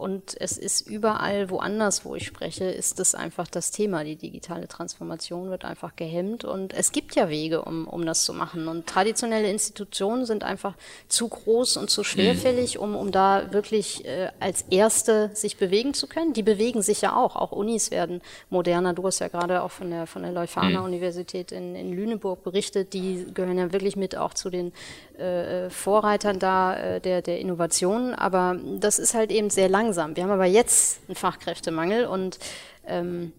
und 0.00 0.34
es 0.40 0.56
ist 0.56 0.88
überall 0.88 1.50
woanders, 1.50 2.06
wo 2.06 2.14
ich 2.14 2.24
spreche, 2.24 2.64
ist 2.64 2.98
das 2.98 3.14
einfach 3.14 3.46
das 3.46 3.70
Thema. 3.70 4.02
Die 4.02 4.16
digitale 4.16 4.66
Transformation 4.66 5.50
wird 5.50 5.66
einfach 5.66 5.94
gehemmt 5.94 6.42
und 6.42 6.72
es 6.72 6.92
gibt 6.92 7.16
ja 7.16 7.28
Wege, 7.28 7.60
um, 7.60 7.86
um 7.86 8.06
das 8.06 8.24
zu 8.24 8.32
machen. 8.32 8.66
Und 8.66 8.86
traditionelle 8.86 9.50
Institutionen 9.50 10.24
sind 10.24 10.42
einfach 10.42 10.72
zu 11.08 11.28
groß 11.28 11.76
und 11.76 11.90
zu 11.90 12.02
schwerfällig, 12.02 12.78
um, 12.78 12.96
um 12.96 13.12
da 13.12 13.52
wirklich 13.52 14.06
äh, 14.06 14.30
als 14.40 14.64
Erste 14.70 15.32
sich 15.34 15.58
bewegen 15.58 15.92
zu 15.92 16.06
können. 16.06 16.32
Die 16.32 16.42
bewegen 16.42 16.80
sich 16.80 17.02
ja 17.02 17.14
auch. 17.14 17.36
Auch 17.36 17.52
Unis 17.52 17.90
werden 17.90 18.22
moderner. 18.48 18.94
Du 18.94 19.06
hast 19.06 19.18
ja 19.18 19.28
gerade 19.28 19.62
auch 19.62 19.70
von 19.70 19.90
der, 19.90 20.06
von 20.06 20.22
der 20.22 20.32
Leuphana 20.32 20.80
mhm. 20.80 20.94
In, 20.94 21.76
in 21.76 21.92
Lüneburg 21.92 22.42
berichtet. 22.42 22.94
Die 22.94 23.26
gehören 23.34 23.58
ja 23.58 23.70
wirklich 23.70 23.96
mit 23.96 24.16
auch 24.16 24.32
zu 24.32 24.48
den 24.48 24.72
äh, 25.18 25.68
Vorreitern 25.68 26.38
da 26.38 26.74
äh, 26.74 27.00
der, 27.02 27.20
der 27.20 27.38
Innovation. 27.38 28.14
Aber 28.14 28.56
das 28.78 28.98
ist 28.98 29.12
halt 29.12 29.30
eben 29.30 29.50
sehr 29.50 29.68
lang 29.68 29.89
langsam. 29.90 30.14
Wir 30.14 30.22
haben 30.22 30.30
aber 30.30 30.44
jetzt 30.44 31.00
einen 31.08 31.16
Fachkräftemangel 31.16 32.06
und 32.06 32.38
ähm, 32.86 33.32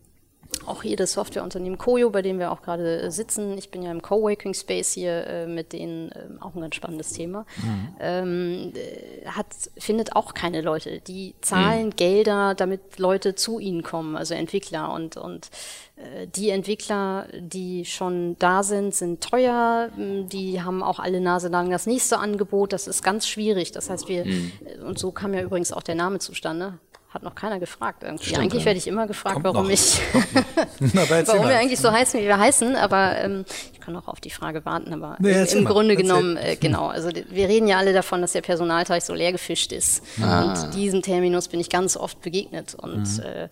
auch 0.65 0.83
hier 0.83 0.95
das 0.95 1.13
Softwareunternehmen 1.13 1.77
Koyo, 1.77 2.09
bei 2.09 2.21
dem 2.21 2.39
wir 2.39 2.51
auch 2.51 2.61
gerade 2.61 3.01
äh, 3.01 3.11
sitzen. 3.11 3.57
Ich 3.57 3.71
bin 3.71 3.81
ja 3.81 3.91
im 3.91 4.01
Coworking 4.01 4.53
Space 4.53 4.93
hier 4.93 5.27
äh, 5.27 5.47
mit 5.47 5.73
denen, 5.73 6.11
äh, 6.11 6.27
auch 6.39 6.53
ein 6.55 6.61
ganz 6.61 6.75
spannendes 6.75 7.13
Thema. 7.13 7.45
Mhm. 7.57 7.95
Ähm, 7.99 8.73
äh, 8.75 9.25
hat, 9.27 9.47
findet 9.77 10.15
auch 10.15 10.33
keine 10.33 10.61
Leute. 10.61 10.99
Die 11.01 11.35
zahlen 11.41 11.87
mhm. 11.87 11.95
Gelder, 11.95 12.55
damit 12.55 12.99
Leute 12.99 13.35
zu 13.35 13.59
ihnen 13.59 13.83
kommen, 13.83 14.15
also 14.15 14.33
Entwickler. 14.33 14.93
Und, 14.93 15.17
und 15.17 15.49
äh, 15.95 16.27
die 16.27 16.49
Entwickler, 16.49 17.27
die 17.39 17.85
schon 17.85 18.37
da 18.39 18.63
sind, 18.63 18.93
sind 18.93 19.21
teuer. 19.21 19.89
Die 19.97 20.61
haben 20.61 20.83
auch 20.83 20.99
alle 20.99 21.21
Nase 21.21 21.47
lang 21.47 21.69
das 21.69 21.87
nächste 21.87 22.19
Angebot. 22.19 22.73
Das 22.73 22.87
ist 22.87 23.03
ganz 23.03 23.27
schwierig. 23.27 23.71
Das 23.71 23.89
heißt, 23.89 24.07
wir, 24.07 24.25
mhm. 24.25 24.51
und 24.85 24.99
so 24.99 25.11
kam 25.11 25.33
ja 25.33 25.41
übrigens 25.41 25.71
auch 25.71 25.83
der 25.83 25.95
Name 25.95 26.19
zustande 26.19 26.77
hat 27.13 27.23
noch 27.23 27.35
keiner 27.35 27.59
gefragt 27.59 28.03
irgendwie. 28.03 28.25
Stimmt, 28.25 28.39
eigentlich 28.39 28.61
ja. 28.61 28.67
werde 28.67 28.77
ich 28.77 28.87
immer 28.87 29.05
gefragt, 29.05 29.33
Kommt 29.33 29.45
warum 29.45 29.63
noch. 29.63 29.69
ich, 29.69 29.99
Na, 30.93 31.03
warum 31.09 31.47
wir 31.47 31.57
eigentlich 31.57 31.79
so 31.79 31.91
heißen, 31.91 32.19
wie 32.21 32.25
wir 32.25 32.39
heißen. 32.39 32.75
Aber 32.77 33.17
ähm, 33.17 33.43
ich 33.73 33.81
kann 33.81 33.95
auch 33.97 34.07
auf 34.07 34.21
die 34.21 34.29
Frage 34.29 34.63
warten. 34.63 34.93
Aber 34.93 35.17
nee, 35.19 35.43
im, 35.43 35.57
im 35.59 35.65
Grunde 35.65 35.97
genommen, 35.97 36.37
äh, 36.37 36.55
genau. 36.55 36.87
Also 36.87 37.09
wir 37.09 37.49
reden 37.49 37.67
ja 37.67 37.77
alle 37.77 37.91
davon, 37.91 38.21
dass 38.21 38.31
der 38.31 38.41
Personalteich 38.41 39.03
so 39.03 39.13
leer 39.13 39.33
gefischt 39.33 39.73
ist. 39.73 40.03
Ah. 40.21 40.43
Und 40.43 40.73
diesem 40.73 41.01
Terminus 41.01 41.49
bin 41.49 41.59
ich 41.59 41.69
ganz 41.69 41.97
oft 41.97 42.21
begegnet. 42.21 42.75
Und 42.75 43.17
mhm. 43.17 43.23
äh, 43.23 43.49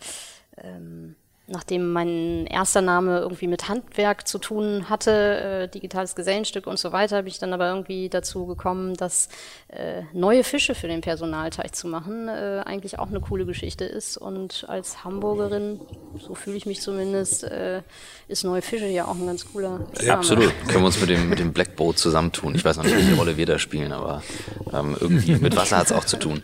ähm, 0.64 1.16
nachdem 1.50 1.92
mein 1.92 2.46
erster 2.46 2.82
Name 2.82 3.20
irgendwie 3.20 3.48
mit 3.48 3.68
Handwerk 3.68 4.28
zu 4.28 4.38
tun 4.38 4.90
hatte, 4.90 5.12
äh, 5.12 5.68
digitales 5.68 6.16
Gesellenstück 6.16 6.68
und 6.68 6.80
so 6.80 6.92
weiter, 6.92 7.24
bin 7.24 7.28
ich 7.28 7.40
dann 7.40 7.54
aber 7.54 7.68
irgendwie 7.68 8.10
dazu 8.10 8.46
gekommen, 8.46 8.96
dass 8.96 9.30
äh, 9.70 10.04
neue 10.14 10.44
Fische 10.44 10.76
für 10.76 10.88
den 10.88 11.02
Personalteich 11.02 11.74
zu 11.74 11.88
machen 11.88 12.28
äh, 12.28 12.62
eigentlich 12.66 13.00
auch 13.00 13.08
eine 13.08 13.20
coole 13.20 13.46
Geschichte 13.46 13.86
ist. 13.86 14.18
Und 14.18 14.66
als 14.68 15.04
Hamburgerin, 15.04 15.80
so 16.18 16.36
fühle 16.36 16.58
ich 16.58 16.66
mich 16.66 16.82
zumindest, 16.82 17.44
äh, 17.44 17.82
ist 18.28 18.44
neue 18.44 18.62
Fische 18.62 18.88
ja 18.88 19.06
auch 19.06 19.16
ein 19.16 19.26
ganz 19.26 19.52
cooler 19.52 19.88
Ja, 20.02 20.16
absolut. 20.16 20.54
Können 20.68 20.82
wir 20.82 20.86
uns 20.86 21.00
mit 21.02 21.10
dem, 21.10 21.30
mit 21.30 21.40
dem 21.40 21.54
Blackboat 21.54 21.98
zusammentun. 21.98 22.56
Ich 22.56 22.64
weiß 22.64 22.78
noch 22.78 22.84
nicht, 22.84 22.96
welche 22.96 23.16
Rolle 23.16 23.38
wir 23.38 23.46
da 23.46 23.60
spielen, 23.60 23.92
aber 23.92 24.22
ähm, 24.72 24.96
irgendwie 25.00 25.36
mit 25.36 25.56
Wasser 25.56 25.78
hat 25.78 25.88
es 25.88 25.92
auch 25.92 26.06
zu 26.06 26.18
tun. 26.18 26.44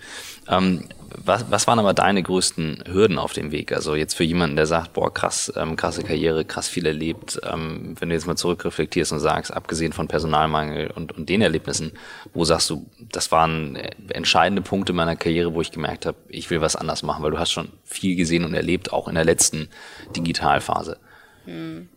Ähm, 0.50 0.88
was, 1.24 1.50
was 1.50 1.68
waren 1.68 1.80
aber 1.80 1.94
deine 1.94 2.22
größten 2.22 2.84
Hürden 2.88 3.18
auf 3.18 3.34
dem 3.34 3.52
Weg? 3.52 3.72
Also 3.72 3.96
jetzt 3.96 4.16
für 4.16 4.24
jemanden, 4.24 4.56
der 4.56 4.66
sagt, 4.66 4.94
boah, 4.94 5.14
krass, 5.14 5.52
ähm, 5.56 5.76
krasse 5.76 6.04
Karriere, 6.04 6.46
krass 6.46 6.68
viel 6.68 6.86
erlebt, 6.86 7.40
ähm, 7.44 7.96
wenn 8.00 8.10
du 8.10 8.16
jetzt 8.16 8.28
mal 8.28 8.36
zurückreflektierst 8.36 9.12
und 9.12 9.20
sagst, 9.20 9.54
abgesehen 9.54 9.94
von 9.94 10.08
Personalmangel 10.08 10.92
und, 10.92 11.12
und 11.12 11.30
den 11.30 11.42
Erlebnissen, 11.42 11.92
wo 12.34 12.46
sagst 12.46 12.70
du, 12.70 12.86
das 13.00 13.32
waren 13.32 13.76
entscheidende 14.10 14.62
Punkte 14.62 14.94
meiner 14.94 15.16
Karriere, 15.16 15.54
wo 15.54 15.62
ich 15.62 15.72
gemerkt 15.72 16.06
habe, 16.06 16.18
ich 16.30 16.50
will 16.50 16.62
was 16.62 16.76
anders 16.76 17.04
machen, 17.04 17.24
weil 17.24 17.32
du 17.32 17.40
hast 17.40 17.52
schon 17.52 17.70
viel 17.84 18.16
gesehen 18.16 18.46
und 18.46 18.54
erlebt, 18.54 18.92
auch 18.92 19.08
in 19.08 19.16
der 19.16 19.26
letzten 19.26 19.70
Digitalphase. 20.16 20.98
Hm. 21.46 21.90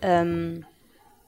Ähm 0.00 0.64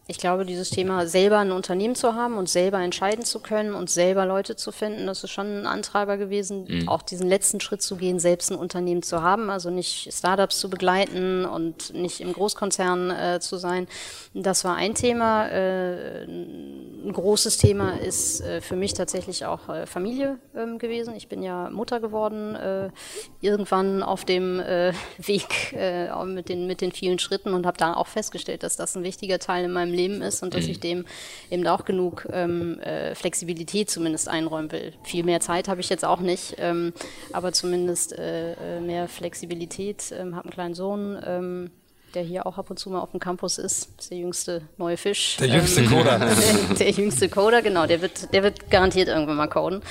ich 0.06 0.18
glaube, 0.18 0.44
dieses 0.44 0.68
Thema 0.68 1.06
selber 1.06 1.38
ein 1.38 1.50
Unternehmen 1.50 1.94
zu 1.94 2.14
haben 2.14 2.36
und 2.36 2.48
selber 2.48 2.78
entscheiden 2.78 3.24
zu 3.24 3.40
können 3.40 3.74
und 3.74 3.88
selber 3.88 4.26
Leute 4.26 4.54
zu 4.54 4.70
finden, 4.70 5.06
das 5.06 5.24
ist 5.24 5.30
schon 5.30 5.60
ein 5.60 5.66
Antreiber 5.66 6.18
gewesen, 6.18 6.66
mhm. 6.68 6.88
auch 6.90 7.00
diesen 7.00 7.26
letzten 7.26 7.58
Schritt 7.60 7.80
zu 7.80 7.96
gehen, 7.96 8.18
selbst 8.18 8.52
ein 8.52 8.58
Unternehmen 8.58 9.02
zu 9.02 9.22
haben, 9.22 9.48
also 9.48 9.70
nicht 9.70 10.12
Startups 10.12 10.60
zu 10.60 10.68
begleiten 10.68 11.46
und 11.46 11.94
nicht 11.94 12.20
im 12.20 12.34
Großkonzern 12.34 13.10
äh, 13.10 13.40
zu 13.40 13.56
sein. 13.56 13.86
Das 14.34 14.64
war 14.64 14.76
ein 14.76 14.94
Thema. 14.94 15.48
Äh, 15.48 16.24
ein 16.24 17.12
großes 17.12 17.56
Thema 17.56 17.98
ist 18.00 18.42
äh, 18.42 18.60
für 18.60 18.76
mich 18.76 18.92
tatsächlich 18.92 19.46
auch 19.46 19.70
äh, 19.70 19.86
Familie 19.86 20.38
ähm, 20.54 20.78
gewesen. 20.78 21.14
Ich 21.16 21.28
bin 21.28 21.42
ja 21.42 21.70
Mutter 21.70 22.00
geworden, 22.00 22.54
äh, 22.54 22.90
irgendwann 23.40 24.02
auf 24.02 24.26
dem 24.26 24.60
äh, 24.60 24.92
Weg 25.18 25.44
mit, 26.26 26.48
den, 26.48 26.66
mit 26.66 26.80
den 26.80 26.92
vielen 26.92 27.18
Schritten 27.18 27.54
und 27.54 27.66
habe 27.66 27.76
da 27.78 27.94
auch 27.94 28.06
festgestellt, 28.06 28.62
dass 28.62 28.76
das 28.76 28.96
ein 28.96 29.02
wichtiger 29.02 29.38
Teil 29.38 29.64
in 29.64 29.72
meinem 29.72 29.93
Leben 29.94 30.22
ist 30.22 30.42
und 30.42 30.54
dass 30.54 30.66
ich 30.66 30.80
dem 30.80 31.04
eben 31.50 31.66
auch 31.66 31.84
genug 31.84 32.26
ähm, 32.32 32.78
äh, 32.80 33.14
Flexibilität 33.14 33.90
zumindest 33.90 34.28
einräumen 34.28 34.70
will. 34.72 34.92
Viel 35.02 35.24
mehr 35.24 35.40
Zeit 35.40 35.68
habe 35.68 35.80
ich 35.80 35.88
jetzt 35.88 36.04
auch 36.04 36.20
nicht, 36.20 36.56
ähm, 36.58 36.92
aber 37.32 37.52
zumindest 37.52 38.12
äh, 38.18 38.52
äh 38.52 38.80
mehr 38.80 39.08
Flexibilität. 39.08 40.12
Ähm, 40.18 40.36
habe 40.36 40.44
einen 40.44 40.52
kleinen 40.52 40.74
Sohn 40.74 41.18
ähm, 41.24 41.70
der 42.14 42.22
hier 42.22 42.46
auch 42.46 42.58
ab 42.58 42.70
und 42.70 42.78
zu 42.78 42.90
mal 42.90 43.00
auf 43.00 43.10
dem 43.10 43.20
Campus 43.20 43.58
ist. 43.58 43.90
ist 43.98 44.10
der 44.10 44.18
jüngste 44.18 44.62
neue 44.76 44.96
Fisch. 44.96 45.36
Der 45.38 45.48
jüngste 45.48 45.82
ähm, 45.82 45.90
Coder. 45.90 46.18
der, 46.68 46.76
der, 46.76 46.90
jüngste 46.90 47.28
Coder, 47.28 47.62
genau. 47.62 47.86
Der 47.86 48.00
wird, 48.00 48.32
der 48.32 48.42
wird 48.42 48.70
garantiert 48.70 49.08
irgendwann 49.08 49.36
mal 49.36 49.48
coden. 49.48 49.82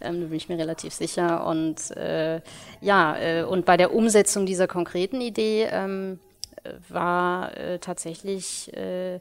Ähm, 0.00 0.20
da 0.20 0.26
bin 0.26 0.36
ich 0.36 0.48
mir 0.48 0.58
relativ 0.58 0.92
sicher. 0.92 1.46
Und 1.46 1.90
äh, 1.96 2.40
ja, 2.80 3.16
äh, 3.16 3.42
und 3.44 3.64
bei 3.64 3.76
der 3.76 3.94
Umsetzung 3.94 4.46
dieser 4.46 4.66
konkreten 4.66 5.20
Idee 5.20 5.68
ähm, 5.70 6.18
war 6.88 7.56
äh, 7.56 7.78
tatsächlich 7.78 8.72
äh, 8.76 9.16
äh, 9.16 9.20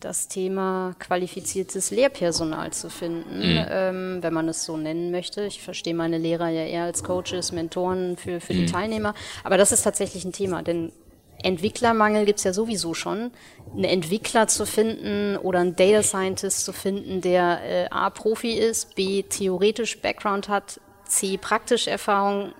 das 0.00 0.28
Thema 0.28 0.94
qualifiziertes 0.98 1.90
Lehrpersonal 1.90 2.72
zu 2.72 2.90
finden, 2.90 3.38
mhm. 3.38 3.66
ähm, 3.68 4.18
wenn 4.22 4.34
man 4.34 4.48
es 4.48 4.64
so 4.64 4.76
nennen 4.76 5.10
möchte. 5.10 5.44
Ich 5.44 5.62
verstehe 5.62 5.94
meine 5.94 6.18
Lehrer 6.18 6.48
ja 6.48 6.64
eher 6.64 6.84
als 6.84 7.02
Coaches, 7.02 7.52
Mentoren 7.52 8.16
für, 8.16 8.40
für 8.40 8.52
mhm. 8.52 8.58
die 8.58 8.66
Teilnehmer. 8.66 9.14
Aber 9.44 9.56
das 9.56 9.72
ist 9.72 9.82
tatsächlich 9.82 10.24
ein 10.24 10.32
Thema, 10.32 10.62
denn 10.62 10.92
Entwicklermangel 11.42 12.24
gibt 12.24 12.38
es 12.38 12.44
ja 12.44 12.52
sowieso 12.52 12.94
schon. 12.94 13.30
Einen 13.72 13.84
Entwickler 13.84 14.46
zu 14.46 14.66
finden 14.66 15.36
oder 15.36 15.60
einen 15.60 15.76
Data 15.76 16.02
Scientist 16.02 16.64
zu 16.64 16.72
finden, 16.72 17.20
der 17.20 17.60
äh, 17.62 17.86
A, 17.90 18.10
Profi 18.10 18.52
ist, 18.52 18.94
B, 18.94 19.22
theoretisch 19.22 20.00
Background 20.00 20.48
hat, 20.48 20.80
C, 21.06 21.36
praktisch 21.36 21.86
Erfahrung 21.86 22.52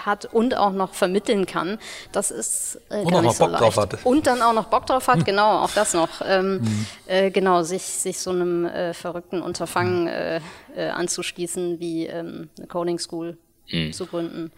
hat 0.00 0.26
und 0.26 0.56
auch 0.56 0.72
noch 0.72 0.94
vermitteln 0.94 1.46
kann, 1.46 1.78
das 2.12 2.30
ist 2.30 2.80
äh, 2.90 3.04
gar 3.04 3.22
nicht 3.22 3.36
so 3.36 3.44
Bock 3.44 3.52
leicht. 3.52 3.62
Drauf 3.64 3.76
hat. 3.76 4.06
Und 4.06 4.26
dann 4.26 4.42
auch 4.42 4.52
noch 4.52 4.66
Bock 4.66 4.86
drauf 4.86 5.08
hat, 5.08 5.24
genau, 5.24 5.60
auch 5.60 5.70
das 5.72 5.94
noch. 5.94 6.08
Ähm, 6.24 6.60
mhm. 6.60 6.86
äh, 7.06 7.30
genau, 7.30 7.62
sich, 7.62 7.82
sich 7.82 8.18
so 8.18 8.30
einem 8.30 8.66
äh, 8.66 8.94
verrückten 8.94 9.42
Unterfangen 9.42 10.06
äh, 10.06 10.40
äh, 10.76 10.88
anzuschließen, 10.88 11.80
wie 11.80 12.06
ähm, 12.06 12.48
eine 12.58 12.66
Coding 12.66 12.98
School 12.98 13.36
mhm. 13.70 13.92
zu 13.92 14.06
gründen. 14.06 14.52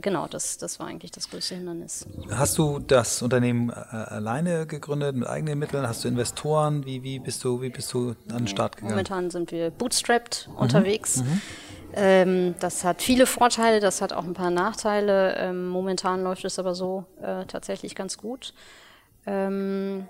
Genau, 0.00 0.26
das, 0.26 0.56
das 0.56 0.80
war 0.80 0.86
eigentlich 0.86 1.10
das 1.10 1.28
größte 1.28 1.56
Hindernis. 1.56 2.06
Hast 2.30 2.56
du 2.56 2.78
das 2.78 3.20
Unternehmen 3.20 3.70
alleine 3.70 4.66
gegründet 4.66 5.14
mit 5.14 5.28
eigenen 5.28 5.58
Mitteln? 5.58 5.86
Hast 5.86 6.04
du 6.04 6.08
Investoren? 6.08 6.86
Wie, 6.86 7.02
wie, 7.02 7.18
bist, 7.18 7.44
du, 7.44 7.60
wie 7.60 7.68
bist 7.68 7.92
du 7.92 8.14
an 8.30 8.38
den 8.38 8.48
Start 8.48 8.76
gegangen? 8.76 8.92
Momentan 8.92 9.30
sind 9.30 9.52
wir 9.52 9.70
bootstrapped 9.70 10.48
mhm. 10.48 10.56
unterwegs. 10.56 11.18
Mhm. 11.18 11.42
Ähm, 11.96 12.54
das 12.60 12.84
hat 12.84 13.02
viele 13.02 13.26
Vorteile, 13.26 13.80
das 13.80 14.00
hat 14.00 14.12
auch 14.12 14.24
ein 14.24 14.34
paar 14.34 14.50
Nachteile. 14.50 15.36
Ähm, 15.36 15.68
momentan 15.68 16.22
läuft 16.22 16.44
es 16.44 16.58
aber 16.58 16.74
so 16.74 17.04
äh, 17.22 17.44
tatsächlich 17.46 17.94
ganz 17.94 18.18
gut. 18.18 18.52
Ähm, 19.26 20.06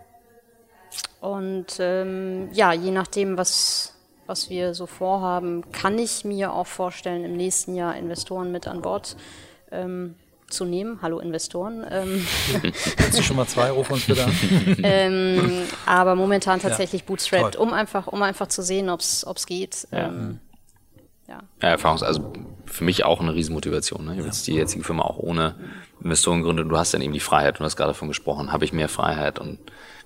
und 1.21 1.67
ähm, 1.79 2.49
ja, 2.53 2.73
je 2.73 2.91
nachdem, 2.91 3.37
was, 3.37 3.95
was 4.27 4.51
wir 4.51 4.75
so 4.75 4.87
vorhaben, 4.87 5.71
kann 5.73 5.99
ich 5.99 6.25
mir 6.25 6.53
auch 6.53 6.67
vorstellen, 6.67 7.25
im 7.25 7.37
nächsten 7.37 7.75
Jahr 7.75 7.97
Investoren 7.97 8.53
mit 8.53 8.67
an 8.67 8.81
Bord 8.83 9.17
ähm, 9.71 10.15
zu 10.49 10.65
nehmen. 10.65 11.01
Hallo 11.03 11.19
Investoren. 11.19 11.85
Ähm, 11.91 12.27
Kannst 12.97 13.19
du 13.19 13.23
schon 13.23 13.37
mal 13.37 13.47
zwei 13.47 13.71
Euro 13.71 13.85
von 13.85 13.95
uns 13.95 14.07
bitte 14.07 14.27
ähm, 14.83 15.63
Aber 15.87 16.15
momentan 16.15 16.61
tatsächlich 16.61 17.03
ja, 17.03 17.07
bootstrapped, 17.07 17.57
um 17.57 17.73
einfach, 17.73 18.07
um 18.07 18.23
einfach 18.23 18.47
zu 18.47 18.63
sehen, 18.63 18.89
ob 18.89 19.01
es 19.01 19.47
geht. 19.47 19.89
Ja. 19.91 20.09
Ähm, 20.09 20.41
ja. 21.29 21.41
Ja, 21.63 21.69
Erfahrungs 21.69 22.03
also 22.03 22.33
für 22.67 22.85
mich 22.85 23.05
auch 23.05 23.21
eine 23.21 23.35
Riesenmotivation. 23.35 24.05
Ne? 24.05 24.13
Ich 24.13 24.19
habe 24.19 24.29
jetzt 24.29 24.47
die 24.47 24.55
jetzige 24.55 24.85
Firma 24.85 25.03
auch 25.03 25.19
ohne 25.19 25.55
Investoren 26.03 26.39
gegründet. 26.39 26.71
Du 26.71 26.77
hast 26.77 26.95
dann 26.95 27.03
eben 27.03 27.13
die 27.13 27.21
Freiheit, 27.21 27.59
du 27.59 27.65
hast 27.65 27.77
gerade 27.77 27.91
davon 27.91 28.09
gesprochen, 28.09 28.53
habe 28.53 28.65
ich 28.65 28.73
mehr 28.73 28.89
Freiheit 28.89 29.39
und 29.39 29.59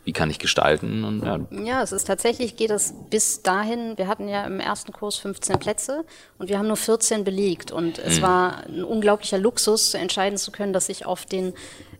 wie 0.09 0.13
kann 0.15 0.31
ich 0.31 0.39
gestalten? 0.39 1.05
Und, 1.05 1.23
ja. 1.23 1.39
ja, 1.63 1.83
es 1.83 1.93
ist 1.93 2.07
tatsächlich, 2.07 2.57
geht 2.57 2.71
es 2.71 2.95
bis 3.11 3.43
dahin, 3.43 3.99
wir 3.99 4.09
hatten 4.09 4.27
ja 4.27 4.47
im 4.47 4.59
ersten 4.59 4.91
Kurs 4.91 5.17
15 5.19 5.59
Plätze 5.59 6.07
und 6.39 6.49
wir 6.49 6.59
haben 6.59 6.67
nur 6.67 6.79
14 6.79 7.25
belegt 7.25 7.73
und 7.73 7.99
es 7.99 8.17
mhm. 8.17 8.23
war 8.23 8.65
ein 8.65 8.85
unglaublicher 8.85 9.37
Luxus, 9.37 9.93
entscheiden 9.93 10.39
zu 10.39 10.51
können, 10.51 10.73
dass 10.73 10.89
ich 10.89 11.05
auf 11.05 11.27
den 11.27 11.53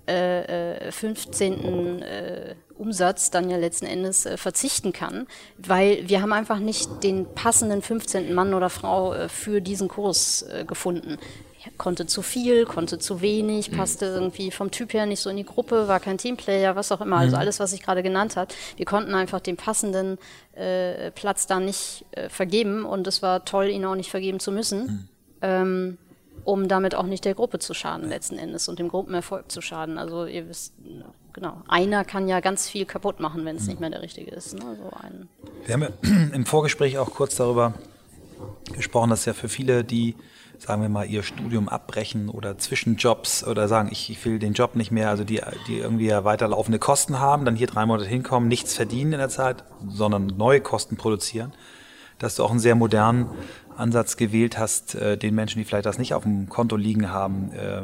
äh, 0.07 0.91
15. 0.91 2.01
Äh, 2.01 2.53
äh, 2.53 2.55
Umsatz 2.79 3.31
dann 3.31 3.51
ja 3.51 3.59
letzten 3.59 3.85
Endes 3.85 4.25
äh, 4.25 4.39
verzichten 4.39 4.95
kann, 4.95 5.27
weil 5.59 6.09
wir 6.09 6.23
haben 6.23 6.33
einfach 6.33 6.61
nicht 6.61 7.03
den 7.03 7.27
passenden 7.35 7.83
15. 7.83 8.33
Mann 8.35 8.55
oder 8.55 8.71
Frau 8.71 9.13
äh, 9.13 9.29
für 9.29 9.61
diesen 9.61 9.89
Kurs 9.89 10.47
äh, 10.51 10.65
gefunden. 10.65 11.19
Konnte 11.77 12.07
zu 12.07 12.23
viel, 12.23 12.65
konnte 12.65 12.99
zu 12.99 13.21
wenig, 13.21 13.71
mhm. 13.71 13.77
passte 13.77 14.07
irgendwie 14.07 14.51
vom 14.51 14.71
Typ 14.71 14.93
her 14.93 15.07
nicht 15.07 15.21
so 15.21 15.31
in 15.31 15.37
die 15.37 15.45
Gruppe, 15.45 15.89
war 15.89 16.01
kein 16.01 16.19
Teamplayer, 16.19 16.77
was 16.77 16.93
auch 16.93 17.01
immer. 17.01 17.17
Also 17.17 17.37
mhm. 17.37 17.41
alles, 17.41 17.61
was 17.61 17.73
ich 17.73 17.83
gerade 17.83 18.03
genannt 18.03 18.37
habe. 18.37 18.55
Wir 18.77 18.87
konnten 18.87 19.15
einfach 19.15 19.41
den 19.41 19.57
passenden 19.57 20.19
äh, 20.53 21.11
Platz 21.11 21.47
da 21.47 21.61
nicht 21.61 22.05
äh, 22.13 22.29
vergeben 22.29 22.85
und 22.85 23.07
es 23.07 23.23
war 23.23 23.45
toll, 23.45 23.69
ihn 23.69 23.85
auch 23.85 23.95
nicht 23.95 24.11
vergeben 24.11 24.41
zu 24.41 24.53
müssen. 24.53 24.81
Mhm. 24.81 25.09
Ähm, 25.41 25.99
um 26.45 26.69
damit 26.69 26.95
auch 26.95 27.05
nicht 27.05 27.25
der 27.25 27.35
Gruppe 27.35 27.59
zu 27.59 27.75
schaden 27.75 28.09
letzten 28.09 28.39
Endes 28.39 28.69
und 28.69 28.79
dem 28.79 28.89
Gruppenerfolg 28.89 29.51
zu 29.51 29.61
schaden. 29.61 29.99
Also 29.99 30.25
ihr 30.25 30.49
wisst, 30.49 30.73
genau, 31.35 31.63
einer 31.69 32.05
kann 32.05 32.27
ja 32.27 32.41
ganz 32.41 32.69
viel 32.69 32.87
kaputt 32.87 33.21
machen, 33.21 33.45
wenn 33.45 33.57
es 33.57 33.67
nicht 33.67 33.81
mehr 33.81 33.91
der 33.91 34.01
richtige 34.01 34.31
ist. 34.31 34.55
Ne? 34.55 34.79
So 34.83 34.91
Wir 35.67 35.75
haben 35.75 35.83
ja 35.83 35.91
im 36.33 36.47
Vorgespräch 36.47 36.97
auch 36.97 37.11
kurz 37.11 37.37
darüber 37.37 37.75
gesprochen, 38.73 39.11
dass 39.11 39.27
ja 39.27 39.35
für 39.35 39.49
viele, 39.49 39.85
die 39.85 40.15
sagen 40.59 40.83
wir 40.83 40.89
mal, 40.89 41.07
ihr 41.07 41.23
Studium 41.23 41.69
abbrechen 41.69 42.29
oder 42.29 42.59
Zwischenjobs 42.59 43.47
oder 43.47 43.69
sagen, 43.69 43.89
ich, 43.93 44.11
ich 44.11 44.25
will 44.25 44.39
den 44.39 44.55
Job 44.55 44.75
nicht 44.75 44.91
mehr, 44.91 45.09
also 45.09 45.25
die, 45.25 45.41
die 45.69 45.79
irgendwie 45.79 46.07
ja 46.07 46.25
weiterlaufende 46.25 46.79
Kosten 46.79 47.21
haben, 47.21 47.45
dann 47.45 47.57
hier 47.57 47.69
drei 47.69 47.87
Monate 47.87 48.09
hinkommen, 48.09 48.49
nichts 48.49 48.75
verdienen 48.75 49.13
in 49.13 49.19
der 49.19 49.29
Zeit, 49.29 49.65
sondern 49.89 50.27
neue 50.27 50.61
Kosten 50.61 50.97
produzieren, 50.97 51.53
dass 52.19 52.35
du 52.35 52.45
auch 52.45 52.51
einen 52.51 52.61
sehr 52.61 52.75
modernen 52.75 53.31
Ansatz 53.79 54.17
gewählt 54.17 54.59
hast, 54.59 54.95
äh, 54.95 55.17
den 55.17 55.35
Menschen, 55.35 55.59
die 55.59 55.65
vielleicht 55.65 55.87
das 55.87 55.99
nicht 55.99 56.15
auf 56.15 56.25
dem 56.25 56.49
Konto 56.49 56.77
liegen 56.77 57.11
haben, 57.11 57.53
äh, 57.53 57.83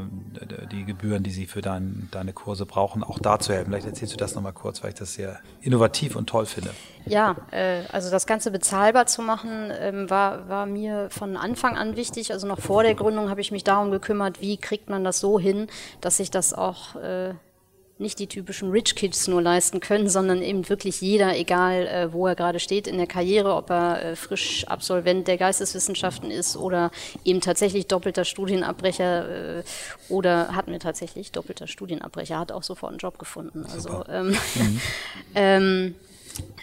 die 0.71 0.85
Gebühren, 0.85 1.23
die 1.23 1.31
sie 1.31 1.47
für 1.47 1.61
dein, 1.61 2.09
deine 2.11 2.33
Kurse 2.33 2.67
brauchen, 2.67 3.03
auch 3.03 3.19
da 3.19 3.39
zu 3.39 3.53
helfen. 3.53 3.71
Vielleicht 3.71 3.87
erzählst 3.87 4.13
du 4.13 4.17
das 4.17 4.35
nochmal 4.35 4.53
kurz, 4.53 4.83
weil 4.83 4.91
ich 4.91 4.97
das 4.97 5.15
sehr 5.15 5.39
innovativ 5.61 6.17
und 6.17 6.29
toll 6.29 6.47
finde. 6.47 6.71
Ja, 7.07 7.37
äh, 7.51 7.83
also 7.93 8.11
das 8.11 8.27
Ganze 8.27 8.51
bezahlbar 8.51 9.07
zu 9.07 9.23
machen, 9.23 9.71
ähm, 9.79 10.11
war, 10.11 10.49
war 10.49 10.67
mir 10.67 11.09
von 11.11 11.37
Anfang 11.37 11.77
an 11.77 11.97
wichtig. 11.97 12.33
Also 12.33 12.47
noch 12.47 12.61
vor 12.61 12.83
der 12.83 12.95
Gründung 12.95 13.31
habe 13.31 13.41
ich 13.41 13.53
mich 13.53 13.65
darum 13.65 13.91
gekümmert, 13.91 14.41
wie 14.41 14.57
kriegt 14.57 14.89
man 14.89 15.05
das 15.05 15.21
so 15.21 15.39
hin, 15.39 15.69
dass 16.01 16.17
sich 16.17 16.31
das 16.31 16.53
auch 16.53 16.97
nicht 17.99 18.19
die 18.19 18.27
typischen 18.27 18.71
Rich 18.71 18.97
Kids 18.97 19.29
nur 19.29 19.41
leisten 19.41 19.81
können, 19.81 20.09
sondern 20.09 20.43
eben 20.43 20.69
wirklich 20.69 21.01
jeder, 21.01 21.37
egal 21.37 21.87
äh, 21.87 22.13
wo 22.13 22.27
er 22.27 22.35
gerade 22.35 22.59
steht 22.59 22.89
in 22.89 22.97
der 22.97 23.07
Karriere, 23.07 23.55
ob 23.55 23.71
er 23.71 24.05
äh, 24.05 24.17
frisch 24.17 24.67
Absolvent 24.67 25.29
der 25.29 25.39
Geisteswissenschaften 25.39 26.31
ist 26.31 26.57
oder 26.57 26.91
eben 27.25 27.41
tatsächlich 27.41 27.87
doppelter 27.87 28.25
Studienabbrecher 28.25 29.59
äh, 29.59 29.63
oder 30.09 30.55
hatten 30.57 30.73
wir 30.73 30.81
tatsächlich 30.81 31.31
doppelter 31.31 31.69
Studienabbrecher, 31.69 32.39
hat 32.39 32.51
auch 32.51 32.65
sofort 32.65 32.91
einen 32.91 32.99
Job 32.99 33.19
gefunden. 33.19 33.65
Also 33.73 34.05
ähm, 34.09 34.37
mhm. 34.55 34.81
ähm, 35.37 35.95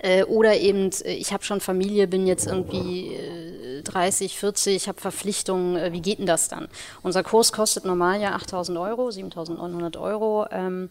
äh, 0.01 0.23
oder 0.23 0.57
eben, 0.57 0.89
äh, 1.05 1.13
ich 1.13 1.31
habe 1.31 1.43
schon 1.43 1.61
Familie, 1.61 2.07
bin 2.07 2.27
jetzt 2.27 2.47
irgendwie 2.47 3.13
äh, 3.13 3.81
30, 3.83 4.37
40, 4.37 4.87
habe 4.87 4.99
Verpflichtungen, 4.99 5.77
äh, 5.77 5.93
wie 5.93 6.01
geht 6.01 6.19
denn 6.19 6.25
das 6.25 6.49
dann? 6.49 6.67
Unser 7.03 7.23
Kurs 7.23 7.51
kostet 7.51 7.85
normal 7.85 8.19
ja 8.21 8.35
8.000 8.35 8.81
Euro, 8.81 9.09
7.900 9.09 9.99
Euro. 9.99 10.45
Ähm, 10.51 10.89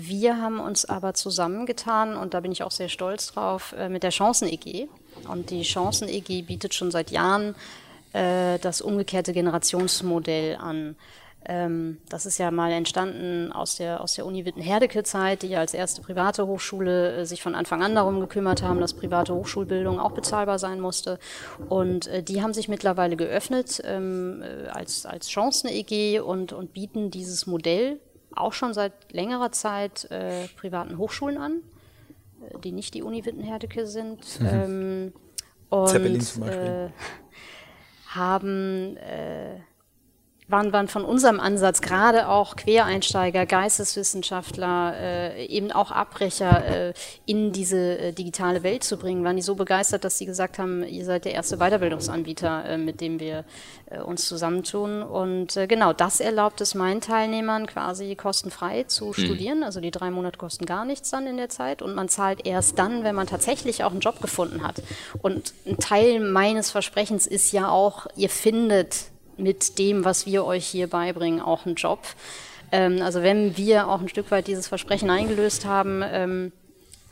wir 0.00 0.40
haben 0.40 0.60
uns 0.60 0.84
aber 0.84 1.14
zusammengetan, 1.14 2.16
und 2.16 2.34
da 2.34 2.40
bin 2.40 2.52
ich 2.52 2.62
auch 2.62 2.70
sehr 2.70 2.88
stolz 2.88 3.28
drauf, 3.32 3.74
äh, 3.78 3.88
mit 3.88 4.02
der 4.02 4.10
Chancen-EG. 4.10 4.88
Und 5.28 5.50
die 5.50 5.62
Chancen-EG 5.62 6.42
bietet 6.42 6.74
schon 6.74 6.90
seit 6.90 7.10
Jahren 7.10 7.54
äh, 8.12 8.58
das 8.58 8.80
umgekehrte 8.80 9.32
Generationsmodell 9.32 10.56
an. 10.56 10.96
Ähm, 11.46 11.98
das 12.08 12.24
ist 12.24 12.38
ja 12.38 12.50
mal 12.50 12.72
entstanden 12.72 13.52
aus 13.52 13.76
der, 13.76 14.00
aus 14.00 14.14
der 14.14 14.24
Uni 14.24 14.46
Witten-Herdecke-Zeit, 14.46 15.42
die 15.42 15.48
ja 15.48 15.58
als 15.58 15.74
erste 15.74 16.00
private 16.00 16.46
Hochschule 16.46 17.16
äh, 17.16 17.26
sich 17.26 17.42
von 17.42 17.54
Anfang 17.54 17.82
an 17.82 17.94
darum 17.94 18.20
gekümmert 18.20 18.62
haben, 18.62 18.80
dass 18.80 18.94
private 18.94 19.34
Hochschulbildung 19.34 20.00
auch 20.00 20.12
bezahlbar 20.12 20.58
sein 20.58 20.80
musste. 20.80 21.18
Und 21.68 22.06
äh, 22.06 22.22
die 22.22 22.42
haben 22.42 22.54
sich 22.54 22.68
mittlerweile 22.68 23.16
geöffnet 23.16 23.82
ähm, 23.84 24.42
äh, 24.42 24.68
als, 24.68 25.04
als 25.04 25.28
Chancen-EG 25.28 26.20
und, 26.20 26.54
und 26.54 26.72
bieten 26.72 27.10
dieses 27.10 27.46
Modell 27.46 28.00
auch 28.36 28.52
schon 28.52 28.74
seit 28.74 29.12
längerer 29.12 29.52
Zeit 29.52 30.10
äh, 30.10 30.48
privaten 30.56 30.98
Hochschulen 30.98 31.38
an, 31.38 31.62
äh, 32.42 32.58
die 32.60 32.72
nicht 32.72 32.94
die 32.94 33.02
Uni 33.02 33.24
Wittenherdecke 33.24 33.86
sind. 33.86 34.40
Mhm. 34.40 34.46
Ähm, 34.46 35.12
und 35.70 35.88
Zeppelin 35.88 36.20
zum 36.20 36.42
Beispiel. 36.42 36.90
Äh, 36.90 38.14
haben 38.14 38.96
äh, 38.98 39.56
waren, 40.46 40.72
waren 40.74 40.88
von 40.88 41.04
unserem 41.04 41.40
Ansatz 41.40 41.80
gerade 41.80 42.28
auch 42.28 42.56
Quereinsteiger, 42.56 43.46
Geisteswissenschaftler, 43.46 44.94
äh, 44.94 45.46
eben 45.46 45.72
auch 45.72 45.90
Abbrecher 45.90 46.88
äh, 46.88 46.92
in 47.24 47.52
diese 47.52 47.98
äh, 47.98 48.12
digitale 48.12 48.62
Welt 48.62 48.84
zu 48.84 48.98
bringen, 48.98 49.24
waren 49.24 49.36
die 49.36 49.42
so 49.42 49.54
begeistert, 49.54 50.04
dass 50.04 50.18
sie 50.18 50.26
gesagt 50.26 50.58
haben, 50.58 50.84
ihr 50.86 51.06
seid 51.06 51.24
der 51.24 51.32
erste 51.32 51.56
Weiterbildungsanbieter, 51.56 52.64
äh, 52.66 52.76
mit 52.76 53.00
dem 53.00 53.20
wir 53.20 53.44
äh, 53.86 54.00
uns 54.00 54.28
zusammentun. 54.28 55.02
Und 55.02 55.56
äh, 55.56 55.66
genau 55.66 55.94
das 55.94 56.20
erlaubt 56.20 56.60
es 56.60 56.74
meinen 56.74 57.00
Teilnehmern 57.00 57.66
quasi 57.66 58.14
kostenfrei 58.14 58.82
zu 58.82 59.06
mhm. 59.06 59.14
studieren. 59.14 59.62
Also 59.62 59.80
die 59.80 59.90
drei 59.90 60.10
Monate 60.10 60.36
kosten 60.36 60.66
gar 60.66 60.84
nichts 60.84 61.10
dann 61.10 61.26
in 61.26 61.38
der 61.38 61.48
Zeit 61.48 61.80
und 61.80 61.94
man 61.94 62.10
zahlt 62.10 62.46
erst 62.46 62.78
dann, 62.78 63.02
wenn 63.02 63.14
man 63.14 63.26
tatsächlich 63.26 63.82
auch 63.82 63.92
einen 63.92 64.00
Job 64.00 64.20
gefunden 64.20 64.62
hat. 64.62 64.82
Und 65.22 65.54
ein 65.66 65.78
Teil 65.78 66.20
meines 66.20 66.70
Versprechens 66.70 67.26
ist 67.26 67.50
ja 67.52 67.70
auch, 67.70 68.06
ihr 68.14 68.28
findet 68.28 69.13
mit 69.36 69.78
dem, 69.78 70.04
was 70.04 70.26
wir 70.26 70.44
euch 70.44 70.66
hier 70.66 70.88
beibringen, 70.88 71.40
auch 71.40 71.66
einen 71.66 71.74
Job. 71.74 72.00
Ähm, 72.72 73.02
also 73.02 73.22
wenn 73.22 73.56
wir 73.56 73.88
auch 73.88 74.00
ein 74.00 74.08
Stück 74.08 74.30
weit 74.30 74.46
dieses 74.46 74.68
Versprechen 74.68 75.10
eingelöst 75.10 75.64
haben, 75.64 76.02
ähm, 76.04 76.52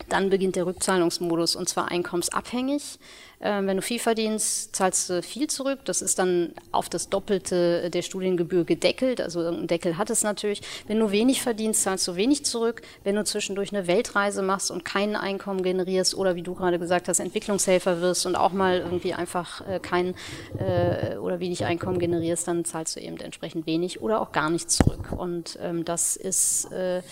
dann 0.08 0.30
beginnt 0.30 0.56
der 0.56 0.66
Rückzahlungsmodus 0.66 1.56
und 1.56 1.68
zwar 1.68 1.90
einkommensabhängig. 1.90 2.98
Ähm, 3.42 3.66
wenn 3.66 3.76
du 3.76 3.82
viel 3.82 3.98
verdienst, 3.98 4.74
zahlst 4.74 5.10
du 5.10 5.22
viel 5.22 5.48
zurück. 5.48 5.80
Das 5.84 6.00
ist 6.00 6.18
dann 6.18 6.52
auf 6.70 6.88
das 6.88 7.08
Doppelte 7.08 7.90
der 7.90 8.02
Studiengebühr 8.02 8.64
gedeckelt. 8.64 9.20
Also 9.20 9.40
irgendein 9.40 9.66
Deckel 9.66 9.98
hat 9.98 10.10
es 10.10 10.22
natürlich. 10.22 10.62
Wenn 10.86 11.00
du 11.00 11.10
wenig 11.10 11.42
verdienst, 11.42 11.82
zahlst 11.82 12.06
du 12.06 12.14
wenig 12.14 12.44
zurück. 12.44 12.82
Wenn 13.02 13.16
du 13.16 13.24
zwischendurch 13.24 13.74
eine 13.74 13.86
Weltreise 13.88 14.42
machst 14.42 14.70
und 14.70 14.84
kein 14.84 15.16
Einkommen 15.16 15.62
generierst 15.62 16.14
oder 16.14 16.36
wie 16.36 16.42
du 16.42 16.54
gerade 16.54 16.78
gesagt 16.78 17.08
hast, 17.08 17.18
Entwicklungshelfer 17.18 18.00
wirst 18.00 18.26
und 18.26 18.36
auch 18.36 18.52
mal 18.52 18.78
irgendwie 18.78 19.14
einfach 19.14 19.66
äh, 19.66 19.80
kein 19.80 20.14
äh, 20.58 21.16
oder 21.16 21.40
wenig 21.40 21.64
Einkommen 21.64 21.98
generierst, 21.98 22.46
dann 22.46 22.64
zahlst 22.64 22.96
du 22.96 23.00
eben 23.00 23.18
entsprechend 23.18 23.66
wenig 23.66 24.00
oder 24.00 24.20
auch 24.20 24.30
gar 24.30 24.50
nichts 24.50 24.76
zurück. 24.76 25.10
Und 25.16 25.58
ähm, 25.60 25.84
das 25.84 26.14
ist 26.16 26.70
äh, 26.70 27.02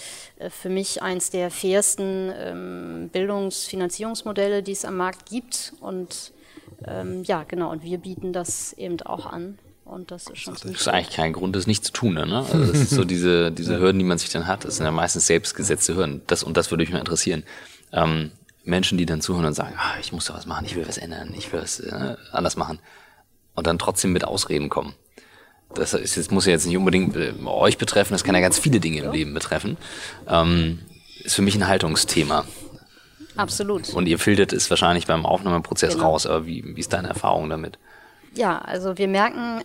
für 0.49 0.69
mich 0.69 1.03
eins 1.03 1.31
der 1.31 1.51
fairsten 1.51 2.33
ähm, 2.37 3.11
Bildungsfinanzierungsmodelle, 3.13 4.63
die 4.63 4.73
es 4.73 4.85
am 4.85 4.97
Markt 4.97 5.29
gibt. 5.29 5.73
Und 5.81 6.20
ähm, 6.87 7.23
ja, 7.25 7.45
genau, 7.45 7.71
und 7.71 7.83
wir 7.83 7.99
bieten 7.99 8.33
das 8.33 8.73
eben 8.75 9.01
auch 9.03 9.27
an. 9.27 9.59
Und 9.85 10.13
das 10.13 10.29
ist 10.29 10.39
schon 10.39 10.55
Das 10.55 10.65
ist 10.65 10.89
eigentlich 10.89 11.17
kein 11.17 11.33
Grund, 11.33 11.57
das 11.57 11.67
nicht 11.67 11.85
zu 11.85 11.93
tun. 11.93 12.15
Ne? 12.15 12.47
Also 12.53 12.59
das 12.73 12.81
ist 12.81 12.91
so 12.91 13.05
diese, 13.05 13.51
diese 13.51 13.81
Hürden, 13.81 13.99
die 13.99 14.05
man 14.05 14.19
sich 14.19 14.31
dann 14.31 14.47
hat. 14.47 14.65
Das 14.65 14.77
sind 14.77 14.87
ja 14.87 14.93
meistens 14.93 15.27
selbstgesetzte 15.27 15.97
Hürden. 15.97 16.23
Das, 16.29 16.45
und 16.45 16.57
das 16.57 16.71
würde 16.71 16.85
mich 16.85 16.93
mal 16.93 17.01
interessieren. 17.01 17.43
Ähm, 17.93 18.31
Menschen, 18.65 18.99
die 18.99 19.07
dann 19.07 19.21
zuhören 19.21 19.47
und 19.47 19.55
sagen, 19.55 19.75
ah, 19.77 19.99
ich 20.01 20.13
muss 20.13 20.27
da 20.27 20.35
was 20.35 20.47
machen, 20.47 20.65
ich 20.65 20.77
will 20.77 20.87
was 20.87 20.99
ändern, 20.99 21.35
ich 21.37 21.53
will 21.53 21.61
was 21.61 21.81
äh, 21.81 22.17
anders 22.31 22.57
machen. 22.57 22.79
Und 23.55 23.67
dann 23.67 23.79
trotzdem 23.79 24.13
mit 24.13 24.25
Ausreden 24.25 24.69
kommen. 24.69 24.95
Das 25.75 25.95
ist, 25.95 26.17
das 26.17 26.31
muss 26.31 26.47
ja 26.47 26.53
jetzt 26.53 26.67
nicht 26.67 26.77
unbedingt 26.77 27.17
äh, 27.17 27.33
euch 27.45 27.79
betreffen, 27.79 28.13
das 28.13 28.23
kann 28.23 28.35
ja 28.35 28.41
ganz 28.41 28.59
viele 28.59 28.81
Dinge 28.81 29.01
im 29.03 29.13
Leben 29.13 29.35
betreffen. 29.35 29.77
Ähm, 30.29 30.81
ist 31.25 31.35
für 31.35 31.43
mich 31.43 31.55
ein 31.55 31.67
Haltungsthema. 31.67 32.45
Absolut. 33.37 33.93
Und 33.95 34.07
ihr 34.07 34.19
filtert 34.19 34.53
es 34.53 34.69
wahrscheinlich 34.71 35.07
beim 35.07 35.25
Aufnahmeprozess 35.25 35.95
genau. 35.95 36.11
raus, 36.11 36.27
aber 36.27 36.47
wie, 36.47 36.65
wie 36.77 36.81
ist 36.81 36.93
deine 36.93 37.09
Erfahrung 37.09 37.49
damit? 37.49 37.79
Ja, 38.35 38.59
also 38.59 38.97
wir 38.99 39.09
merken, 39.09 39.63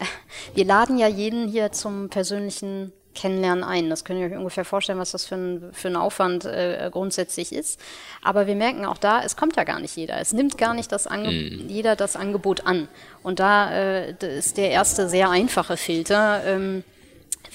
wir 0.55 0.65
laden 0.65 0.97
ja 0.97 1.07
jeden 1.07 1.47
hier 1.47 1.71
zum 1.71 2.09
persönlichen 2.09 2.91
Kennenlernen 3.15 3.63
ein. 3.63 3.89
Das 3.89 4.03
könnt 4.03 4.19
ihr 4.19 4.27
euch 4.27 4.37
ungefähr 4.37 4.65
vorstellen, 4.65 4.99
was 4.99 5.11
das 5.11 5.25
für 5.25 5.35
ein, 5.35 5.69
für 5.71 5.87
ein 5.87 5.95
Aufwand 5.95 6.45
äh, 6.45 6.89
grundsätzlich 6.91 7.53
ist. 7.53 7.79
Aber 8.21 8.45
wir 8.45 8.55
merken 8.55 8.85
auch 8.85 8.97
da, 8.97 9.23
es 9.23 9.35
kommt 9.35 9.55
ja 9.55 9.63
gar 9.63 9.79
nicht 9.79 9.95
jeder. 9.95 10.19
Es 10.19 10.33
nimmt 10.33 10.57
gar 10.57 10.73
nicht 10.73 10.91
das 10.91 11.07
Ange 11.07 11.31
mm. 11.31 11.69
jeder 11.69 11.95
das 11.95 12.15
Angebot 12.15 12.67
an. 12.67 12.87
Und 13.23 13.39
da 13.39 13.71
äh, 13.71 14.37
ist 14.37 14.57
der 14.57 14.69
erste 14.69 15.09
sehr 15.09 15.29
einfache 15.29 15.77
Filter. 15.77 16.43
Ähm, 16.45 16.83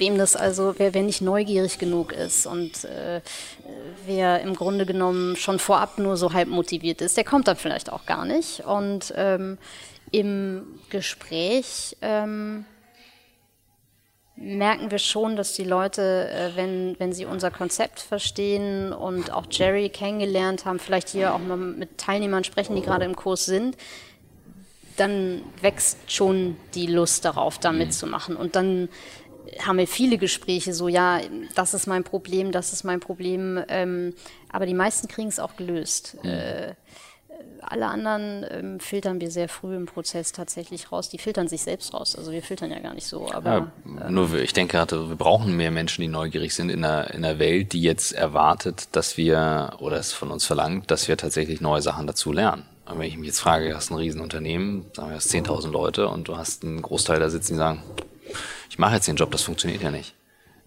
wem 0.01 0.19
das 0.19 0.35
also, 0.35 0.75
wer, 0.79 0.95
wer 0.95 1.03
nicht 1.03 1.21
neugierig 1.21 1.79
genug 1.79 2.13
ist 2.13 2.47
und 2.47 2.85
äh, 2.85 3.21
wer 4.07 4.41
im 4.41 4.55
Grunde 4.55 4.87
genommen 4.87 5.37
schon 5.37 5.59
vorab 5.59 5.99
nur 5.99 6.17
so 6.17 6.33
halb 6.33 6.49
motiviert 6.49 7.01
ist, 7.01 7.17
der 7.17 7.25
kommt 7.25 7.47
dann 7.47 7.57
vielleicht 7.57 7.93
auch 7.93 8.07
gar 8.07 8.25
nicht. 8.25 8.61
Und 8.61 9.13
ähm, 9.17 9.59
Im 10.11 10.81
Gespräch 10.89 11.97
ähm, 12.03 12.65
merken 14.35 14.91
wir 14.91 14.99
schon, 14.99 15.37
dass 15.37 15.53
die 15.53 15.65
Leute, 15.65 16.29
äh, 16.31 16.57
wenn, 16.57 16.99
wenn 16.99 17.13
sie 17.13 17.27
unser 17.27 17.51
Konzept 17.51 18.01
verstehen 18.01 18.93
und 18.93 19.33
auch 19.33 19.47
Jerry 19.51 19.91
kennengelernt 19.91 20.65
haben, 20.65 20.79
vielleicht 20.79 21.11
hier 21.11 21.35
auch 21.35 21.39
mal 21.39 21.57
mit 21.57 21.99
Teilnehmern 21.99 22.43
sprechen, 22.43 22.75
die 22.75 22.83
gerade 22.83 23.05
im 23.05 23.15
Kurs 23.15 23.45
sind, 23.45 23.77
dann 24.97 25.43
wächst 25.63 26.13
schon 26.13 26.57
die 26.75 26.87
Lust 26.87 27.25
darauf, 27.25 27.59
da 27.59 27.71
mhm. 27.71 27.79
mitzumachen. 27.79 28.37
Und 28.37 28.57
dann 28.57 28.89
haben 29.59 29.79
wir 29.79 29.87
viele 29.87 30.19
Gespräche 30.19 30.73
so, 30.73 30.89
ja, 30.89 31.21
das 31.55 31.75
ist 31.75 31.87
mein 31.87 32.05
Problem, 32.05 32.53
das 32.53 32.73
ist 32.73 32.85
mein 32.85 33.01
Problem. 33.01 33.63
Ähm, 33.69 34.15
aber 34.51 34.67
die 34.67 34.75
meisten 34.75 35.09
kriegen 35.09 35.29
es 35.29 35.41
auch 35.41 35.57
gelöst. 35.57 36.17
Mhm. 36.23 36.31
Äh, 36.31 36.75
alle 37.63 37.87
anderen 37.87 38.45
ähm, 38.51 38.81
filtern 38.81 39.21
wir 39.21 39.31
sehr 39.31 39.49
früh 39.49 39.77
im 39.77 39.87
Prozess 39.87 40.33
tatsächlich 40.33 40.93
raus. 40.93 41.09
Die 41.09 41.19
filtern 41.19 41.49
sich 41.49 41.63
selbst 41.63 41.95
raus. 41.95 42.17
Also 42.17 42.33
wir 42.33 42.43
filtern 42.43 42.71
ja 42.71 42.81
gar 42.81 42.95
nicht 42.95 43.07
so. 43.07 43.31
Aber, 43.31 43.51
ja, 43.51 43.73
ähm, 44.07 44.15
nur 44.15 44.35
ich 44.35 44.53
denke 44.53 44.73
gerade, 44.73 45.09
wir 45.09 45.17
brauchen 45.17 45.57
mehr 45.57 45.71
Menschen, 45.71 46.03
die 46.03 46.09
neugierig 46.09 46.55
sind 46.55 46.71
in 46.71 46.85
einer, 46.85 47.13
in 47.13 47.25
einer 47.25 47.39
Welt, 47.39 47.73
die 47.73 47.83
jetzt 47.83 48.13
erwartet, 48.13 48.89
dass 48.93 49.17
wir 49.17 49.75
oder 49.79 49.99
es 49.99 50.13
von 50.13 50.31
uns 50.31 50.45
verlangt, 50.45 50.91
dass 50.91 51.09
wir 51.09 51.17
tatsächlich 51.17 51.61
neue 51.61 51.83
Sachen 51.83 52.07
dazu 52.07 52.33
lernen. 52.33 52.65
Aber 52.85 53.01
wenn 53.01 53.07
ich 53.07 53.17
mich 53.17 53.29
jetzt 53.29 53.41
frage, 53.41 53.69
du 53.69 53.77
hast 53.77 53.91
ein 53.91 53.97
Riesenunternehmen, 53.97 54.87
sagen 54.95 55.09
wir, 55.09 55.13
du 55.13 55.17
hast 55.17 55.33
10.000 55.33 55.71
Leute 55.71 56.09
und 56.09 56.29
du 56.29 56.37
hast 56.37 56.65
einen 56.65 56.83
Großteil 56.83 57.21
da 57.21 57.31
sitzen, 57.31 57.53
die 57.53 57.59
sagen, 57.59 57.83
ich 58.69 58.79
mache 58.79 58.95
jetzt 58.95 59.09
den 59.09 59.17
Job, 59.17 59.31
das 59.31 59.43
funktioniert 59.43 59.83
ja 59.83 59.91
nicht. 59.91 60.15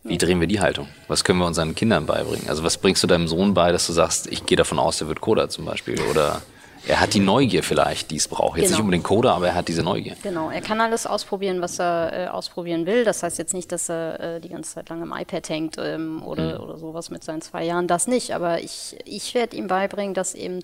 Wie 0.06 0.18
drehen 0.18 0.42
wir 0.42 0.48
die 0.48 0.60
Haltung? 0.60 0.90
Was 1.08 1.24
können 1.24 1.40
wir 1.40 1.46
unseren 1.46 1.76
Kindern 1.76 2.06
beibringen? 2.06 2.50
Also 2.50 2.64
was 2.64 2.78
bringst 2.78 3.02
du 3.04 3.08
deinem 3.08 3.30
Sohn 3.30 3.54
bei, 3.54 3.72
dass 3.72 3.88
du 3.88 3.94
sagst, 3.94 4.28
ich 4.28 4.46
gehe 4.46 4.58
davon 4.58 4.78
aus, 4.78 4.98
der 4.98 5.08
wird 5.08 5.22
Coder 5.22 5.48
zum 5.48 5.64
Beispiel 5.64 6.00
oder 6.12 6.42
er 6.86 7.00
hat 7.00 7.14
die 7.14 7.22
Neugier 7.22 7.64
vielleicht, 7.64 8.12
die 8.12 8.18
es 8.18 8.28
braucht. 8.28 8.58
Jetzt 8.58 8.66
genau. 8.66 8.78
nicht 8.78 8.84
unbedingt 8.84 9.06
Coder, 9.06 9.34
aber 9.34 9.48
er 9.48 9.56
hat 9.56 9.70
diese 9.70 9.84
Neugier. 9.84 10.18
Genau, 10.22 10.50
er 10.50 10.60
kann 10.60 10.82
alles 10.82 11.08
ausprobieren, 11.08 11.62
was 11.62 11.80
er 11.80 12.12
äh, 12.14 12.28
ausprobieren 12.28 12.86
will. 12.86 13.06
Das 13.06 13.24
heißt 13.24 13.38
jetzt 13.38 13.54
nicht, 13.54 13.72
dass 13.72 13.90
er 13.90 14.20
äh, 14.20 14.42
die 14.42 14.50
ganze 14.50 14.74
Zeit 14.74 14.90
lang 14.90 15.02
im 15.02 15.14
iPad 15.14 15.48
hängt 15.48 15.78
ähm, 15.80 16.22
oder, 16.24 16.60
mhm. 16.60 16.64
oder 16.66 16.78
sowas 16.78 17.10
mit 17.10 17.24
seinen 17.24 17.42
zwei 17.42 17.64
Jahren. 17.64 17.88
Das 17.88 18.08
nicht. 18.08 18.36
Aber 18.36 18.60
ich, 18.62 18.98
ich 19.06 19.34
werde 19.34 19.56
ihm 19.56 19.68
beibringen, 19.68 20.14
dass 20.14 20.36
eben 20.36 20.60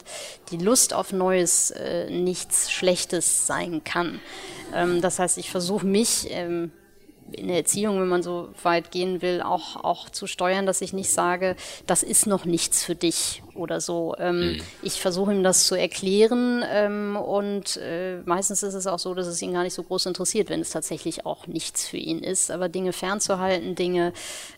die 0.52 0.58
Lust 0.58 0.94
auf 0.94 1.14
Neues 1.14 1.72
äh, 1.72 2.10
nichts 2.10 2.70
Schlechtes 2.70 3.48
sein 3.48 3.86
kann. 3.86 4.20
Ähm, 4.76 5.00
das 5.02 5.20
heißt, 5.20 5.38
ich 5.38 5.50
versuche 5.50 5.86
mich 5.86 6.28
ähm, 6.32 6.72
in 7.34 7.48
der 7.48 7.58
Erziehung, 7.58 8.00
wenn 8.00 8.08
man 8.08 8.24
so 8.24 8.50
weit 8.64 8.92
gehen 8.92 9.22
will, 9.22 9.42
auch, 9.42 9.76
auch 9.84 10.10
zu 10.10 10.28
steuern, 10.28 10.66
dass 10.66 10.82
ich 10.82 10.94
nicht 10.94 11.12
sage, 11.12 11.56
das 11.88 12.04
ist 12.04 12.28
noch 12.28 12.46
nichts 12.46 12.84
für 12.84 12.96
dich 12.96 13.44
oder 13.54 13.82
so. 13.82 14.16
Ähm, 14.18 14.54
mhm. 14.54 14.62
Ich 14.82 15.02
versuche 15.02 15.34
ihm 15.34 15.44
das 15.44 15.68
zu 15.68 15.76
erklären 15.76 16.64
ähm, 16.72 17.16
und 17.18 17.78
äh, 17.78 18.18
meistens 18.26 18.64
ist 18.64 18.74
es 18.74 18.88
auch 18.88 19.00
so, 19.00 19.14
dass 19.14 19.28
es 19.28 19.42
ihn 19.42 19.54
gar 19.54 19.64
nicht 19.64 19.74
so 19.74 19.84
groß 19.84 20.08
interessiert, 20.08 20.50
wenn 20.50 20.62
es 20.62 20.72
tatsächlich 20.72 21.26
auch 21.26 21.48
nichts 21.48 21.88
für 21.88 21.98
ihn 21.98 22.20
ist. 22.20 22.52
Aber 22.52 22.70
Dinge 22.70 22.94
fernzuhalten, 22.94 23.76
Dinge 23.76 24.14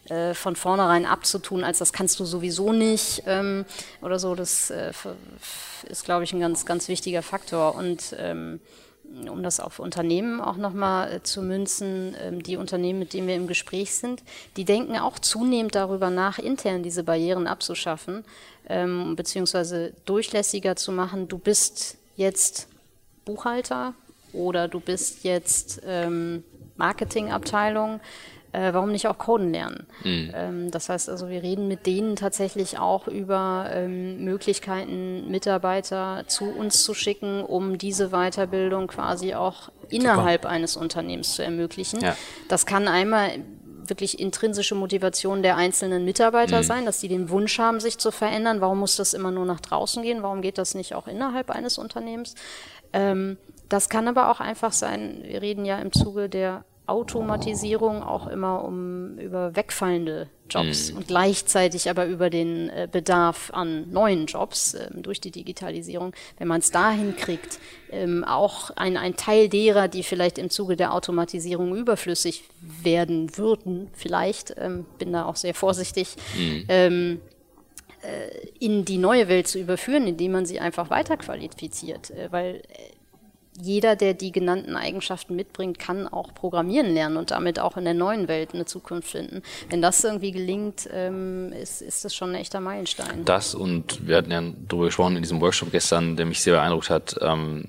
äh, 0.09 0.33
von 0.33 0.55
vornherein 0.55 1.05
abzutun, 1.05 1.63
als 1.63 1.79
das 1.79 1.93
kannst 1.93 2.19
du 2.19 2.25
sowieso 2.25 2.71
nicht 2.71 3.23
ähm, 3.25 3.65
oder 4.01 4.19
so, 4.19 4.35
das 4.35 4.69
äh, 4.69 4.91
ist, 5.89 6.05
glaube 6.05 6.23
ich, 6.23 6.33
ein 6.33 6.39
ganz, 6.39 6.65
ganz 6.65 6.87
wichtiger 6.87 7.21
Faktor. 7.21 7.75
Und 7.75 8.15
ähm, 8.17 8.59
um 9.29 9.43
das 9.43 9.59
auf 9.59 9.79
Unternehmen 9.79 10.41
auch 10.41 10.57
nochmal 10.57 11.11
äh, 11.11 11.23
zu 11.23 11.41
münzen, 11.41 12.15
ähm, 12.21 12.43
die 12.43 12.57
Unternehmen, 12.57 12.99
mit 12.99 13.13
denen 13.13 13.27
wir 13.27 13.35
im 13.35 13.47
Gespräch 13.47 13.95
sind, 13.95 14.23
die 14.57 14.65
denken 14.65 14.97
auch 14.97 15.19
zunehmend 15.19 15.75
darüber 15.75 16.09
nach, 16.09 16.39
intern 16.39 16.83
diese 16.83 17.03
Barrieren 17.03 17.47
abzuschaffen, 17.47 18.23
ähm, 18.67 19.15
beziehungsweise 19.15 19.93
durchlässiger 20.05 20.75
zu 20.75 20.91
machen. 20.91 21.27
Du 21.27 21.37
bist 21.37 21.97
jetzt 22.15 22.67
Buchhalter 23.25 23.93
oder 24.33 24.67
du 24.67 24.79
bist 24.79 25.23
jetzt 25.23 25.81
ähm, 25.85 26.43
Marketingabteilung 26.77 27.99
äh, 28.53 28.73
warum 28.73 28.91
nicht 28.91 29.07
auch 29.07 29.17
Coden 29.17 29.51
lernen? 29.51 29.87
Mhm. 30.03 30.31
Ähm, 30.33 30.71
das 30.71 30.89
heißt 30.89 31.09
also, 31.09 31.29
wir 31.29 31.43
reden 31.43 31.67
mit 31.67 31.85
denen 31.85 32.15
tatsächlich 32.15 32.79
auch 32.79 33.07
über 33.07 33.69
ähm, 33.71 34.23
Möglichkeiten, 34.23 35.29
Mitarbeiter 35.29 36.23
zu 36.27 36.45
uns 36.45 36.83
zu 36.83 36.93
schicken, 36.93 37.43
um 37.43 37.77
diese 37.77 38.09
Weiterbildung 38.09 38.87
quasi 38.87 39.33
auch 39.33 39.69
innerhalb 39.89 40.43
Super. 40.43 40.53
eines 40.53 40.75
Unternehmens 40.75 41.35
zu 41.35 41.43
ermöglichen. 41.43 42.01
Ja. 42.01 42.15
Das 42.47 42.65
kann 42.65 42.87
einmal 42.87 43.39
wirklich 43.83 44.19
intrinsische 44.19 44.75
Motivation 44.75 45.43
der 45.43 45.57
einzelnen 45.57 46.05
Mitarbeiter 46.05 46.59
mhm. 46.59 46.63
sein, 46.63 46.85
dass 46.85 46.99
sie 47.01 47.07
den 47.07 47.29
Wunsch 47.29 47.59
haben, 47.59 47.79
sich 47.79 47.97
zu 47.97 48.11
verändern. 48.11 48.61
Warum 48.61 48.79
muss 48.79 48.95
das 48.95 49.13
immer 49.13 49.31
nur 49.31 49.45
nach 49.45 49.59
draußen 49.59 50.03
gehen? 50.03 50.23
Warum 50.23 50.41
geht 50.41 50.57
das 50.57 50.75
nicht 50.75 50.95
auch 50.95 51.07
innerhalb 51.07 51.49
eines 51.49 51.77
Unternehmens? 51.77 52.35
Ähm, 52.93 53.37
das 53.69 53.89
kann 53.89 54.07
aber 54.07 54.29
auch 54.29 54.39
einfach 54.39 54.73
sein, 54.73 55.21
wir 55.23 55.41
reden 55.41 55.65
ja 55.65 55.79
im 55.79 55.91
Zuge 55.91 56.27
der 56.29 56.65
Automatisierung 56.87 58.03
auch 58.03 58.27
immer 58.27 58.63
um 58.63 59.17
über 59.17 59.55
wegfallende 59.55 60.29
Jobs 60.49 60.91
mhm. 60.91 60.97
und 60.97 61.07
gleichzeitig 61.07 61.89
aber 61.89 62.05
über 62.05 62.29
den 62.29 62.69
äh, 62.69 62.87
Bedarf 62.91 63.51
an 63.53 63.89
neuen 63.91 64.25
Jobs 64.25 64.73
äh, 64.73 64.89
durch 64.95 65.21
die 65.21 65.31
Digitalisierung. 65.31 66.13
Wenn 66.37 66.47
man 66.47 66.59
es 66.59 66.71
dahin 66.71 67.15
kriegt, 67.15 67.59
ähm, 67.91 68.23
auch 68.23 68.71
ein, 68.71 68.97
ein 68.97 69.15
Teil 69.15 69.47
derer, 69.47 69.87
die 69.87 70.03
vielleicht 70.03 70.37
im 70.37 70.49
Zuge 70.49 70.75
der 70.75 70.93
Automatisierung 70.93 71.75
überflüssig 71.75 72.43
werden 72.59 73.37
würden, 73.37 73.89
vielleicht, 73.93 74.55
ähm, 74.57 74.85
bin 74.97 75.13
da 75.13 75.25
auch 75.25 75.37
sehr 75.37 75.53
vorsichtig, 75.53 76.15
mhm. 76.37 76.65
ähm, 76.67 77.21
äh, 78.01 78.47
in 78.59 78.83
die 78.83 78.97
neue 78.97 79.27
Welt 79.27 79.47
zu 79.47 79.59
überführen, 79.59 80.07
indem 80.07 80.31
man 80.31 80.45
sie 80.45 80.59
einfach 80.59 80.89
weiterqualifiziert, 80.89 82.09
äh, 82.11 82.31
weil 82.31 82.55
äh, 82.55 82.61
jeder, 83.61 83.95
der 83.95 84.13
die 84.13 84.31
genannten 84.31 84.75
Eigenschaften 84.75 85.35
mitbringt, 85.35 85.79
kann 85.79 86.07
auch 86.07 86.33
programmieren 86.33 86.93
lernen 86.93 87.17
und 87.17 87.31
damit 87.31 87.59
auch 87.59 87.77
in 87.77 87.85
der 87.85 87.93
neuen 87.93 88.27
Welt 88.27 88.53
eine 88.53 88.65
Zukunft 88.65 89.09
finden. 89.09 89.41
Wenn 89.69 89.81
das 89.81 90.03
irgendwie 90.03 90.31
gelingt, 90.31 90.89
ähm, 90.91 91.53
ist, 91.53 91.81
ist 91.81 92.03
das 92.03 92.15
schon 92.15 92.29
ein 92.29 92.35
echter 92.35 92.59
Meilenstein. 92.59 93.25
Das 93.25 93.53
und 93.55 94.07
wir 94.07 94.17
hatten 94.17 94.31
ja 94.31 94.41
darüber 94.67 94.85
gesprochen 94.85 95.15
in 95.15 95.21
diesem 95.21 95.41
Workshop 95.41 95.71
gestern, 95.71 96.15
der 96.15 96.25
mich 96.25 96.41
sehr 96.41 96.55
beeindruckt 96.55 96.89
hat, 96.89 97.15
ähm, 97.21 97.65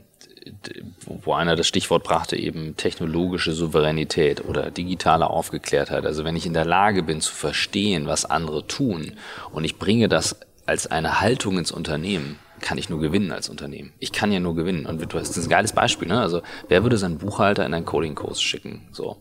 wo 1.06 1.34
einer 1.34 1.56
das 1.56 1.68
Stichwort 1.68 2.02
brachte, 2.02 2.36
eben 2.36 2.76
technologische 2.76 3.52
Souveränität 3.52 4.44
oder 4.44 4.70
digitale 4.70 5.28
Aufgeklärtheit. 5.28 6.04
Also 6.04 6.24
wenn 6.24 6.36
ich 6.36 6.46
in 6.46 6.54
der 6.54 6.64
Lage 6.64 7.02
bin 7.02 7.20
zu 7.20 7.32
verstehen, 7.32 8.06
was 8.06 8.24
andere 8.24 8.66
tun 8.66 9.12
und 9.52 9.64
ich 9.64 9.78
bringe 9.78 10.08
das 10.08 10.36
als 10.66 10.86
eine 10.86 11.20
Haltung 11.20 11.58
ins 11.58 11.70
Unternehmen, 11.72 12.38
kann 12.62 12.78
ich 12.78 12.88
nur 12.88 13.00
gewinnen 13.00 13.32
als 13.32 13.50
Unternehmen. 13.50 13.92
Ich 13.98 14.12
kann 14.12 14.32
ja 14.32 14.40
nur 14.40 14.54
gewinnen. 14.54 14.86
Und 14.86 15.12
du 15.12 15.18
hast 15.18 15.36
ein 15.36 15.48
geiles 15.48 15.72
Beispiel, 15.72 16.08
ne? 16.08 16.20
Also, 16.20 16.40
wer 16.68 16.82
würde 16.82 16.96
seinen 16.96 17.18
Buchhalter 17.18 17.66
in 17.66 17.74
einen 17.74 17.84
Coding-Kurs 17.84 18.40
schicken? 18.40 18.88
So. 18.92 19.18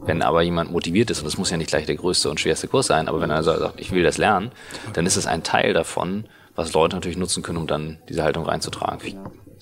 Wenn 0.00 0.20
aber 0.20 0.42
jemand 0.42 0.72
motiviert 0.72 1.10
ist, 1.10 1.20
und 1.20 1.24
das 1.24 1.38
muss 1.38 1.50
ja 1.50 1.56
nicht 1.56 1.70
gleich 1.70 1.86
der 1.86 1.94
größte 1.94 2.28
und 2.28 2.40
schwerste 2.40 2.68
Kurs 2.68 2.88
sein, 2.88 3.08
aber 3.08 3.20
wenn 3.20 3.30
er 3.30 3.42
sagt, 3.44 3.80
ich 3.80 3.92
will 3.92 4.02
das 4.02 4.18
lernen, 4.18 4.50
dann 4.94 5.06
ist 5.06 5.16
es 5.16 5.26
ein 5.26 5.44
Teil 5.44 5.72
davon, 5.72 6.24
was 6.56 6.72
Leute 6.72 6.96
natürlich 6.96 7.16
nutzen 7.16 7.42
können, 7.42 7.58
um 7.58 7.66
dann 7.66 7.98
diese 8.08 8.24
Haltung 8.24 8.44
reinzutragen. 8.44 8.98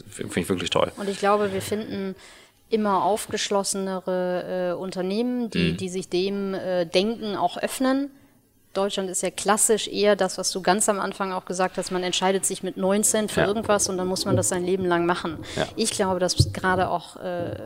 Finde 0.09 0.41
ich, 0.41 0.49
wirklich 0.49 0.71
toll. 0.71 0.91
Und 0.97 1.09
ich 1.09 1.18
glaube, 1.18 1.53
wir 1.53 1.62
finden 1.62 2.16
immer 2.71 3.05
aufgeschlossenere 3.05 4.73
äh, 4.73 4.81
Unternehmen, 4.81 5.51
die, 5.51 5.73
mhm. 5.73 5.77
die 5.77 5.89
sich 5.89 6.09
dem 6.09 6.55
äh, 6.55 6.87
Denken 6.87 7.37
auch 7.37 7.59
öffnen 7.59 8.11
Deutschland 8.73 9.11
ist 9.11 9.23
ja 9.23 9.31
klassisch 9.31 9.89
eher 9.89 10.14
das, 10.14 10.39
was 10.39 10.53
du 10.53 10.62
ganz 10.62 10.89
am 10.89 11.01
Anfang 11.01 11.33
auch 11.33 11.45
gesagt 11.45 11.77
hast, 11.77 11.91
man 11.91 12.05
entscheidet 12.05 12.47
sich 12.47 12.62
mit 12.62 12.77
19 12.77 13.29
für 13.29 13.41
ja. 13.41 13.47
irgendwas 13.47 13.89
und 13.89 13.99
dann 13.99 14.07
muss 14.07 14.25
man 14.25 14.37
das 14.37 14.49
sein 14.49 14.64
Leben 14.64 14.85
lang 14.85 15.07
machen. 15.07 15.39
Ja. 15.57 15.66
Ich 15.75 15.91
glaube, 15.91 16.21
dass 16.21 16.53
gerade 16.53 16.89
auch 16.89 17.16
äh, 17.16 17.57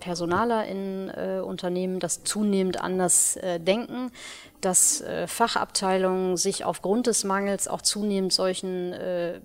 Personaler 0.00 0.66
in 0.66 1.10
äh, 1.10 1.40
Unternehmen 1.40 2.00
das 2.00 2.24
zunehmend 2.24 2.80
anders 2.80 3.36
äh, 3.36 3.60
denken, 3.60 4.10
dass 4.60 5.00
äh, 5.02 5.28
Fachabteilungen 5.28 6.36
sich 6.36 6.64
aufgrund 6.64 7.06
des 7.06 7.22
Mangels 7.22 7.68
auch 7.68 7.82
zunehmend 7.82 8.32
solchen 8.32 8.92
äh, 8.92 9.40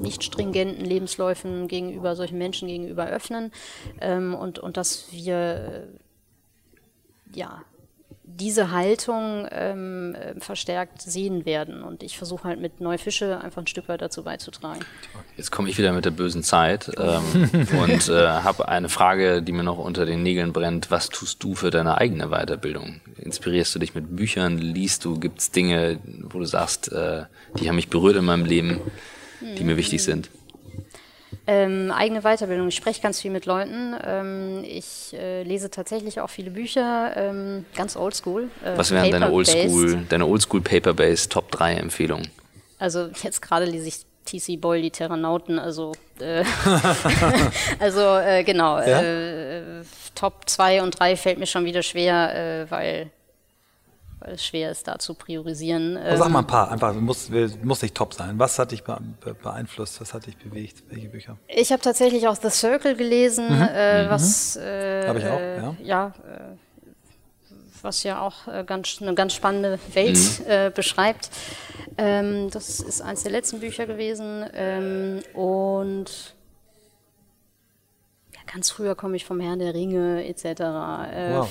nicht 0.00 0.24
stringenten 0.24 0.84
Lebensläufen 0.84 1.68
gegenüber 1.68 2.16
solchen 2.16 2.38
Menschen 2.38 2.68
gegenüber 2.68 3.06
öffnen 3.06 3.52
ähm, 4.00 4.34
und, 4.34 4.58
und 4.58 4.76
dass 4.76 5.10
wir 5.10 5.36
äh, 7.34 7.38
ja 7.38 7.62
diese 8.40 8.70
Haltung 8.70 9.46
ähm, 9.50 10.14
äh, 10.14 10.40
verstärkt 10.40 11.02
sehen 11.02 11.44
werden. 11.44 11.82
Und 11.82 12.02
ich 12.02 12.16
versuche 12.16 12.44
halt 12.44 12.60
mit 12.60 12.80
Neufische 12.80 13.40
einfach 13.40 13.62
ein 13.62 13.66
Stück 13.66 13.88
weit 13.88 14.00
dazu 14.00 14.24
beizutragen. 14.24 14.80
Jetzt 15.36 15.52
komme 15.52 15.68
ich 15.68 15.78
wieder 15.78 15.92
mit 15.92 16.04
der 16.04 16.10
bösen 16.10 16.42
Zeit 16.42 16.90
ähm, 16.98 17.68
und 17.82 18.08
äh, 18.08 18.26
habe 18.26 18.68
eine 18.68 18.88
Frage, 18.88 19.42
die 19.42 19.52
mir 19.52 19.62
noch 19.62 19.78
unter 19.78 20.06
den 20.06 20.22
Nägeln 20.22 20.52
brennt. 20.52 20.90
Was 20.90 21.10
tust 21.10 21.42
du 21.42 21.54
für 21.54 21.70
deine 21.70 21.98
eigene 21.98 22.28
Weiterbildung? 22.28 23.00
Inspirierst 23.18 23.74
du 23.74 23.78
dich 23.78 23.94
mit 23.94 24.16
Büchern? 24.16 24.58
Liest 24.58 25.04
du? 25.04 25.18
Gibt 25.18 25.40
es 25.40 25.50
Dinge, 25.50 25.98
wo 26.22 26.38
du 26.38 26.46
sagst, 26.46 26.90
äh, 26.90 27.24
die 27.58 27.68
haben 27.68 27.76
mich 27.76 27.88
berührt 27.88 28.16
in 28.16 28.24
meinem 28.24 28.46
Leben, 28.46 28.80
die 29.40 29.64
mir 29.64 29.76
wichtig 29.76 30.02
sind? 30.02 30.30
Ähm, 31.46 31.92
eigene 31.92 32.22
Weiterbildung. 32.22 32.68
Ich 32.68 32.76
spreche 32.76 33.00
ganz 33.00 33.20
viel 33.20 33.30
mit 33.30 33.46
Leuten. 33.46 33.94
Ähm, 34.04 34.64
ich 34.64 35.14
äh, 35.14 35.42
lese 35.42 35.70
tatsächlich 35.70 36.20
auch 36.20 36.30
viele 36.30 36.50
Bücher, 36.50 37.12
ähm, 37.16 37.64
ganz 37.74 37.96
oldschool. 37.96 38.50
Äh, 38.64 38.76
Was 38.76 38.90
wären 38.90 39.10
deine 39.10 39.30
Oldschool, 39.30 40.04
deine 40.08 40.26
Oldschool 40.26 40.60
Paper-Based 40.60 41.32
Top 41.32 41.50
3 41.50 41.74
Empfehlungen? 41.74 42.30
Also 42.78 43.08
jetzt 43.22 43.42
gerade 43.42 43.66
lese 43.66 43.88
ich 43.88 44.06
TC 44.24 44.60
Boyle, 44.60 44.82
die 44.82 44.90
Terranauten, 44.90 45.58
also 45.58 45.92
äh, 46.20 46.44
also 47.78 48.16
äh, 48.18 48.44
genau, 48.44 48.78
ja? 48.78 49.02
äh, 49.02 49.62
Top 50.14 50.48
2 50.48 50.82
und 50.82 50.98
3 50.98 51.16
fällt 51.16 51.38
mir 51.38 51.46
schon 51.46 51.64
wieder 51.64 51.82
schwer, 51.82 52.34
äh, 52.34 52.70
weil 52.70 53.10
weil 54.20 54.34
es 54.34 54.44
schwer 54.44 54.70
ist, 54.70 54.86
da 54.86 54.98
zu 54.98 55.14
priorisieren. 55.14 55.96
Aber 55.96 56.16
sag 56.16 56.28
mal 56.28 56.40
ein 56.40 56.44
ähm, 56.44 56.46
paar, 56.46 56.70
einfach, 56.70 56.94
muss, 56.94 57.30
muss 57.62 57.82
nicht 57.82 57.94
top 57.94 58.14
sein. 58.14 58.38
Was 58.38 58.58
hat 58.58 58.72
dich 58.72 58.84
beeinflusst, 58.84 60.00
was 60.00 60.14
hat 60.14 60.26
dich 60.26 60.36
bewegt, 60.36 60.84
welche 60.90 61.08
Bücher? 61.08 61.36
Ich 61.48 61.72
habe 61.72 61.82
tatsächlich 61.82 62.28
auch 62.28 62.36
The 62.36 62.50
Circle 62.50 62.94
gelesen, 62.96 63.46
mhm. 63.46 63.68
äh, 63.72 64.04
mhm. 64.04 64.10
was... 64.10 64.56
Äh, 64.56 65.08
habe 65.08 65.18
ich 65.18 65.26
auch, 65.26 65.40
ja. 65.40 65.76
ja 65.82 66.06
äh, 66.06 66.56
was 67.82 68.02
ja 68.02 68.20
auch 68.20 68.46
äh, 68.46 68.64
ganz, 68.64 68.98
eine 69.00 69.14
ganz 69.14 69.32
spannende 69.32 69.78
Welt 69.94 70.18
mhm. 70.40 70.50
äh, 70.50 70.70
beschreibt. 70.74 71.30
Ähm, 71.96 72.50
das 72.50 72.80
ist 72.80 73.00
eines 73.00 73.22
der 73.22 73.32
letzten 73.32 73.60
Bücher 73.60 73.86
gewesen. 73.86 74.44
Ähm, 74.52 75.22
und 75.34 76.34
ganz 78.52 78.70
früher 78.70 78.94
komme 78.94 79.16
ich 79.16 79.24
vom 79.24 79.40
Herrn 79.40 79.58
der 79.58 79.74
Ringe 79.74 80.26
etc. 80.26 80.44
Äh, 80.44 80.54
wow. 80.54 81.48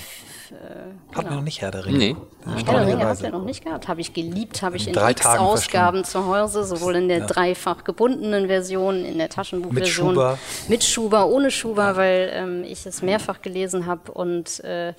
Äh, 0.52 1.16
Hat 1.16 1.26
genau. 1.26 1.38
noch 1.38 1.44
nicht 1.44 1.62
Herr 1.62 1.72
der 1.72 1.86
Ringe. 1.86 1.98
Nee. 1.98 2.16
Herr 2.46 2.64
der 2.64 2.88
Ringe 2.88 3.08
habt 3.08 3.22
ihr 3.22 3.30
noch 3.30 3.46
nicht 3.46 3.64
gehabt. 3.64 3.88
Habe 3.88 4.02
ich 4.02 4.14
geliebt, 4.14 4.62
habe 4.62 4.78
ich 4.78 4.88
in, 4.88 4.96
in 4.96 5.10
x 5.10 5.26
Ausgaben 5.26 6.04
zu 6.04 6.26
Hause, 6.26 6.64
sowohl 6.64 6.96
in 6.96 7.08
der 7.08 7.20
ja. 7.20 7.26
dreifach 7.28 7.84
gebundenen 7.84 8.48
Version, 8.48 9.06
in 9.06 9.18
der 9.18 9.30
Taschenbuchversion. 9.30 10.08
Mit 10.08 10.16
Schuber. 10.16 10.40
Mit 10.68 10.84
Schuber, 10.84 11.28
ohne 11.28 11.52
Schuber, 11.52 11.84
ja. 11.84 11.96
weil 11.96 12.32
ähm, 12.34 12.64
ich 12.64 12.86
es 12.86 13.02
mehrfach 13.02 13.42
gelesen 13.42 13.86
habe 13.86 14.12
und 14.12 14.64
äh, 14.64 14.90
äh, 14.90 14.94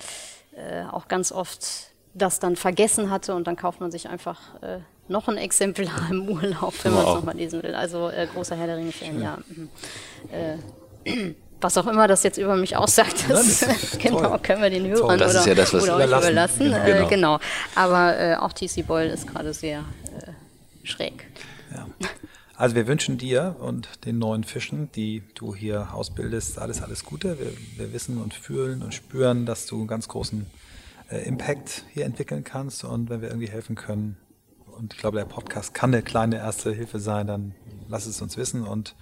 auch 0.91 1.07
ganz 1.07 1.31
oft 1.31 1.91
das 2.13 2.39
dann 2.39 2.55
vergessen 2.55 3.09
hatte 3.09 3.35
und 3.35 3.47
dann 3.47 3.55
kauft 3.55 3.79
man 3.79 3.91
sich 3.91 4.09
einfach 4.09 4.39
äh, 4.61 4.79
noch 5.07 5.27
ein 5.27 5.37
Exemplar 5.37 6.09
im 6.09 6.27
Urlaub, 6.29 6.73
wenn 6.83 6.93
wow. 6.93 6.99
man 6.99 7.07
es 7.07 7.15
nochmal 7.15 7.35
lesen 7.35 7.63
will. 7.63 7.75
Also 7.75 8.09
äh, 8.09 8.27
großer 8.33 8.55
Herr 8.55 8.67
der 8.67 8.77
Ringe-Fan, 8.77 9.21
ja. 9.21 9.37
Mhm. 9.47 9.69
Äh, 10.31 11.35
was 11.61 11.77
auch 11.77 11.87
immer 11.87 12.07
das 12.07 12.23
jetzt 12.23 12.37
über 12.37 12.55
mich 12.55 12.75
aussagt, 12.75 13.25
das, 13.29 13.59
das 13.59 13.97
genau, 13.99 14.37
können 14.39 14.61
wir 14.61 14.69
den 14.69 14.87
Hörern 14.87 15.17
das 15.17 15.35
oder, 15.35 15.47
ja 15.47 15.55
das, 15.55 15.73
oder 15.73 15.97
euch 15.97 16.05
überlassen. 16.07 16.65
Genau. 16.65 17.05
Äh, 17.05 17.09
genau. 17.09 17.39
Aber 17.75 18.17
äh, 18.19 18.35
auch 18.35 18.53
TC 18.53 18.85
Boyle 18.85 19.11
ist 19.11 19.27
gerade 19.27 19.53
sehr 19.53 19.79
äh, 19.79 20.85
schräg. 20.87 21.27
Ja. 21.73 21.87
Also 22.55 22.75
wir 22.75 22.85
wünschen 22.85 23.17
dir 23.17 23.55
und 23.59 24.05
den 24.05 24.19
neuen 24.19 24.43
Fischen, 24.43 24.91
die 24.91 25.23
du 25.33 25.55
hier 25.55 25.93
ausbildest, 25.93 26.59
alles, 26.59 26.81
alles 26.83 27.03
Gute. 27.03 27.39
Wir, 27.39 27.51
wir 27.77 27.91
wissen 27.91 28.19
und 28.19 28.35
fühlen 28.35 28.83
und 28.83 28.93
spüren, 28.93 29.47
dass 29.47 29.65
du 29.65 29.79
einen 29.79 29.87
ganz 29.87 30.07
großen 30.07 30.45
äh, 31.09 31.27
Impact 31.27 31.85
hier 31.93 32.05
entwickeln 32.05 32.43
kannst. 32.43 32.83
Und 32.83 33.09
wenn 33.09 33.21
wir 33.21 33.29
irgendwie 33.29 33.49
helfen 33.49 33.75
können, 33.75 34.17
und 34.77 34.93
ich 34.93 34.99
glaube, 34.99 35.17
der 35.17 35.25
Podcast 35.25 35.73
kann 35.73 35.93
eine 35.93 36.03
kleine 36.03 36.37
erste 36.37 36.71
Hilfe 36.71 36.99
sein, 36.99 37.27
dann 37.27 37.55
lass 37.89 38.05
es 38.05 38.21
uns 38.21 38.37
wissen. 38.37 38.65
Und 38.67 38.95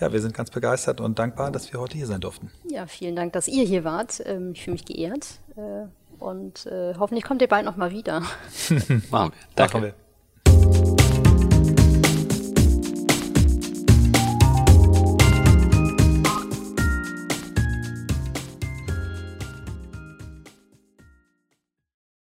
ja, 0.00 0.12
wir 0.12 0.20
sind 0.20 0.34
ganz 0.34 0.50
begeistert 0.50 1.00
und 1.00 1.18
dankbar, 1.18 1.50
dass 1.50 1.72
wir 1.72 1.80
heute 1.80 1.96
hier 1.96 2.06
sein 2.06 2.20
durften. 2.20 2.50
Ja, 2.68 2.86
vielen 2.86 3.16
Dank, 3.16 3.32
dass 3.34 3.48
ihr 3.48 3.64
hier 3.64 3.84
wart. 3.84 4.22
Ähm, 4.24 4.52
ich 4.52 4.64
fühle 4.64 4.72
mich 4.72 4.84
geehrt. 4.84 5.40
Äh, 5.56 5.86
und 6.18 6.66
äh, 6.66 6.94
hoffentlich 6.98 7.24
kommt 7.24 7.42
ihr 7.42 7.48
bald 7.48 7.64
nochmal 7.64 7.90
wieder. 7.90 8.20
Machen 9.10 9.32
wir. 9.32 9.32
Danke. 9.54 9.78
Machen 9.78 9.82
wir. 9.82 11.19